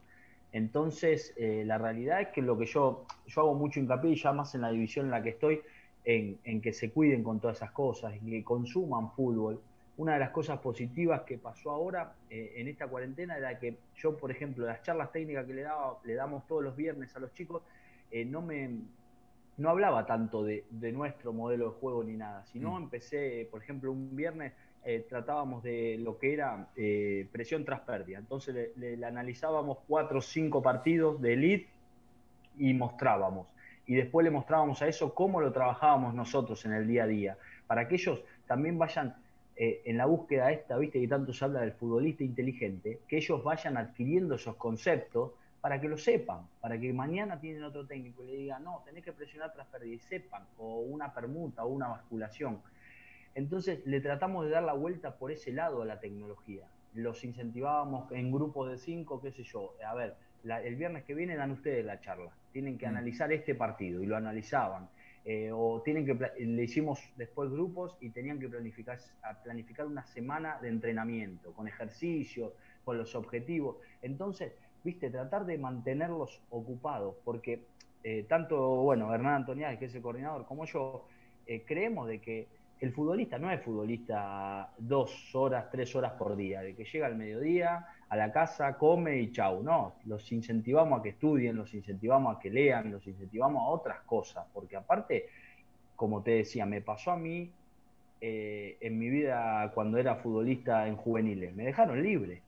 Entonces, 0.53 1.33
eh, 1.37 1.63
la 1.65 1.77
realidad 1.77 2.21
es 2.21 2.27
que 2.29 2.41
lo 2.41 2.57
que 2.57 2.65
yo, 2.65 3.05
yo 3.27 3.41
hago 3.41 3.53
mucho 3.53 3.79
hincapié, 3.79 4.15
ya 4.15 4.33
más 4.33 4.53
en 4.55 4.61
la 4.61 4.71
división 4.71 5.05
en 5.05 5.11
la 5.11 5.23
que 5.23 5.29
estoy, 5.29 5.61
en, 6.03 6.61
que 6.61 6.73
se 6.73 6.91
cuiden 6.91 7.23
con 7.23 7.39
todas 7.39 7.57
esas 7.57 7.71
cosas, 7.71 8.13
y 8.21 8.29
que 8.29 8.43
consuman 8.43 9.11
fútbol. 9.11 9.61
Una 9.97 10.13
de 10.13 10.19
las 10.19 10.31
cosas 10.31 10.59
positivas 10.59 11.21
que 11.21 11.37
pasó 11.37 11.71
ahora 11.71 12.15
eh, 12.29 12.53
en 12.55 12.67
esta 12.67 12.87
cuarentena 12.87 13.37
era 13.37 13.59
que 13.59 13.77
yo, 13.95 14.17
por 14.17 14.31
ejemplo, 14.31 14.65
las 14.65 14.81
charlas 14.81 15.11
técnicas 15.11 15.45
que 15.45 15.53
le, 15.53 15.61
daba, 15.61 15.99
le 16.03 16.15
damos 16.15 16.47
todos 16.47 16.63
los 16.63 16.75
viernes 16.75 17.15
a 17.15 17.19
los 17.19 17.33
chicos, 17.33 17.61
eh, 18.09 18.25
no 18.25 18.41
me 18.41 18.69
no 19.57 19.69
hablaba 19.69 20.07
tanto 20.07 20.43
de, 20.43 20.63
nuestro 20.91 21.33
modelo 21.33 21.65
de 21.65 21.71
juego 21.79 22.03
ni 22.03 22.13
nada, 22.13 22.43
sino 22.45 22.73
mm. 22.73 22.83
empecé, 22.83 23.47
por 23.51 23.61
ejemplo, 23.61 23.91
un 23.91 24.15
viernes 24.15 24.53
eh, 24.83 25.05
tratábamos 25.07 25.61
de 25.61 25.99
lo 25.99 26.17
que 26.17 26.33
era 26.33 26.69
presión 27.31 27.63
tras 27.63 27.81
pérdida. 27.81 28.17
Entonces 28.17 28.75
le, 28.75 29.05
analizábamos 29.05 29.79
cuatro 29.87 30.17
o 30.17 30.21
cinco 30.21 30.63
partidos 30.63 31.21
de 31.21 31.33
elite 31.33 31.67
y 32.57 32.73
mostrábamos 32.73 33.45
y 33.85 33.95
después 33.95 34.23
le 34.23 34.31
mostrábamos 34.31 34.81
a 34.81 34.87
eso 34.87 35.13
cómo 35.13 35.41
lo 35.41 35.51
trabajábamos 35.51 36.13
nosotros 36.13 36.65
en 36.65 36.73
el 36.73 36.87
día 36.87 37.03
a 37.03 37.07
día, 37.07 37.37
para 37.67 37.87
que 37.87 37.95
ellos 37.95 38.23
también 38.47 38.77
vayan 38.77 39.15
eh, 39.55 39.81
en 39.85 39.97
la 39.97 40.05
búsqueda 40.05 40.51
esta, 40.51 40.77
viste 40.77 40.99
que 40.99 41.07
tanto 41.07 41.33
se 41.33 41.45
habla 41.45 41.61
del 41.61 41.73
futbolista 41.73 42.23
inteligente, 42.23 42.99
que 43.07 43.17
ellos 43.17 43.43
vayan 43.43 43.77
adquiriendo 43.77 44.35
esos 44.35 44.55
conceptos 44.55 45.31
para 45.59 45.79
que 45.79 45.87
lo 45.87 45.97
sepan, 45.97 46.47
para 46.59 46.79
que 46.79 46.91
mañana 46.91 47.39
tienen 47.39 47.63
otro 47.63 47.85
técnico 47.85 48.23
y 48.23 48.27
le 48.27 48.37
digan, 48.37 48.63
no, 48.63 48.81
tenés 48.85 49.03
que 49.03 49.13
presionar 49.13 49.53
tras 49.53 49.67
y 49.83 49.99
sepan, 49.99 50.43
o 50.57 50.79
una 50.79 51.13
permuta 51.13 51.63
o 51.63 51.67
una 51.67 51.89
basculación. 51.89 52.61
Entonces 53.35 53.85
le 53.85 54.01
tratamos 54.01 54.45
de 54.45 54.51
dar 54.51 54.63
la 54.63 54.73
vuelta 54.73 55.15
por 55.17 55.31
ese 55.31 55.51
lado 55.51 55.81
a 55.81 55.85
la 55.85 55.99
tecnología. 55.99 56.65
Los 56.93 57.23
incentivábamos 57.23 58.11
en 58.11 58.31
grupos 58.31 58.69
de 58.71 58.77
cinco, 58.77 59.21
qué 59.21 59.31
sé 59.31 59.43
yo. 59.43 59.75
A 59.87 59.93
ver, 59.93 60.15
el 60.43 60.75
viernes 60.75 61.03
que 61.03 61.13
viene 61.13 61.35
dan 61.35 61.51
ustedes 61.51 61.85
la 61.85 62.01
charla 62.01 62.31
tienen 62.51 62.77
que 62.77 62.85
mm. 62.85 62.89
analizar 62.89 63.31
este 63.31 63.55
partido 63.55 64.01
y 64.01 64.05
lo 64.05 64.15
analizaban. 64.15 64.89
Eh, 65.23 65.51
o 65.53 65.81
tienen 65.83 66.03
que 66.03 66.15
le 66.39 66.63
hicimos 66.63 66.99
después 67.15 67.51
grupos 67.51 67.95
y 68.01 68.09
tenían 68.09 68.39
que 68.39 68.49
planificar, 68.49 68.97
planificar 69.43 69.85
una 69.85 70.03
semana 70.03 70.57
de 70.59 70.69
entrenamiento 70.69 71.53
con 71.53 71.67
ejercicios, 71.67 72.53
con 72.83 72.97
los 72.97 73.13
objetivos. 73.13 73.77
Entonces, 74.01 74.53
viste, 74.83 75.11
tratar 75.11 75.45
de 75.45 75.59
mantenerlos 75.59 76.41
ocupados, 76.49 77.15
porque 77.23 77.61
eh, 78.03 78.25
tanto, 78.27 78.57
bueno, 78.77 79.13
Hernán 79.13 79.35
Antoniades, 79.35 79.77
que 79.77 79.85
es 79.85 79.95
el 79.95 80.01
coordinador, 80.01 80.45
como 80.47 80.65
yo, 80.65 81.05
eh, 81.45 81.63
creemos 81.67 82.07
de 82.07 82.19
que 82.19 82.47
el 82.79 82.91
futbolista 82.91 83.37
no 83.37 83.51
es 83.51 83.61
futbolista 83.61 84.73
dos 84.79 85.35
horas, 85.35 85.69
tres 85.69 85.95
horas 85.95 86.13
por 86.13 86.35
día, 86.35 86.61
de 86.61 86.75
que 86.75 86.83
llega 86.83 87.05
al 87.05 87.15
mediodía, 87.15 87.85
a 88.11 88.17
la 88.17 88.29
casa, 88.29 88.77
come 88.77 89.21
y 89.21 89.31
chau. 89.31 89.63
No, 89.63 89.95
los 90.05 90.29
incentivamos 90.33 90.99
a 90.99 91.01
que 91.01 91.09
estudien, 91.09 91.55
los 91.55 91.73
incentivamos 91.73 92.35
a 92.35 92.39
que 92.39 92.49
lean, 92.49 92.91
los 92.91 93.07
incentivamos 93.07 93.61
a 93.61 93.67
otras 93.67 94.01
cosas, 94.01 94.45
porque 94.53 94.75
aparte, 94.75 95.29
como 95.95 96.21
te 96.21 96.31
decía, 96.31 96.65
me 96.65 96.81
pasó 96.81 97.11
a 97.11 97.17
mí 97.17 97.49
eh, 98.19 98.77
en 98.81 98.99
mi 98.99 99.09
vida 99.09 99.71
cuando 99.73 99.97
era 99.97 100.15
futbolista 100.15 100.89
en 100.89 100.97
juveniles, 100.97 101.55
me 101.55 101.63
dejaron 101.63 102.03
libre. 102.03 102.41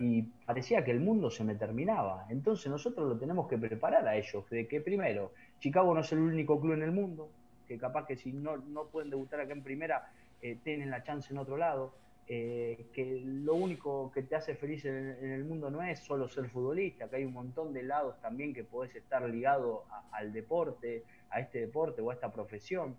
Y 0.00 0.22
parecía 0.22 0.84
que 0.84 0.90
el 0.90 0.98
mundo 0.98 1.30
se 1.30 1.44
me 1.44 1.54
terminaba. 1.54 2.26
Entonces 2.28 2.68
nosotros 2.68 3.08
lo 3.08 3.16
tenemos 3.16 3.46
que 3.46 3.56
preparar 3.56 4.08
a 4.08 4.16
ellos, 4.16 4.50
de 4.50 4.66
que 4.66 4.80
primero, 4.80 5.30
Chicago 5.60 5.94
no 5.94 6.00
es 6.00 6.10
el 6.10 6.18
único 6.18 6.60
club 6.60 6.72
en 6.72 6.82
el 6.82 6.90
mundo, 6.90 7.30
que 7.68 7.78
capaz 7.78 8.06
que 8.06 8.16
si 8.16 8.32
no, 8.32 8.56
no 8.56 8.86
pueden 8.86 9.10
debutar 9.10 9.38
acá 9.38 9.52
en 9.52 9.62
primera, 9.62 10.10
eh, 10.42 10.58
tienen 10.64 10.90
la 10.90 11.04
chance 11.04 11.32
en 11.32 11.38
otro 11.38 11.56
lado 11.56 11.94
eh, 12.28 12.86
que 12.92 13.22
lo 13.24 13.54
único 13.54 14.10
que 14.10 14.22
te 14.22 14.34
hace 14.34 14.56
feliz 14.56 14.84
en, 14.84 15.30
el 15.30 15.44
mundo 15.44 15.70
no 15.70 15.80
es 15.82 16.00
solo 16.00 16.28
ser 16.28 16.50
futbolista, 16.50 17.08
que 17.08 17.16
hay 17.16 17.24
un 17.24 17.32
montón 17.32 17.72
de 17.72 17.84
lados 17.84 18.20
también 18.20 18.52
que 18.52 18.64
podés 18.64 18.96
estar 18.96 19.22
ligado 19.28 19.84
al 20.10 20.32
deporte, 20.32 21.04
a 21.30 21.38
este 21.38 21.60
deporte 21.60 22.02
o 22.02 22.10
a 22.10 22.14
esta 22.14 22.32
profesión. 22.32 22.96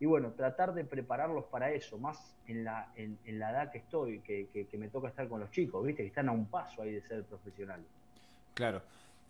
Y 0.00 0.06
bueno, 0.06 0.32
tratar 0.32 0.74
de 0.74 0.84
prepararlos 0.84 1.44
para 1.44 1.70
eso, 1.70 1.98
más 1.98 2.36
en 2.48 2.64
la, 2.64 2.92
en, 2.96 3.18
la 3.38 3.50
edad 3.52 3.70
que 3.70 3.78
estoy, 3.78 4.18
que, 4.20 4.48
que, 4.52 4.76
me 4.76 4.88
toca 4.88 5.06
estar 5.06 5.28
con 5.28 5.38
los 5.38 5.52
chicos, 5.52 5.86
¿viste? 5.86 6.02
Que 6.02 6.08
están 6.08 6.28
a 6.28 6.32
un 6.32 6.46
paso 6.46 6.82
ahí 6.82 6.92
de 6.92 7.00
ser 7.02 7.22
profesionales. 7.22 7.86
Claro. 8.54 8.82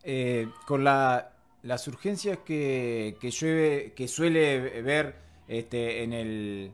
Eh, 0.02 0.48
con 0.66 0.82
la, 0.82 1.32
las 1.62 1.86
urgencias 1.86 2.38
que, 2.38 3.18
que, 3.20 3.92
que 3.94 4.08
suele 4.08 4.80
ver 4.80 5.16
este, 5.48 6.02
en, 6.02 6.14
el, 6.14 6.72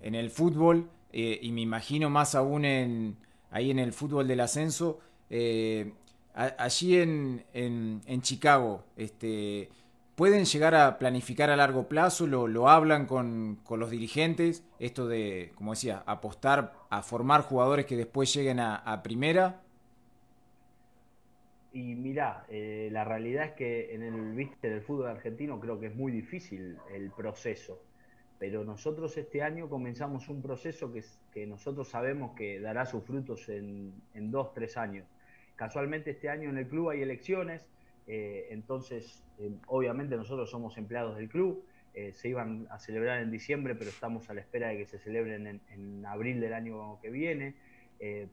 en 0.00 0.14
el 0.14 0.30
fútbol, 0.30 0.88
eh, 1.16 1.38
y 1.40 1.52
me 1.52 1.60
imagino 1.60 2.10
más 2.10 2.34
aún 2.34 2.64
en, 2.64 3.16
ahí 3.52 3.70
en 3.70 3.78
el 3.78 3.92
fútbol 3.92 4.26
del 4.26 4.40
ascenso, 4.40 4.98
eh, 5.30 5.92
allí 6.34 6.96
en, 6.96 7.44
en, 7.52 8.20
Chicago, 8.20 8.82
este, 8.96 9.68
¿pueden 10.16 10.44
llegar 10.44 10.74
a 10.74 10.98
planificar 10.98 11.50
a 11.50 11.56
largo 11.56 11.86
plazo? 11.86 12.26
¿Lo, 12.26 12.48
lo 12.48 12.68
hablan 12.68 13.06
con, 13.06 13.60
con, 13.62 13.78
los 13.78 13.90
dirigentes? 13.90 14.64
Esto 14.80 15.06
de, 15.06 15.52
como 15.54 15.74
decía, 15.74 16.02
apostar 16.04 16.72
a 16.90 17.00
formar 17.02 17.42
jugadores 17.42 17.86
que 17.86 17.96
después 17.96 18.34
lleguen 18.34 18.58
a, 18.58 19.00
primera. 19.04 19.62
Y 21.72 21.94
mirá, 21.94 22.44
eh, 22.48 22.88
la 22.90 23.04
realidad 23.04 23.44
es 23.44 23.52
que 23.52 23.94
en 23.94 24.02
el, 24.02 24.32
viste, 24.32 24.68
del 24.68 24.82
fútbol 24.82 25.06
argentino 25.06 25.60
creo 25.60 25.78
que 25.78 25.86
es 25.86 25.94
muy 25.94 26.10
difícil 26.10 26.76
el 26.92 27.12
proceso 27.12 27.78
pero 28.38 28.64
nosotros 28.64 29.16
este 29.16 29.42
año 29.42 29.68
comenzamos 29.68 30.28
un 30.28 30.42
proceso 30.42 30.92
que, 30.92 31.46
nosotros 31.46 31.88
sabemos 31.88 32.34
que 32.36 32.60
dará 32.60 32.86
sus 32.86 33.04
frutos 33.04 33.48
en, 33.48 33.92
dos, 34.30 34.52
tres 34.52 34.76
años. 34.76 35.06
Casualmente 35.56 36.10
este 36.10 36.28
año 36.28 36.50
en 36.50 36.58
el 36.58 36.66
club 36.66 36.90
hay 36.90 37.02
elecciones, 37.02 37.64
eh, 38.06 38.48
entonces 38.50 39.22
eh, 39.38 39.50
obviamente 39.66 40.16
nosotros 40.16 40.50
somos 40.50 40.76
empleados 40.78 41.16
del 41.16 41.28
club, 41.28 41.64
eh, 41.94 42.12
se 42.12 42.28
iban 42.28 42.66
a 42.70 42.78
celebrar 42.80 43.20
en 43.20 43.30
diciembre, 43.30 43.76
pero 43.76 43.88
estamos 43.88 44.28
a 44.28 44.34
la 44.34 44.40
espera 44.40 44.68
de 44.68 44.78
que 44.78 44.86
se 44.86 44.98
celebren 44.98 45.46
en, 45.46 45.60
en 45.70 46.04
abril 46.04 46.40
del 46.40 46.54
año 46.54 46.98
que 47.00 47.10
viene, 47.10 47.54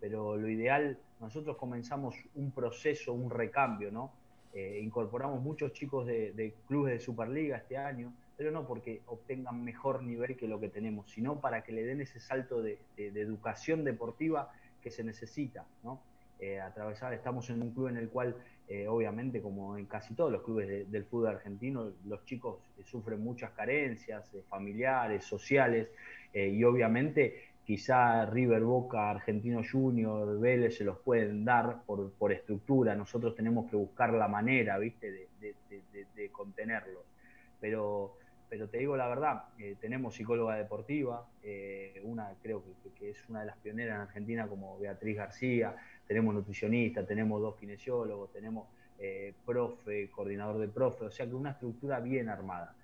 pero 0.02 0.36
lo 0.36 0.50
ideal, 0.50 0.98
nosotros 1.22 1.56
comenzamos 1.56 2.16
un 2.36 2.52
proceso, 2.52 3.14
un 3.14 3.30
recambio, 3.30 3.90
¿no? 3.90 4.12
incorporamos 4.54 5.42
muchos 5.42 5.72
chicos 5.72 6.06
de, 6.06 6.34
de 6.34 6.54
clubes 6.68 6.92
de 6.92 7.00
Superliga 7.00 7.56
este 7.56 7.78
año, 7.78 8.12
pero 8.42 8.50
no 8.50 8.66
porque 8.66 9.04
obtengan 9.06 9.64
mejor 9.64 10.02
nivel 10.02 10.36
que 10.36 10.48
lo 10.48 10.60
que 10.60 10.68
tenemos, 10.68 11.12
sino 11.12 11.40
para 11.40 11.64
que 11.64 11.72
le 11.72 11.84
den 11.84 12.02
ese 12.02 12.20
salto 12.20 12.60
de, 12.64 12.80
educación 12.98 13.84
deportiva 13.84 14.52
que 14.82 14.90
se 14.90 15.04
necesita, 15.04 15.64
¿no? 15.84 16.02
Eh, 16.40 16.60
estamos 17.14 17.52
en 17.52 17.62
un 17.62 17.72
club 17.72 17.90
en 17.90 17.98
el 17.98 18.10
cual, 18.10 18.36
eh, 18.68 18.88
obviamente, 18.88 19.44
como 19.44 19.78
en 19.78 19.86
casi 19.86 20.16
todos 20.16 20.32
los 20.32 20.42
clubes 20.42 20.92
del 20.92 21.06
fútbol 21.06 21.28
argentino, 21.36 21.92
los 22.08 22.26
chicos 22.26 22.58
eh, 22.80 22.84
sufren 22.84 23.24
muchas 23.24 23.52
carencias 23.52 24.32
familiares, 24.50 25.24
sociales, 25.24 25.90
y 26.34 26.64
obviamente 26.64 27.52
quizá 27.64 28.26
River 28.26 28.64
Boca, 28.64 29.12
Argentino 29.12 29.62
Junior, 29.72 30.40
Vélez 30.40 30.78
se 30.78 30.84
los 30.84 30.98
pueden 30.98 31.46
dar 31.46 31.84
por, 31.86 32.12
por 32.14 32.32
estructura, 32.32 32.96
nosotros 32.96 33.36
tenemos 33.36 33.70
que 33.70 33.76
buscar 33.76 34.12
la 34.14 34.28
manera, 34.28 34.80
¿viste?, 34.80 35.12
de, 35.12 35.28
de 36.16 36.30
contenerlos. 36.30 37.04
Pero 37.60 38.16
pero 38.52 38.68
te 38.68 38.80
digo 38.80 38.98
la 38.98 39.08
verdad, 39.08 39.46
eh, 39.58 39.78
tenemos 39.80 40.14
psicóloga 40.14 40.58
deportiva, 40.58 41.26
eh, 41.42 42.02
una 42.04 42.34
creo 42.44 42.62
que, 43.00 43.10
es 43.10 43.30
una 43.30 43.40
de 43.40 43.46
las 43.46 43.56
pioneras 43.60 43.96
en 43.96 44.02
Argentina 44.02 44.46
como 44.46 44.78
Beatriz 44.78 45.16
García, 45.16 45.74
tenemos 46.06 46.36
nutricionista, 46.36 47.08
tenemos 47.08 47.42
dos 47.42 47.56
kinesiólogos, 47.56 48.30
tenemos 48.34 48.68
eh, 49.00 49.34
profe, 49.46 50.10
coordinador 50.12 50.58
de 50.58 50.68
profe, 50.68 51.06
o 51.06 51.12
sea 51.12 51.26
que 51.26 51.34
una 51.34 51.52
estructura 51.52 52.02
bien 52.02 52.28
armada. 52.28 52.76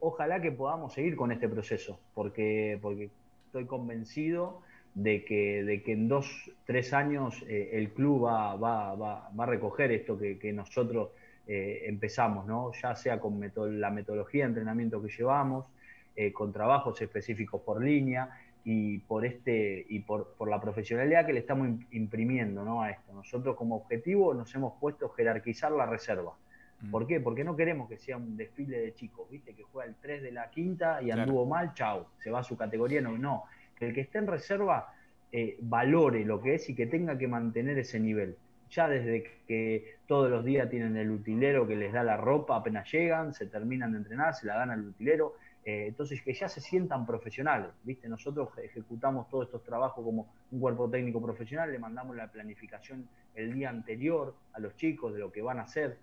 ojalá 0.00 0.42
que 0.42 0.52
podamos 0.52 0.92
seguir 0.92 1.16
con 1.16 1.32
este 1.32 1.48
proceso, 1.48 1.98
porque, 2.14 2.78
porque 2.82 3.08
estoy 3.46 3.64
convencido 3.64 4.60
de 4.94 5.24
que, 5.24 5.64
de 5.64 5.82
que 5.82 5.92
en 5.92 6.08
dos, 6.08 6.26
tres 6.66 6.92
años 6.92 7.42
el 7.48 7.92
club 7.94 8.26
va, 8.26 8.56
va, 8.56 8.94
va, 8.94 9.30
va, 9.30 9.44
a 9.44 9.46
recoger 9.46 9.90
esto 9.90 10.18
que, 10.18 10.38
que 10.38 10.52
nosotros 10.52 11.12
eh, 11.50 11.88
empezamos, 11.88 12.46
¿no? 12.46 12.72
ya 12.74 12.94
sea 12.94 13.18
con 13.18 13.40
la 13.80 13.90
metodología 13.90 14.44
de 14.44 14.48
entrenamiento 14.48 15.00
que 15.00 15.08
llevamos, 15.08 15.64
eh, 16.14 16.30
con 16.30 16.52
trabajos 16.52 17.00
específicos 17.00 17.62
por 17.62 17.82
línea 17.82 18.28
y 18.64 18.98
por, 18.98 19.24
este, 19.24 19.86
y 19.88 20.00
por, 20.00 20.34
la 20.46 20.60
profesionalidad 20.60 21.24
que 21.24 21.32
le 21.32 21.38
estamos 21.38 21.70
imprimiendo 21.90 22.66
¿no? 22.66 22.82
a 22.82 22.90
esto. 22.90 23.14
Nosotros 23.14 23.56
como 23.56 23.76
objetivo 23.76 24.34
nos 24.34 24.54
hemos 24.54 24.74
puesto 24.78 25.08
jerarquizar 25.08 25.72
la 25.72 25.86
reserva. 25.86 26.34
Mm. 26.82 26.90
¿Por 26.90 27.06
qué? 27.06 27.18
Porque 27.18 27.44
no 27.44 27.56
queremos 27.56 27.88
que 27.88 27.96
sea 27.96 28.18
un 28.18 28.36
desfile 28.36 28.80
de 28.80 28.92
chicos, 28.92 29.30
¿viste? 29.30 29.54
Que 29.54 29.62
juega 29.62 29.88
el 29.88 29.96
3 29.96 30.22
de 30.22 30.32
la 30.32 30.50
quinta 30.50 31.00
y 31.00 31.10
anduvo 31.10 31.46
mal, 31.46 31.72
chau, 31.72 32.08
se 32.18 32.30
va 32.30 32.40
a 32.40 32.44
su 32.44 32.58
categoría. 32.58 33.00
No, 33.00 33.16
no. 33.16 33.44
Que 33.74 33.86
el 33.86 33.94
que 33.94 34.02
esté 34.02 34.18
en 34.18 34.26
reserva 34.26 34.92
eh, 35.32 35.56
valore 35.62 36.26
lo 36.26 36.42
que 36.42 36.56
es 36.56 36.68
y 36.68 36.74
que 36.74 36.86
tenga 36.86 37.16
que 37.16 37.26
mantener 37.26 37.78
ese 37.78 37.98
nivel 37.98 38.36
ya 38.70 38.88
desde 38.88 39.22
que 39.46 39.96
todos 40.06 40.30
los 40.30 40.44
días 40.44 40.68
tienen 40.68 40.96
el 40.96 41.10
utilero 41.10 41.66
que 41.66 41.76
les 41.76 41.92
da 41.92 42.02
la 42.02 42.16
ropa 42.16 42.56
apenas 42.56 42.90
llegan, 42.90 43.32
se 43.32 43.46
terminan 43.46 43.92
de 43.92 43.98
entrenar, 43.98 44.34
se 44.34 44.46
la 44.46 44.56
dan 44.56 44.70
al 44.70 44.86
utilero, 44.86 45.34
eh, 45.64 45.86
entonces 45.88 46.22
que 46.22 46.32
ya 46.32 46.48
se 46.48 46.60
sientan 46.60 47.04
profesionales, 47.04 47.70
¿viste? 47.82 48.08
Nosotros 48.08 48.50
ejecutamos 48.62 49.28
todos 49.28 49.46
estos 49.46 49.62
trabajos 49.64 50.04
como 50.04 50.32
un 50.50 50.60
cuerpo 50.60 50.88
técnico 50.88 51.20
profesional, 51.20 51.70
le 51.70 51.78
mandamos 51.78 52.16
la 52.16 52.30
planificación 52.30 53.08
el 53.34 53.52
día 53.52 53.70
anterior 53.70 54.34
a 54.52 54.60
los 54.60 54.76
chicos 54.76 55.12
de 55.12 55.20
lo 55.20 55.30
que 55.30 55.42
van 55.42 55.58
a 55.58 55.62
hacer. 55.62 55.98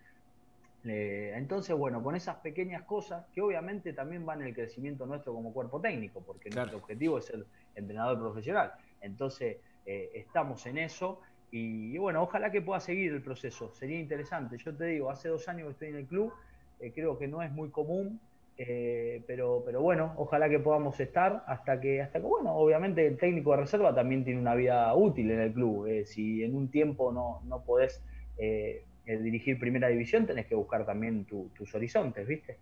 Eh, 0.84 1.34
entonces, 1.36 1.76
bueno, 1.76 2.04
con 2.04 2.16
esas 2.16 2.36
pequeñas 2.38 2.84
cosas 2.84 3.26
que 3.34 3.42
obviamente 3.42 3.92
también 3.94 4.24
van 4.24 4.42
en 4.42 4.50
el 4.50 4.54
crecimiento 4.54 5.08
nuestro 5.08 5.34
como 5.34 5.52
cuerpo 5.52 5.82
técnico, 5.82 6.22
porque 6.22 6.50
nuestro 6.52 6.78
objetivo 6.78 7.18
es 7.18 7.26
ser 7.26 7.44
entrenador 7.74 8.20
profesional. 8.20 8.74
Entonces, 9.02 9.58
eh, 9.86 10.12
estamos 10.14 10.66
en 10.68 10.78
eso 10.78 11.22
y, 11.52 11.98
bueno, 11.98 12.24
ojalá 12.24 12.52
que 12.52 12.62
pueda 12.62 12.80
seguir 12.80 13.14
el 13.14 13.22
proceso, 13.22 13.74
sería 13.74 14.00
interesante. 14.00 14.58
Yo 14.58 14.76
te 14.76 14.86
digo, 14.86 15.10
hace 15.10 15.30
dos 15.30 15.48
años 15.48 15.68
que 15.68 15.72
estoy 15.72 15.88
en 15.90 15.96
el 15.96 16.06
club, 16.06 16.34
eh, 16.80 16.92
creo 16.94 17.18
que 17.18 17.28
no 17.28 17.42
es 17.42 17.52
muy 17.52 17.70
común, 17.70 18.20
eh, 18.58 19.24
pero, 19.28 19.64
pero 19.66 19.82
bueno, 19.82 20.14
ojalá 20.18 20.50
que 20.50 20.60
podamos 20.60 21.00
estar 21.00 21.44
hasta 21.48 21.80
que, 21.80 22.02
hasta 22.02 22.20
que, 22.20 22.26
bueno, 22.26 22.54
obviamente 22.56 23.06
el 23.08 23.18
técnico 23.18 23.52
de 23.52 23.58
reserva 23.58 23.94
también 23.94 24.24
tiene 24.24 24.40
una 24.40 24.56
vida 24.56 24.94
útil 24.96 25.32
en 25.32 25.40
el 25.40 25.54
club. 25.54 25.88
Eh, 25.88 26.06
si 26.06 26.44
en 26.44 26.56
un 26.56 26.70
tiempo 26.70 27.12
no, 27.12 27.42
no 27.46 27.64
podés 27.64 28.02
dirigir 29.06 29.58
primera 29.60 29.88
división, 29.88 30.26
tenés 30.26 30.48
que 30.48 30.56
buscar 30.56 30.86
también 30.86 31.26
tus 31.26 31.74
horizontes, 31.74 32.28
¿viste? 32.28 32.58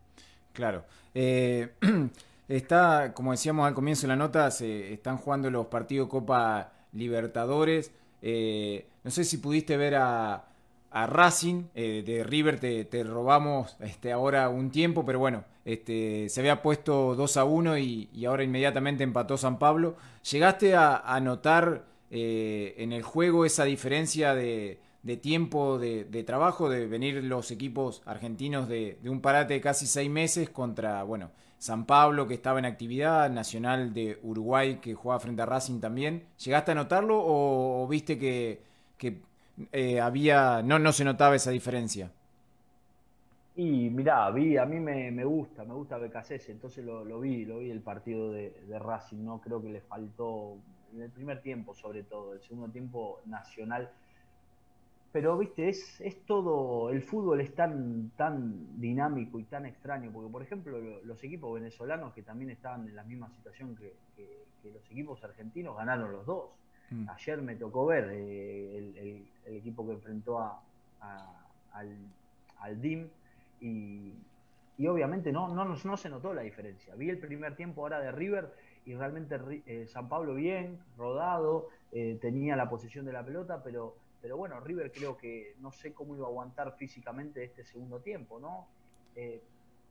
Claro. 0.51 0.84
está, 2.47 3.11
como 3.15 3.31
decíamos 3.31 3.65
al 3.65 3.73
comienzo 3.73 4.03
de 4.03 4.09
la 4.09 4.17
nota, 4.17 4.51
se 4.51 4.93
están 4.93 5.17
jugando 5.17 5.49
los 5.49 5.67
partidos 5.67 6.09
Copa 6.09 6.73
Libertadores. 6.91 7.91
Eh, 8.26 8.88
no 9.03 9.11
sé 9.11 9.26
si 9.26 9.38
pudiste 9.38 9.76
ver 9.76 9.95
a, 9.95 10.45
Racing, 10.91 11.65
eh, 11.76 12.03
de 12.05 12.24
River 12.24 12.59
te, 12.59 13.03
robamos 13.03 13.76
este, 13.80 14.11
ahora 14.11 14.47
un 14.49 14.69
tiempo, 14.69 15.03
pero 15.03 15.19
bueno, 15.19 15.43
este, 15.65 16.30
se 16.30 16.39
había 16.39 16.61
puesto 16.61 17.15
2 17.15 17.38
a 17.38 17.43
1 17.45 17.78
y, 17.80 18.26
ahora 18.26 18.43
inmediatamente 18.43 19.03
empató 19.03 19.36
San 19.36 19.59
Pablo. 19.59 19.97
¿Llegaste 20.32 20.76
a, 20.76 21.19
notar 21.21 21.86
eh, 22.11 22.76
en 22.78 22.93
el 22.93 23.01
juego 23.01 23.43
esa 23.45 23.65
diferencia 23.65 24.36
de, 24.36 24.80
tiempo 25.21 25.80
de, 25.80 26.24
trabajo, 26.26 26.69
de 26.69 26.86
venir 26.88 27.24
los 27.24 27.51
equipos 27.51 28.03
argentinos 28.05 28.69
de, 28.69 28.99
un 29.03 29.19
parate 29.19 29.55
de 29.55 29.61
casi 29.61 29.86
seis 29.86 30.09
meses 30.09 30.49
contra, 30.49 31.03
bueno, 31.03 31.32
San 31.64 31.86
Pablo, 31.86 32.28
que 32.28 32.34
estaba 32.34 32.59
en 32.59 32.66
actividad, 32.66 33.30
Nacional 33.30 33.93
de 33.93 34.20
Uruguay, 34.22 34.80
que 34.82 34.95
jugaba 34.95 35.22
frente 35.22 35.43
a 35.43 35.45
Racing 35.45 35.80
también. 35.80 36.26
¿Llegaste 36.43 36.74
a 36.74 36.76
notarlo 36.76 37.18
o, 37.18 37.88
viste 37.88 38.20
que, 38.20 38.59
eh, 39.72 40.01
había 40.01 40.61
no, 40.61 40.78
no 40.78 40.91
se 40.91 41.05
notaba 41.05 41.38
esa 41.38 41.51
diferencia? 41.51 42.11
Y 43.55 43.89
mirá, 43.89 44.30
vi, 44.32 44.57
a 44.57 44.66
mí 44.66 44.78
me, 44.82 45.24
gusta, 45.24 45.64
me 45.64 45.74
gusta 45.74 45.97
BKC, 45.97 46.49
entonces 46.49 46.84
lo, 46.84 47.22
vi, 47.22 47.45
lo 47.45 47.59
vi 47.59 47.72
el 47.72 47.80
partido 47.80 48.34
de, 48.34 48.49
de, 48.68 48.78
Racing, 48.78 49.24
¿no? 49.24 49.39
Creo 49.39 49.61
que 49.61 49.70
le 49.70 49.80
faltó 49.80 50.57
en 50.93 51.03
el 51.03 51.11
primer 51.11 51.41
tiempo 51.41 51.74
sobre 51.74 52.03
todo, 52.03 52.34
el 52.34 52.41
segundo 52.41 52.68
tiempo 52.74 53.22
Nacional 53.26 53.89
pero 55.14 55.38
viste, 55.38 55.70
es, 55.70 56.01
es 56.01 56.26
todo, 56.26 56.89
el 56.89 57.03
fútbol 57.03 57.39
es 57.39 57.53
tan, 57.53 58.09
tan 58.18 58.82
dinámico 58.82 59.39
y 59.39 59.43
tan 59.43 59.68
extraño, 59.68 60.11
porque 60.11 60.32
por 60.32 60.41
ejemplo 60.41 60.80
los 61.03 61.24
equipos 61.24 61.53
venezolanos 61.53 62.14
que 62.14 62.24
también 62.24 62.49
estaban 62.49 62.88
en 62.88 62.95
la 62.95 63.03
misma 63.03 63.30
situación 63.30 63.76
que, 63.76 63.93
los 64.64 64.89
equipos 64.89 65.22
argentinos 65.24 65.76
ganaron 65.76 66.14
los 66.14 66.26
dos. 66.26 66.49
Mm. 66.89 67.09
Ayer 67.09 67.41
me 67.41 67.55
tocó 67.57 67.86
ver 67.86 68.09
eh, 68.14 69.26
el, 69.45 69.55
equipo 69.55 69.86
que 69.86 69.91
enfrentó 69.91 70.39
a, 70.39 70.64
al, 71.74 71.89
al, 72.59 72.82
DIM 72.82 73.09
y, 73.59 74.14
obviamente 74.88 75.34
no, 75.34 75.53
no, 75.53 75.66
no 75.66 75.97
se 75.97 76.09
notó 76.09 76.34
la 76.34 76.43
diferencia. 76.43 76.95
Vi 76.95 77.09
el 77.09 77.20
primer 77.20 77.57
tiempo 77.57 77.82
ahora 77.82 77.99
de 77.99 78.11
River 78.14 78.53
y 78.86 78.95
realmente 78.95 79.38
eh, 79.66 79.86
San 79.88 80.09
Pablo 80.09 80.34
bien, 80.34 80.80
rodado, 80.97 81.70
eh, 81.91 82.18
tenía 82.22 82.55
la 82.55 82.70
posesión 82.70 83.05
de 83.05 83.14
la 83.14 83.24
pelota, 83.24 83.61
pero, 83.64 83.95
pero 84.24 84.38
bueno, 84.38 84.61
River 84.61 84.89
creo 84.93 85.17
que 85.17 85.53
no 85.59 85.74
sé 85.74 85.91
cómo 85.93 86.15
iba 86.15 86.26
a 86.26 86.30
aguantar 86.30 86.78
físicamente 86.78 87.43
este 87.43 87.65
segundo 87.65 87.99
tiempo, 87.99 88.39
¿no? 88.39 88.65
Eh, 89.17 89.41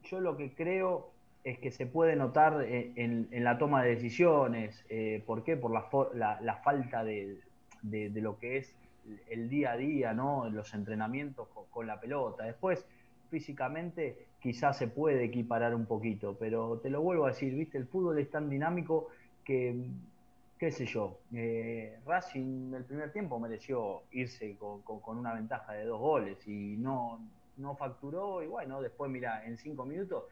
yo 0.05 0.21
lo 0.21 0.39
que 0.39 0.55
creo 0.55 1.11
es 1.45 1.59
que 1.59 1.71
se 1.71 1.85
puede 1.85 2.17
notar 2.17 2.65
en, 2.65 3.29
la 3.31 3.59
toma 3.59 3.83
de 3.83 3.91
decisiones, 3.91 4.85
¿por 5.27 5.45
qué? 5.45 5.57
Por 5.57 5.73
la, 5.73 6.61
falta 6.65 7.05
de, 7.05 7.41
de, 7.83 8.21
lo 8.23 8.39
que 8.39 8.57
es 8.57 8.75
el 9.29 9.51
día 9.51 9.73
a 9.73 9.77
día, 9.77 10.15
¿no? 10.15 10.49
Los 10.49 10.73
entrenamientos 10.73 11.49
con 11.71 11.87
la 11.87 12.01
pelota. 12.01 12.45
Después, 12.45 12.87
físicamente 13.29 14.27
quizás 14.41 14.77
se 14.77 14.89
puede 14.89 15.25
equiparar 15.25 15.75
un 15.75 15.87
poquito, 15.87 16.37
pero 16.39 16.79
te 16.79 16.91
lo 16.91 17.01
vuelvo 17.01 17.27
a 17.27 17.29
decir, 17.29 17.55
viste, 17.55 17.79
el 17.79 17.87
fútbol 17.87 18.19
es 18.19 18.31
tan 18.31 18.49
dinámico 18.49 19.09
que, 19.45 19.75
qué 20.63 20.71
sé 20.71 20.87
yo, 20.87 21.19
eh, 21.35 21.99
Racing 22.07 22.73
el 22.73 22.85
primer 22.85 23.11
tiempo 23.11 23.41
mereció 23.41 24.05
irse 24.13 24.57
con, 24.57 25.19
una 25.19 25.35
ventaja 25.35 25.73
de 25.73 25.85
dos 25.85 25.99
goles 25.99 26.39
y 26.47 26.77
no, 26.77 27.19
no 27.57 27.75
facturó 27.75 28.45
y 28.45 28.47
bueno, 28.47 28.81
después 28.81 29.11
mira, 29.11 29.45
en 29.45 29.57
cinco 29.57 29.85
minutos 29.85 30.23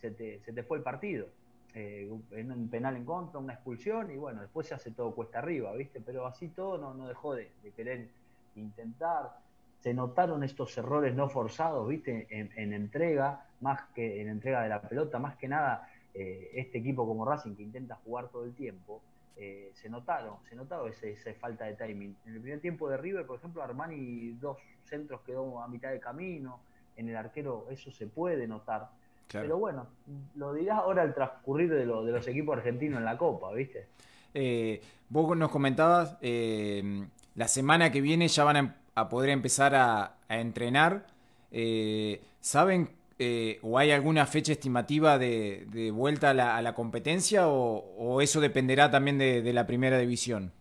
se 0.00 0.10
te, 0.10 0.40
se 0.40 0.52
te 0.52 0.64
fue 0.64 0.78
el 0.78 0.82
partido. 0.82 1.28
Eh, 1.72 2.10
en 2.32 2.50
un 2.50 2.68
penal 2.68 2.96
en 2.96 3.04
contra, 3.04 3.38
una 3.38 3.52
expulsión 3.52 4.10
y 4.10 4.16
bueno, 4.16 4.40
después 4.40 4.66
se 4.66 4.74
hace 4.74 4.90
todo 4.90 5.14
cuesta 5.14 5.38
arriba, 5.38 5.72
¿viste? 5.74 6.00
Pero 6.00 6.26
así 6.26 6.48
todo 6.48 6.78
no, 6.78 6.92
no 6.92 7.06
dejó 7.06 7.36
de, 7.36 7.52
querer 7.76 8.08
intentar 8.56 9.38
se 9.78 9.94
notaron 9.94 10.42
estos 10.42 10.76
errores 10.78 11.14
no 11.14 11.28
forzados, 11.28 11.86
¿viste? 11.88 12.26
En, 12.30 12.72
entrega, 12.72 13.46
más 13.60 13.82
que 13.94 14.20
en 14.20 14.30
entrega 14.30 14.64
de 14.64 14.68
la 14.68 14.82
pelota, 14.82 15.20
más 15.20 15.36
que 15.36 15.46
nada, 15.46 15.88
eh, 16.12 16.50
este 16.54 16.78
equipo 16.78 17.06
como 17.06 17.24
Racing 17.24 17.54
que 17.54 17.62
intenta 17.62 17.94
jugar 18.04 18.30
todo 18.30 18.46
el 18.46 18.52
tiempo, 18.52 19.00
eh, 19.36 19.70
se 19.74 19.88
notaron, 19.88 20.36
se 20.48 20.54
notaba 20.54 20.88
esa 20.88 21.34
falta 21.34 21.64
de 21.64 21.74
timing. 21.74 22.16
En 22.26 22.34
el 22.34 22.40
primer 22.40 22.60
tiempo 22.60 22.88
de 22.88 22.96
River, 22.96 23.26
por 23.26 23.38
ejemplo, 23.38 23.62
Armani 23.62 24.32
dos 24.40 24.58
centros 24.84 25.20
quedó 25.22 25.62
a 25.62 25.68
mitad 25.68 25.90
de 25.90 26.00
camino, 26.00 26.60
en 26.96 27.08
el 27.08 27.16
arquero 27.16 27.66
eso 27.70 27.90
se 27.90 28.06
puede 28.06 28.46
notar. 28.46 28.88
Pero 29.30 29.58
bueno, 29.58 29.88
lo 30.36 30.54
dirás 30.54 30.78
ahora 30.78 31.02
al 31.02 31.12
transcurrir 31.12 31.68
de, 31.68 31.80
de 31.80 31.86
los 31.86 32.28
equipos 32.28 32.56
argentinos 32.56 32.98
en 32.98 33.04
la 33.04 33.18
Copa, 33.18 33.52
¿viste? 33.52 33.86
Eh, 34.32 34.80
vos 35.08 35.36
nos 35.36 35.50
comentabas, 35.50 36.16
la 36.22 37.48
semana 37.48 37.90
que 37.90 38.00
viene 38.00 38.28
ya 38.28 38.44
van 38.44 38.56
a 38.56 38.76
a 38.96 39.08
poder 39.08 39.30
empezar 39.30 39.74
a, 39.74 40.16
entrenar. 40.28 41.06
Eh, 41.52 42.20
¿Saben 42.40 42.90
eh, 43.18 43.58
o 43.62 43.78
hay 43.78 43.92
alguna 43.92 44.26
fecha 44.26 44.52
estimativa 44.52 45.18
de, 45.18 45.90
vuelta 45.94 46.30
a 46.30 46.62
la, 46.62 46.74
competencia 46.74 47.48
o, 47.48 48.20
eso 48.20 48.40
dependerá 48.40 48.90
también 48.90 49.16
de, 49.16 49.52
la 49.52 49.66
primera 49.66 49.98
división? 49.98 50.52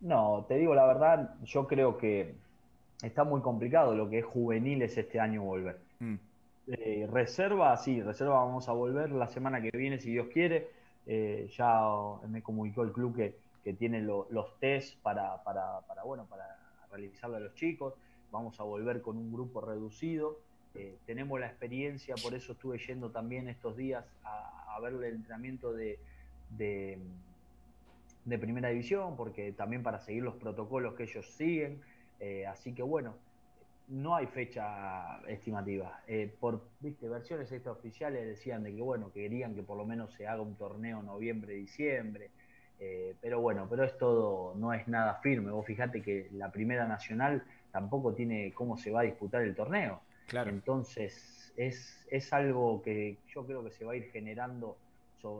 No, 0.00 0.44
te 0.48 0.56
digo 0.56 0.74
la 0.74 0.84
verdad, 0.86 1.34
yo 1.44 1.66
creo 1.66 1.96
que 1.96 2.34
está 3.02 3.24
muy 3.24 3.40
complicado 3.40 3.94
lo 3.94 4.10
que 4.10 4.18
es 4.18 4.24
juveniles 4.24 4.98
este 4.98 5.20
año 5.20 5.42
volver. 5.42 5.78
Mm. 6.00 6.14
Eh, 6.66 7.08
reserva, 7.12 7.76
sí, 7.76 8.02
reserva 8.02 8.34
vamos 8.44 8.68
a 8.68 8.72
volver 8.72 9.12
la 9.12 9.28
semana 9.28 9.62
que 9.62 9.70
viene 9.70 10.00
si 10.00 10.10
Dios 10.10 10.26
quiere. 10.32 10.70
ya 11.06 11.80
me 12.28 12.42
comunicó 12.42 12.82
el 12.82 12.90
club 12.90 13.14
que, 13.14 13.44
tiene 13.74 14.02
los 14.02 14.58
test 14.58 15.00
para, 15.02 15.42
para, 15.42 15.80
para, 15.86 16.02
bueno, 16.02 16.26
para 16.28 16.58
realizarlo 16.90 17.36
a 17.36 17.40
los 17.40 17.54
chicos, 17.54 17.94
vamos 18.30 18.58
a 18.58 18.64
volver 18.64 19.00
con 19.00 19.16
un 19.16 19.32
grupo 19.32 19.60
reducido. 19.60 20.38
Eh, 20.74 20.96
tenemos 21.06 21.38
la 21.38 21.46
experiencia, 21.46 22.14
por 22.22 22.34
eso 22.34 22.52
estuve 22.52 22.78
yendo 22.78 23.10
también 23.10 23.48
estos 23.48 23.76
días 23.76 24.04
a, 24.24 24.78
ver 24.82 24.94
el 24.94 25.04
entrenamiento 25.04 25.72
de, 25.72 25.98
de, 26.50 26.98
primera 28.38 28.70
división, 28.70 29.16
porque 29.16 29.52
también 29.52 29.84
para 29.84 30.00
seguir 30.00 30.24
los 30.24 30.34
protocolos 30.34 30.94
que 30.94 31.04
ellos 31.04 31.26
siguen. 31.36 31.80
Eh, 32.18 32.46
así 32.46 32.72
que 32.72 32.82
bueno, 32.82 33.14
no 33.88 34.14
hay 34.14 34.26
fecha 34.26 35.20
estimativa. 35.28 36.00
Eh, 36.06 36.32
por 36.40 36.62
viste 36.80 37.08
versiones 37.08 37.50
extraoficiales 37.52 38.26
decían 38.26 38.62
de 38.62 38.74
que 38.74 38.80
bueno, 38.80 39.12
que 39.12 39.22
querían 39.22 39.54
que 39.54 39.62
por 39.62 39.76
lo 39.76 39.84
menos 39.84 40.12
se 40.14 40.26
haga 40.26 40.42
un 40.42 40.56
torneo 40.56 41.02
noviembre-diciembre. 41.02 42.30
Eh, 42.80 43.14
pero 43.20 43.40
bueno, 43.40 43.66
pero 43.68 43.84
es 43.84 43.96
todo, 43.98 44.54
no 44.56 44.72
es 44.72 44.88
nada 44.88 45.14
firme. 45.16 45.50
Vos 45.50 45.66
fijate 45.66 46.02
que 46.02 46.28
la 46.32 46.50
Primera 46.50 46.88
Nacional 46.88 47.44
tampoco 47.70 48.14
tiene 48.14 48.52
cómo 48.52 48.76
se 48.76 48.90
va 48.90 49.00
a 49.00 49.04
disputar 49.04 49.42
el 49.42 49.54
torneo. 49.54 50.00
Claro. 50.26 50.50
Entonces, 50.50 51.52
es, 51.56 52.06
es 52.10 52.32
algo 52.32 52.82
que 52.82 53.18
yo 53.28 53.46
creo 53.46 53.62
que 53.64 53.70
se 53.70 53.84
va 53.84 53.92
a 53.92 53.96
ir 53.96 54.10
generando 54.10 54.76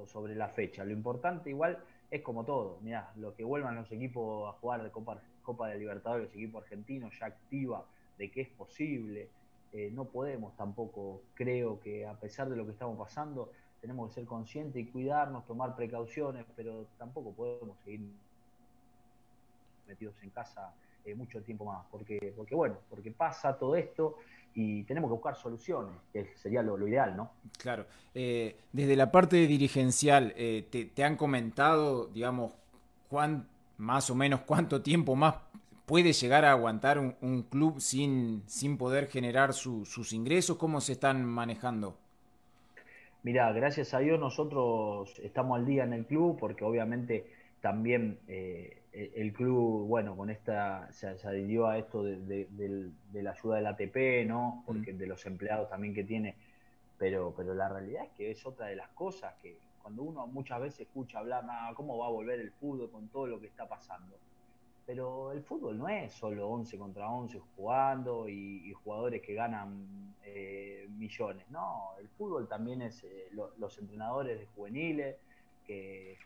sobre 0.07 0.35
la 0.35 0.49
fecha. 0.49 0.85
Lo 0.85 0.93
importante 0.93 1.51
igual 1.51 1.78
es 2.11 2.22
como 2.22 2.45
todo. 2.45 2.78
Mirá, 2.80 3.12
lo 3.16 3.35
que 3.35 3.45
vuelvan 3.45 3.76
los 3.76 3.91
equipos 3.93 4.49
a 4.49 4.59
jugar 4.59 4.82
de 4.82 4.91
Copa, 4.91 5.20
Copa 5.43 5.68
de 5.68 5.78
Libertadores, 5.78 6.26
los 6.26 6.35
equipos 6.35 6.62
argentinos 6.62 7.12
ya 7.18 7.26
activa 7.26 7.85
de 8.16 8.30
que 8.30 8.43
es 8.43 8.49
posible. 8.49 9.28
Eh, 9.72 9.91
no 9.93 10.05
podemos 10.05 10.57
tampoco, 10.57 11.20
creo 11.35 11.80
que 11.80 12.07
a 12.07 12.14
pesar 12.14 12.49
de 12.49 12.57
lo 12.57 12.64
que 12.64 12.72
estamos 12.72 12.97
pasando, 12.97 13.51
tenemos 13.80 14.09
que 14.09 14.14
ser 14.14 14.24
conscientes 14.24 14.80
y 14.80 14.87
cuidarnos, 14.87 15.45
tomar 15.47 15.74
precauciones, 15.76 16.47
pero 16.57 16.87
tampoco 16.97 17.32
podemos 17.32 17.76
seguir 17.85 18.01
metidos 19.87 20.14
en 20.22 20.30
casa 20.30 20.72
eh, 21.05 21.14
mucho 21.14 21.43
tiempo 21.43 21.66
más, 21.66 21.85
porque, 21.91 22.32
porque 22.35 22.55
bueno, 22.55 22.78
porque 22.89 23.11
pasa 23.11 23.59
todo 23.59 23.76
esto 23.76 24.16
y 24.55 24.84
tenemos 24.84 25.09
que 25.09 25.14
buscar 25.14 25.36
soluciones, 25.36 25.92
que 26.12 26.32
sería 26.36 26.62
lo, 26.62 26.86
ideal, 26.86 27.16
¿no? 27.16 27.32
Claro. 27.59 27.86
Eh, 28.14 28.57
desde 28.72 28.96
la 28.96 29.11
parte 29.11 29.36
dirigencial, 29.46 30.32
eh, 30.36 30.90
te, 30.94 31.05
han 31.05 31.16
comentado, 31.16 32.07
digamos, 32.07 32.52
cuán, 33.09 33.48
más 33.78 34.11
o 34.11 34.14
menos 34.14 34.40
cuánto 34.40 34.82
tiempo 34.82 35.16
más 35.16 35.36
puede 35.86 36.12
llegar 36.12 36.44
a 36.44 36.52
aguantar 36.52 36.98
un, 36.98 37.42
club 37.42 37.80
sin, 37.80 38.42
sin 38.46 38.78
poder 38.78 39.09
generar 39.09 39.52
sus 39.52 40.12
ingresos? 40.12 40.57
¿Cómo 40.57 40.80
se 40.80 40.92
están 40.92 41.24
manejando? 41.24 41.96
Mira, 43.24 43.50
gracias 43.52 43.94
a 43.94 44.00
Dios 44.00 44.20
nosotros 44.20 45.18
estamos 45.20 45.59
al 45.59 45.64
día 45.64 45.84
en 45.84 45.94
el 45.94 46.05
club 46.05 46.36
porque 46.38 46.62
obviamente 46.62 47.26
también 47.62 48.18
eh, 48.28 48.76
el 48.95 49.32
club, 49.32 49.86
bueno, 49.88 50.16
con 50.16 50.30
esta 50.30 50.90
se, 50.92 51.09
adhirió 51.09 51.66
a 51.66 51.78
esto 51.78 52.05
de, 52.05 52.92
la 53.12 53.30
ayuda 53.32 53.57
del 53.57 53.66
ATP, 53.66 54.26
¿no? 54.26 54.62
Porque 54.66 54.92
de 54.92 55.07
los 55.07 55.26
empleados 55.26 55.68
también 55.68 55.95
que 55.95 56.05
tiene, 56.05 56.36
pero, 56.97 57.34
pero 57.36 57.55
la 57.55 57.68
realidad 57.68 58.05
es 58.05 58.11
que 58.12 58.30
es 58.30 58.47
otra 58.47 58.66
de 58.66 58.76
las 58.76 58.88
cosas 58.90 59.34
que 59.42 59.59
cuando 59.82 60.03
uno 60.03 60.26
muchas 60.26 60.61
veces 60.61 60.80
escucha 60.80 61.18
hablar, 61.18 61.45
ah, 61.49 61.72
¿cómo 61.74 61.99
va 61.99 62.07
a 62.07 62.11
volver 62.11 62.40
el 62.40 62.53
fútbol 62.53 62.90
con 62.90 63.09
todo 63.09 63.26
lo 63.26 63.40
que 63.40 63.49
está 63.49 63.68
pasando? 63.68 64.16
Pero 64.86 65.32
el 65.32 65.42
fútbol 65.42 65.76
no 65.76 65.88
es 65.88 66.12
solo 66.12 66.49
11 66.49 66.78
contra 66.78 67.11
11 67.11 67.40
jugando 67.57 68.28
y, 68.28 68.72
jugadores 68.84 69.22
que 69.22 69.34
ganan 69.34 70.14
eh, 70.22 70.86
millones. 70.90 71.45
No, 71.51 71.90
el 71.99 72.09
fútbol 72.09 72.47
también 72.49 72.82
es 72.82 73.03
eh, 73.05 73.30
los 73.59 73.78
entrenadores 73.78 74.38
de 74.38 74.47
juveniles, 74.47 75.16
que, 75.66 76.16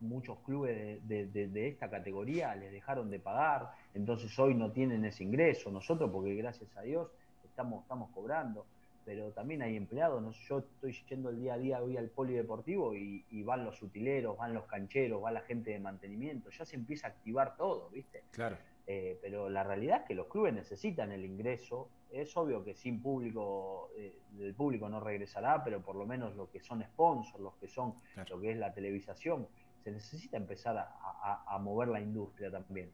muchos 0.00 0.38
clubes 0.40 1.00
de, 1.08 1.68
esta 1.68 1.88
categoría 1.88 2.54
les 2.54 2.72
dejaron 2.72 3.10
de 3.10 3.18
pagar, 3.18 3.70
entonces 3.94 4.36
hoy 4.38 4.54
no 4.54 4.70
tienen 4.70 5.04
ese 5.04 5.24
ingreso. 5.24 5.70
Nosotros, 5.70 6.10
porque 6.10 6.34
gracias 6.34 6.76
a 6.76 6.82
Dios 6.82 7.08
estamos, 7.44 7.82
estamos 7.82 8.10
cobrando 8.10 8.66
pero 9.04 9.30
también 9.32 9.62
hay 9.62 9.76
empleados. 9.76 10.22
¿no? 10.22 10.32
Yo 10.48 10.58
estoy 10.58 10.92
yendo 11.08 11.30
el 11.30 11.40
día 11.40 11.54
a 11.54 11.58
día 11.58 11.82
hoy 11.82 11.96
al 11.96 12.08
polideportivo 12.08 12.94
y, 12.94 13.24
y, 13.30 13.42
van 13.42 13.64
los 13.64 13.82
utileros, 13.82 14.36
van 14.36 14.54
los 14.54 14.64
cancheros, 14.66 15.22
va 15.22 15.32
la 15.32 15.40
gente 15.40 15.70
de 15.70 15.80
mantenimiento. 15.80 16.50
Ya 16.50 16.64
se 16.64 16.76
empieza 16.76 17.08
a 17.08 17.10
activar 17.10 17.56
todo, 17.56 17.88
¿viste? 17.90 18.22
Claro. 18.30 18.56
Eh, 18.86 19.18
pero 19.22 19.48
la 19.48 19.62
realidad 19.62 20.00
es 20.02 20.06
que 20.08 20.14
los 20.14 20.26
clubes 20.26 20.54
necesitan 20.54 21.12
el 21.12 21.24
ingreso. 21.24 21.88
Es 22.12 22.36
obvio 22.36 22.62
que 22.62 22.74
sin 22.74 23.00
público, 23.00 23.90
eh, 23.96 24.18
el 24.38 24.54
público 24.54 24.88
no 24.88 25.00
regresará, 25.00 25.64
pero 25.64 25.80
por 25.80 25.96
lo 25.96 26.06
menos 26.06 26.36
lo 26.36 26.50
que 26.50 26.60
son 26.60 26.82
sponsors, 26.82 27.40
los 27.40 27.54
que 27.54 27.68
son 27.68 27.94
lo 28.28 28.40
que 28.40 28.52
es 28.52 28.58
la 28.58 28.72
televisación, 28.72 29.48
se 29.82 29.90
necesita 29.90 30.36
empezar 30.36 30.76
a 30.76 31.58
mover 31.58 31.88
la 31.88 32.00
industria 32.00 32.50
también. 32.50 32.90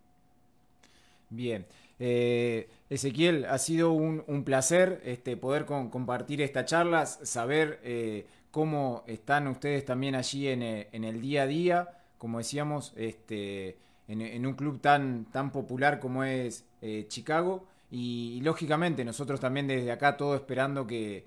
Bien. 1.31 1.67
Eh, 1.99 2.69
Ezequiel, 2.89 3.45
ha 3.47 3.59
sido 3.59 3.93
un, 3.93 4.45
placer 4.45 5.01
este, 5.05 5.37
poder 5.37 5.65
compartir 5.67 6.41
esta 6.41 6.65
charla, 6.65 7.07
saber 7.07 7.81
eh, 7.83 8.27
cómo 8.51 9.03
están 9.07 9.49
ustedes 9.49 9.85
también 9.85 10.15
allí 10.15 10.49
en, 10.49 10.63
el 10.63 11.21
día 11.21 11.43
a 11.43 11.47
día, 11.47 11.89
como 12.19 12.39
decíamos, 12.39 12.95
este, 12.97 13.77
en, 14.07 14.47
un 14.47 14.55
club 14.55 14.81
tan, 14.81 15.27
tan 15.27 15.51
popular 15.51 16.01
como 16.01 16.25
es 16.25 16.65
Chicago. 17.09 17.67
Y, 17.91 18.41
lógicamente 18.43 19.05
nosotros 19.05 19.41
también 19.41 19.67
desde 19.67 19.91
acá 19.91 20.17
todo 20.17 20.35
esperando 20.35 20.87
que, 20.87 21.27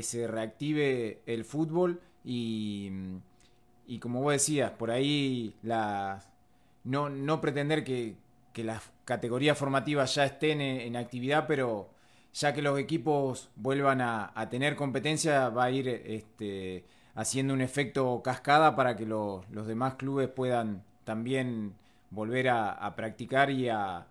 se 0.00 0.28
reactive 0.28 1.22
el 1.26 1.44
fútbol 1.44 2.00
y, 2.24 2.92
y 3.88 3.98
como 3.98 4.22
vos 4.22 4.32
decías, 4.32 4.70
por 4.70 4.92
ahí 4.92 5.56
la, 5.62 6.22
no, 6.84 7.08
no 7.10 7.40
pretender 7.40 7.82
que, 7.82 8.14
que 8.52 8.64
las 8.64 8.90
categorías 9.04 9.56
formativas 9.56 10.14
ya 10.14 10.24
estén 10.24 10.60
en, 10.60 10.96
actividad, 10.96 11.46
pero 11.46 11.90
ya 12.34 12.52
que 12.52 12.62
los 12.62 12.78
equipos 12.78 13.50
vuelvan 13.56 14.00
a, 14.00 14.48
tener 14.50 14.74
competencia, 14.76 15.48
va 15.48 15.64
a 15.64 15.70
ir 15.70 15.88
este, 15.88 16.84
haciendo 17.14 17.54
un 17.54 17.60
efecto 17.60 18.20
cascada 18.22 18.74
para 18.74 18.96
que 18.96 19.06
los 19.06 19.66
demás 19.66 19.94
clubes 19.94 20.28
puedan 20.28 20.82
también 21.04 21.74
volver 22.10 22.48
a, 22.48 22.94
practicar 22.96 23.50
y 23.50 23.68
a, 23.68 24.06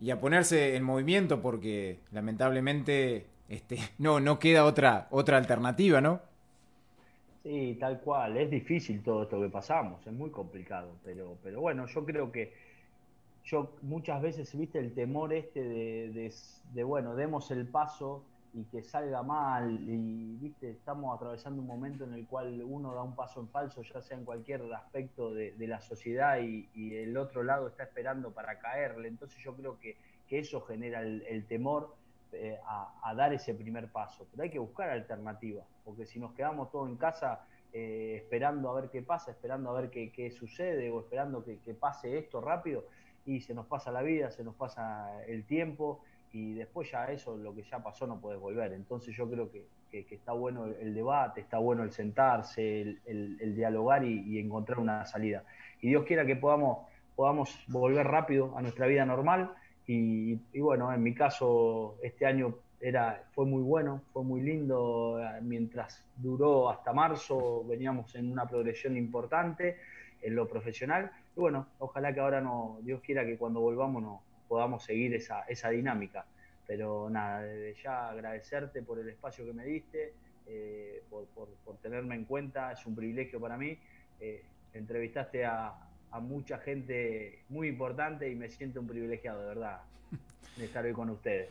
y 0.00 0.10
a 0.10 0.20
ponerse 0.20 0.76
en 0.76 0.82
movimiento 0.84 1.40
porque 1.40 2.00
lamentablemente 2.12 3.26
este, 3.48 3.78
no, 3.98 4.20
no 4.20 4.38
queda 4.38 4.64
otra, 4.64 5.08
otra 5.10 5.38
alternativa, 5.38 6.00
¿no? 6.00 6.20
Sí, 7.42 7.76
tal 7.78 8.00
cual. 8.00 8.36
Es 8.36 8.50
difícil 8.50 9.02
todo 9.02 9.22
esto 9.22 9.40
que 9.40 9.48
pasamos, 9.48 10.04
es 10.06 10.12
muy 10.12 10.30
complicado, 10.30 10.88
pero, 11.04 11.36
pero 11.42 11.60
bueno, 11.60 11.86
yo 11.86 12.04
creo 12.04 12.32
que 12.32 12.52
yo 13.44 13.76
muchas 13.82 14.20
veces, 14.20 14.56
viste, 14.56 14.80
el 14.80 14.92
temor 14.92 15.32
este 15.32 15.62
de, 15.62 16.32
de, 16.74 16.84
bueno, 16.84 17.14
demos 17.14 17.50
el 17.52 17.66
paso 17.66 18.24
y 18.56 18.64
que 18.64 18.82
salga 18.82 19.22
mal 19.22 19.78
y, 19.88 20.36
viste, 20.36 20.70
estamos 20.70 21.14
atravesando 21.14 21.60
un 21.60 21.68
momento 21.68 22.04
en 22.04 22.14
el 22.14 22.26
cual 22.26 22.62
uno 22.64 22.94
da 22.94 23.02
un 23.02 23.14
paso 23.14 23.40
en 23.40 23.48
falso, 23.48 23.82
ya 23.82 24.00
sea 24.00 24.16
en 24.16 24.24
cualquier 24.24 24.62
aspecto 24.74 25.32
de, 25.32 25.54
la 25.58 25.80
sociedad 25.80 26.38
y, 26.40 26.68
el 26.74 27.16
otro 27.16 27.42
lado 27.42 27.68
está 27.68 27.84
esperando 27.84 28.32
para 28.32 28.58
caerle. 28.58 29.08
Entonces 29.08 29.38
yo 29.44 29.54
creo 29.54 29.78
que, 29.78 29.96
que 30.26 30.38
eso 30.40 30.60
genera 30.62 31.02
el 31.02 31.46
temor 31.46 31.94
eh, 32.32 32.58
a, 32.66 33.14
dar 33.14 33.32
ese 33.32 33.54
primer 33.54 33.88
paso. 33.88 34.26
Pero 34.30 34.42
hay 34.42 34.50
que 34.50 34.58
buscar 34.58 34.90
alternativas, 34.90 35.64
porque 35.84 36.04
si 36.04 36.18
nos 36.18 36.32
quedamos 36.34 36.70
todos 36.70 36.88
en 36.88 36.96
casa 36.96 37.46
eh, 37.72 38.16
esperando 38.16 38.68
a 38.68 38.78
ver 38.78 38.90
qué 38.90 39.00
pasa, 39.00 39.30
esperando 39.30 39.70
a 39.70 39.80
ver 39.80 39.90
qué, 39.90 40.30
sucede 40.30 40.90
o 40.90 41.00
esperando 41.00 41.44
que, 41.44 41.56
pase 41.74 42.18
esto 42.18 42.40
rápido, 42.40 42.84
y 43.24 43.40
se 43.40 43.54
nos 43.54 43.66
pasa 43.66 43.90
la 43.90 44.02
vida, 44.02 44.30
se 44.30 44.44
nos 44.44 44.54
pasa 44.54 45.24
el 45.26 45.46
tiempo 45.46 46.02
y 46.36 46.52
después 46.52 46.90
ya 46.90 47.06
eso, 47.06 47.34
lo 47.34 47.54
que 47.54 47.62
ya 47.62 47.82
pasó, 47.82 48.06
no 48.06 48.20
puedes 48.20 48.38
volver. 48.38 48.74
Entonces 48.74 49.16
yo 49.16 49.28
creo 49.30 49.50
que, 49.50 49.64
está 49.90 50.32
bueno 50.32 50.66
el, 50.66 50.94
debate, 50.94 51.40
está 51.40 51.56
bueno 51.56 51.82
el 51.82 51.92
sentarse, 51.92 52.98
el, 53.06 53.54
dialogar 53.56 54.04
y, 54.04 54.38
encontrar 54.38 54.78
una 54.78 55.06
salida. 55.06 55.44
Y 55.80 55.88
Dios 55.88 56.04
quiera 56.04 56.26
que 56.26 56.36
podamos, 56.36 56.86
podamos 57.14 57.58
volver 57.68 58.06
rápido 58.06 58.52
a 58.54 58.60
nuestra 58.60 58.86
vida 58.86 59.06
normal 59.06 59.54
y, 59.86 60.34
bueno, 60.60 60.92
en 60.92 61.02
mi 61.02 61.14
caso 61.14 61.96
este 62.02 62.26
año 62.26 62.54
era, 62.82 63.24
fue 63.32 63.46
muy 63.46 63.62
bueno, 63.62 64.02
fue 64.12 64.22
muy 64.22 64.42
lindo, 64.42 65.18
mientras 65.40 66.04
duró 66.16 66.68
hasta 66.68 66.92
marzo 66.92 67.64
veníamos 67.66 68.14
en 68.14 68.30
una 68.30 68.46
progresión 68.46 68.94
importante 68.98 69.78
en 70.20 70.34
lo 70.34 70.46
profesional 70.46 71.10
y 71.34 71.40
bueno, 71.40 71.68
ojalá 71.78 72.12
que 72.12 72.20
ahora 72.20 72.42
no, 72.42 72.78
Dios 72.82 73.00
quiera 73.00 73.24
que 73.24 73.38
cuando 73.38 73.60
volvamos 73.60 74.02
no, 74.02 74.22
podamos 74.48 74.84
seguir 74.84 75.14
esa, 75.14 75.42
esa 75.42 75.70
dinámica. 75.70 76.26
Pero 76.66 77.08
nada, 77.10 77.42
desde 77.42 77.80
ya 77.82 78.08
agradecerte 78.10 78.82
por 78.82 78.98
el 78.98 79.08
espacio 79.08 79.44
que 79.44 79.52
me 79.52 79.64
diste, 79.64 80.14
eh, 80.46 81.02
por, 81.08 81.26
por, 81.26 81.76
tenerme 81.78 82.14
en 82.14 82.24
cuenta, 82.24 82.72
es 82.72 82.84
un 82.86 82.94
privilegio 82.94 83.40
para 83.40 83.56
mí. 83.56 83.78
Eh, 84.20 84.42
entrevistaste 84.74 85.44
a, 85.44 85.74
a 86.10 86.20
mucha 86.20 86.58
gente 86.58 87.40
muy 87.48 87.68
importante 87.68 88.30
y 88.30 88.34
me 88.34 88.48
siento 88.48 88.80
un 88.80 88.86
privilegiado, 88.86 89.40
de 89.40 89.46
verdad, 89.46 89.80
de 90.56 90.64
estar 90.64 90.84
hoy 90.84 90.92
con 90.92 91.10
ustedes. 91.10 91.48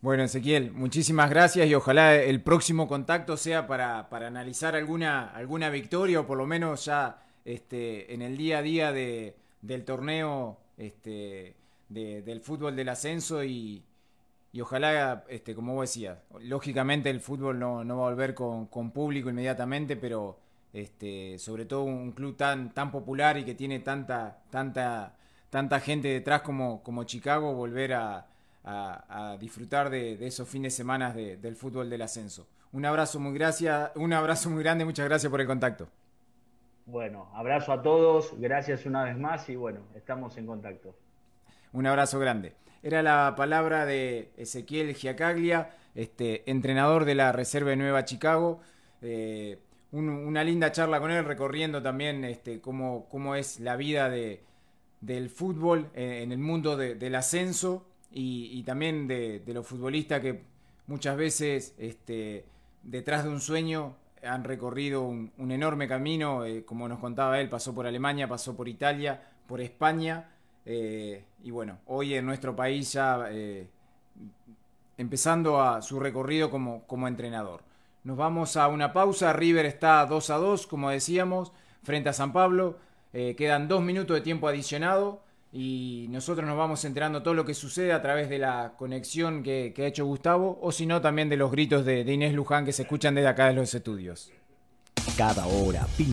Bueno, 0.00 0.22
Ezequiel, 0.22 0.70
muchísimas 0.70 1.28
gracias 1.28 1.66
y 1.66 1.74
ojalá 1.74 2.14
el 2.14 2.40
próximo 2.40 2.86
contacto 2.86 3.36
sea 3.36 3.66
para, 3.66 4.08
para 4.08 4.28
analizar 4.28 4.76
alguna, 4.76 5.28
alguna 5.30 5.70
victoria 5.70 6.20
o 6.20 6.26
por 6.26 6.38
lo 6.38 6.46
menos 6.46 6.84
ya 6.84 7.20
este, 7.44 8.14
en 8.14 8.22
el 8.22 8.36
día 8.36 8.58
a 8.58 8.62
día 8.62 8.92
de, 8.92 9.34
del 9.60 9.84
torneo 9.84 10.58
este, 10.76 11.56
del 11.88 12.40
fútbol 12.40 12.76
del 12.76 12.88
ascenso 12.88 13.42
y, 13.44 13.84
y 14.52 14.60
ojalá, 14.60 15.24
este, 15.28 15.54
como 15.54 15.74
vos 15.74 15.88
decías, 15.88 16.18
lógicamente 16.40 17.10
el 17.10 17.20
fútbol 17.20 17.58
no, 17.58 17.84
no 17.84 17.98
va 17.98 18.06
a 18.06 18.10
volver 18.10 18.34
con, 18.34 18.66
con 18.66 18.90
público 18.90 19.30
inmediatamente, 19.30 19.96
pero 19.96 20.38
este, 20.72 21.38
sobre 21.38 21.64
todo 21.64 21.82
un 21.84 22.12
club 22.12 22.36
tan, 22.36 22.72
tan 22.74 22.90
popular 22.90 23.38
y 23.38 23.44
que 23.44 23.54
tiene 23.54 23.80
tanta, 23.80 24.38
tanta, 24.50 25.16
tanta 25.50 25.80
gente 25.80 26.08
detrás 26.08 26.42
como, 26.42 26.82
como 26.82 27.04
Chicago, 27.04 27.54
volver 27.54 27.94
a, 27.94 28.26
disfrutar 29.40 29.88
de, 29.88 30.26
esos 30.26 30.46
fines 30.46 30.74
de 30.74 30.76
semana 30.76 31.14
del 31.14 31.56
fútbol 31.56 31.88
del 31.88 32.02
ascenso. 32.02 32.46
Un 32.70 32.84
abrazo 32.84 33.18
muy 33.18 33.32
gracias, 33.32 33.90
un 33.94 34.12
abrazo 34.12 34.50
muy 34.50 34.62
grande, 34.62 34.84
muchas 34.84 35.06
gracias 35.08 35.30
por 35.30 35.40
el 35.40 35.46
contacto. 35.46 35.88
Bueno, 36.84 37.30
abrazo 37.34 37.72
a 37.72 37.80
todos, 37.80 38.34
gracias 38.38 38.84
una 38.84 39.04
vez 39.04 39.16
más 39.16 39.48
y 39.48 39.56
bueno, 39.56 39.80
estamos 39.94 40.36
en 40.36 40.46
contacto. 40.46 40.94
Un 41.72 41.86
abrazo 41.86 42.18
grande. 42.18 42.54
Era 42.82 43.02
la 43.02 43.34
palabra 43.36 43.84
de 43.86 44.30
Ezequiel 44.36 44.94
Giacaglia, 44.94 45.76
este, 45.94 46.48
entrenador 46.50 47.04
de 47.04 47.14
la 47.14 47.32
Reserva 47.32 47.70
de 47.70 47.76
Nueva 47.76 48.04
Chicago. 48.04 48.60
Eh, 49.02 49.58
una 49.90 50.44
linda 50.44 50.70
charla 50.70 51.00
con 51.00 51.10
él, 51.10 51.24
recorriendo 51.24 51.82
también 51.82 52.24
este, 52.24 52.60
cómo, 52.60 53.06
cómo 53.08 53.34
es 53.34 53.58
la 53.60 53.76
vida 53.76 54.10
de, 54.10 54.42
del 55.00 55.30
fútbol 55.30 55.90
en, 55.94 56.32
el 56.32 56.38
mundo 56.38 56.76
del 56.76 57.14
ascenso 57.14 57.86
y, 58.10 58.62
también 58.64 59.06
de, 59.06 59.42
los 59.46 59.66
futbolistas 59.66 60.20
que 60.20 60.42
muchas 60.86 61.16
veces 61.16 61.74
este, 61.78 62.44
detrás 62.82 63.24
de 63.24 63.30
un 63.30 63.40
sueño 63.40 63.96
han 64.22 64.44
recorrido 64.44 65.02
un, 65.02 65.30
enorme 65.38 65.86
camino, 65.86 66.44
eh, 66.44 66.64
como 66.64 66.88
nos 66.88 66.98
contaba 66.98 67.40
él, 67.40 67.48
pasó 67.48 67.74
por 67.74 67.86
Alemania, 67.86 68.28
pasó 68.28 68.56
por 68.56 68.68
Italia, 68.68 69.22
por 69.46 69.60
España, 69.60 70.28
eh, 70.66 71.24
y 71.42 71.50
bueno, 71.50 71.78
hoy 71.86 72.14
en 72.14 72.26
nuestro 72.26 72.54
país 72.56 72.92
ya 72.92 73.26
eh, 73.30 73.68
empezando 74.96 75.62
a 75.62 75.80
su 75.82 76.00
recorrido 76.00 76.50
como, 76.50 76.82
como 76.86 77.08
entrenador. 77.08 77.62
Nos 78.04 78.16
vamos 78.16 78.56
a 78.56 78.68
una 78.68 78.92
pausa. 78.92 79.32
River 79.32 79.66
está 79.66 80.04
2 80.06 80.30
a 80.30 80.36
2, 80.36 80.66
como 80.66 80.90
decíamos, 80.90 81.52
frente 81.82 82.08
a 82.08 82.12
San 82.12 82.32
Pablo. 82.32 82.78
Eh, 83.12 83.34
quedan 83.36 83.68
dos 83.68 83.82
minutos 83.82 84.16
de 84.16 84.20
tiempo 84.20 84.48
adicionado 84.48 85.22
y 85.52 86.06
nosotros 86.10 86.46
nos 86.46 86.58
vamos 86.58 86.84
enterando 86.84 87.22
todo 87.22 87.34
lo 87.34 87.44
que 87.44 87.54
sucede 87.54 87.92
a 87.92 88.02
través 88.02 88.28
de 88.28 88.38
la 88.38 88.74
conexión 88.76 89.42
que, 89.42 89.72
ha 89.78 89.86
hecho 89.86 90.04
Gustavo 90.04 90.58
o 90.60 90.72
si 90.72 90.84
no 90.84 91.00
también 91.00 91.28
de 91.28 91.38
los 91.38 91.50
gritos 91.50 91.86
de, 91.86 92.04
de 92.04 92.12
Inés 92.12 92.34
Luján 92.34 92.66
que 92.66 92.72
se 92.72 92.82
escuchan 92.82 93.14
desde 93.14 93.28
acá 93.28 93.46
de 93.46 93.54
los 93.54 93.72
estudios. 93.72 94.30
Cada 95.16 95.46
hora 95.46 95.86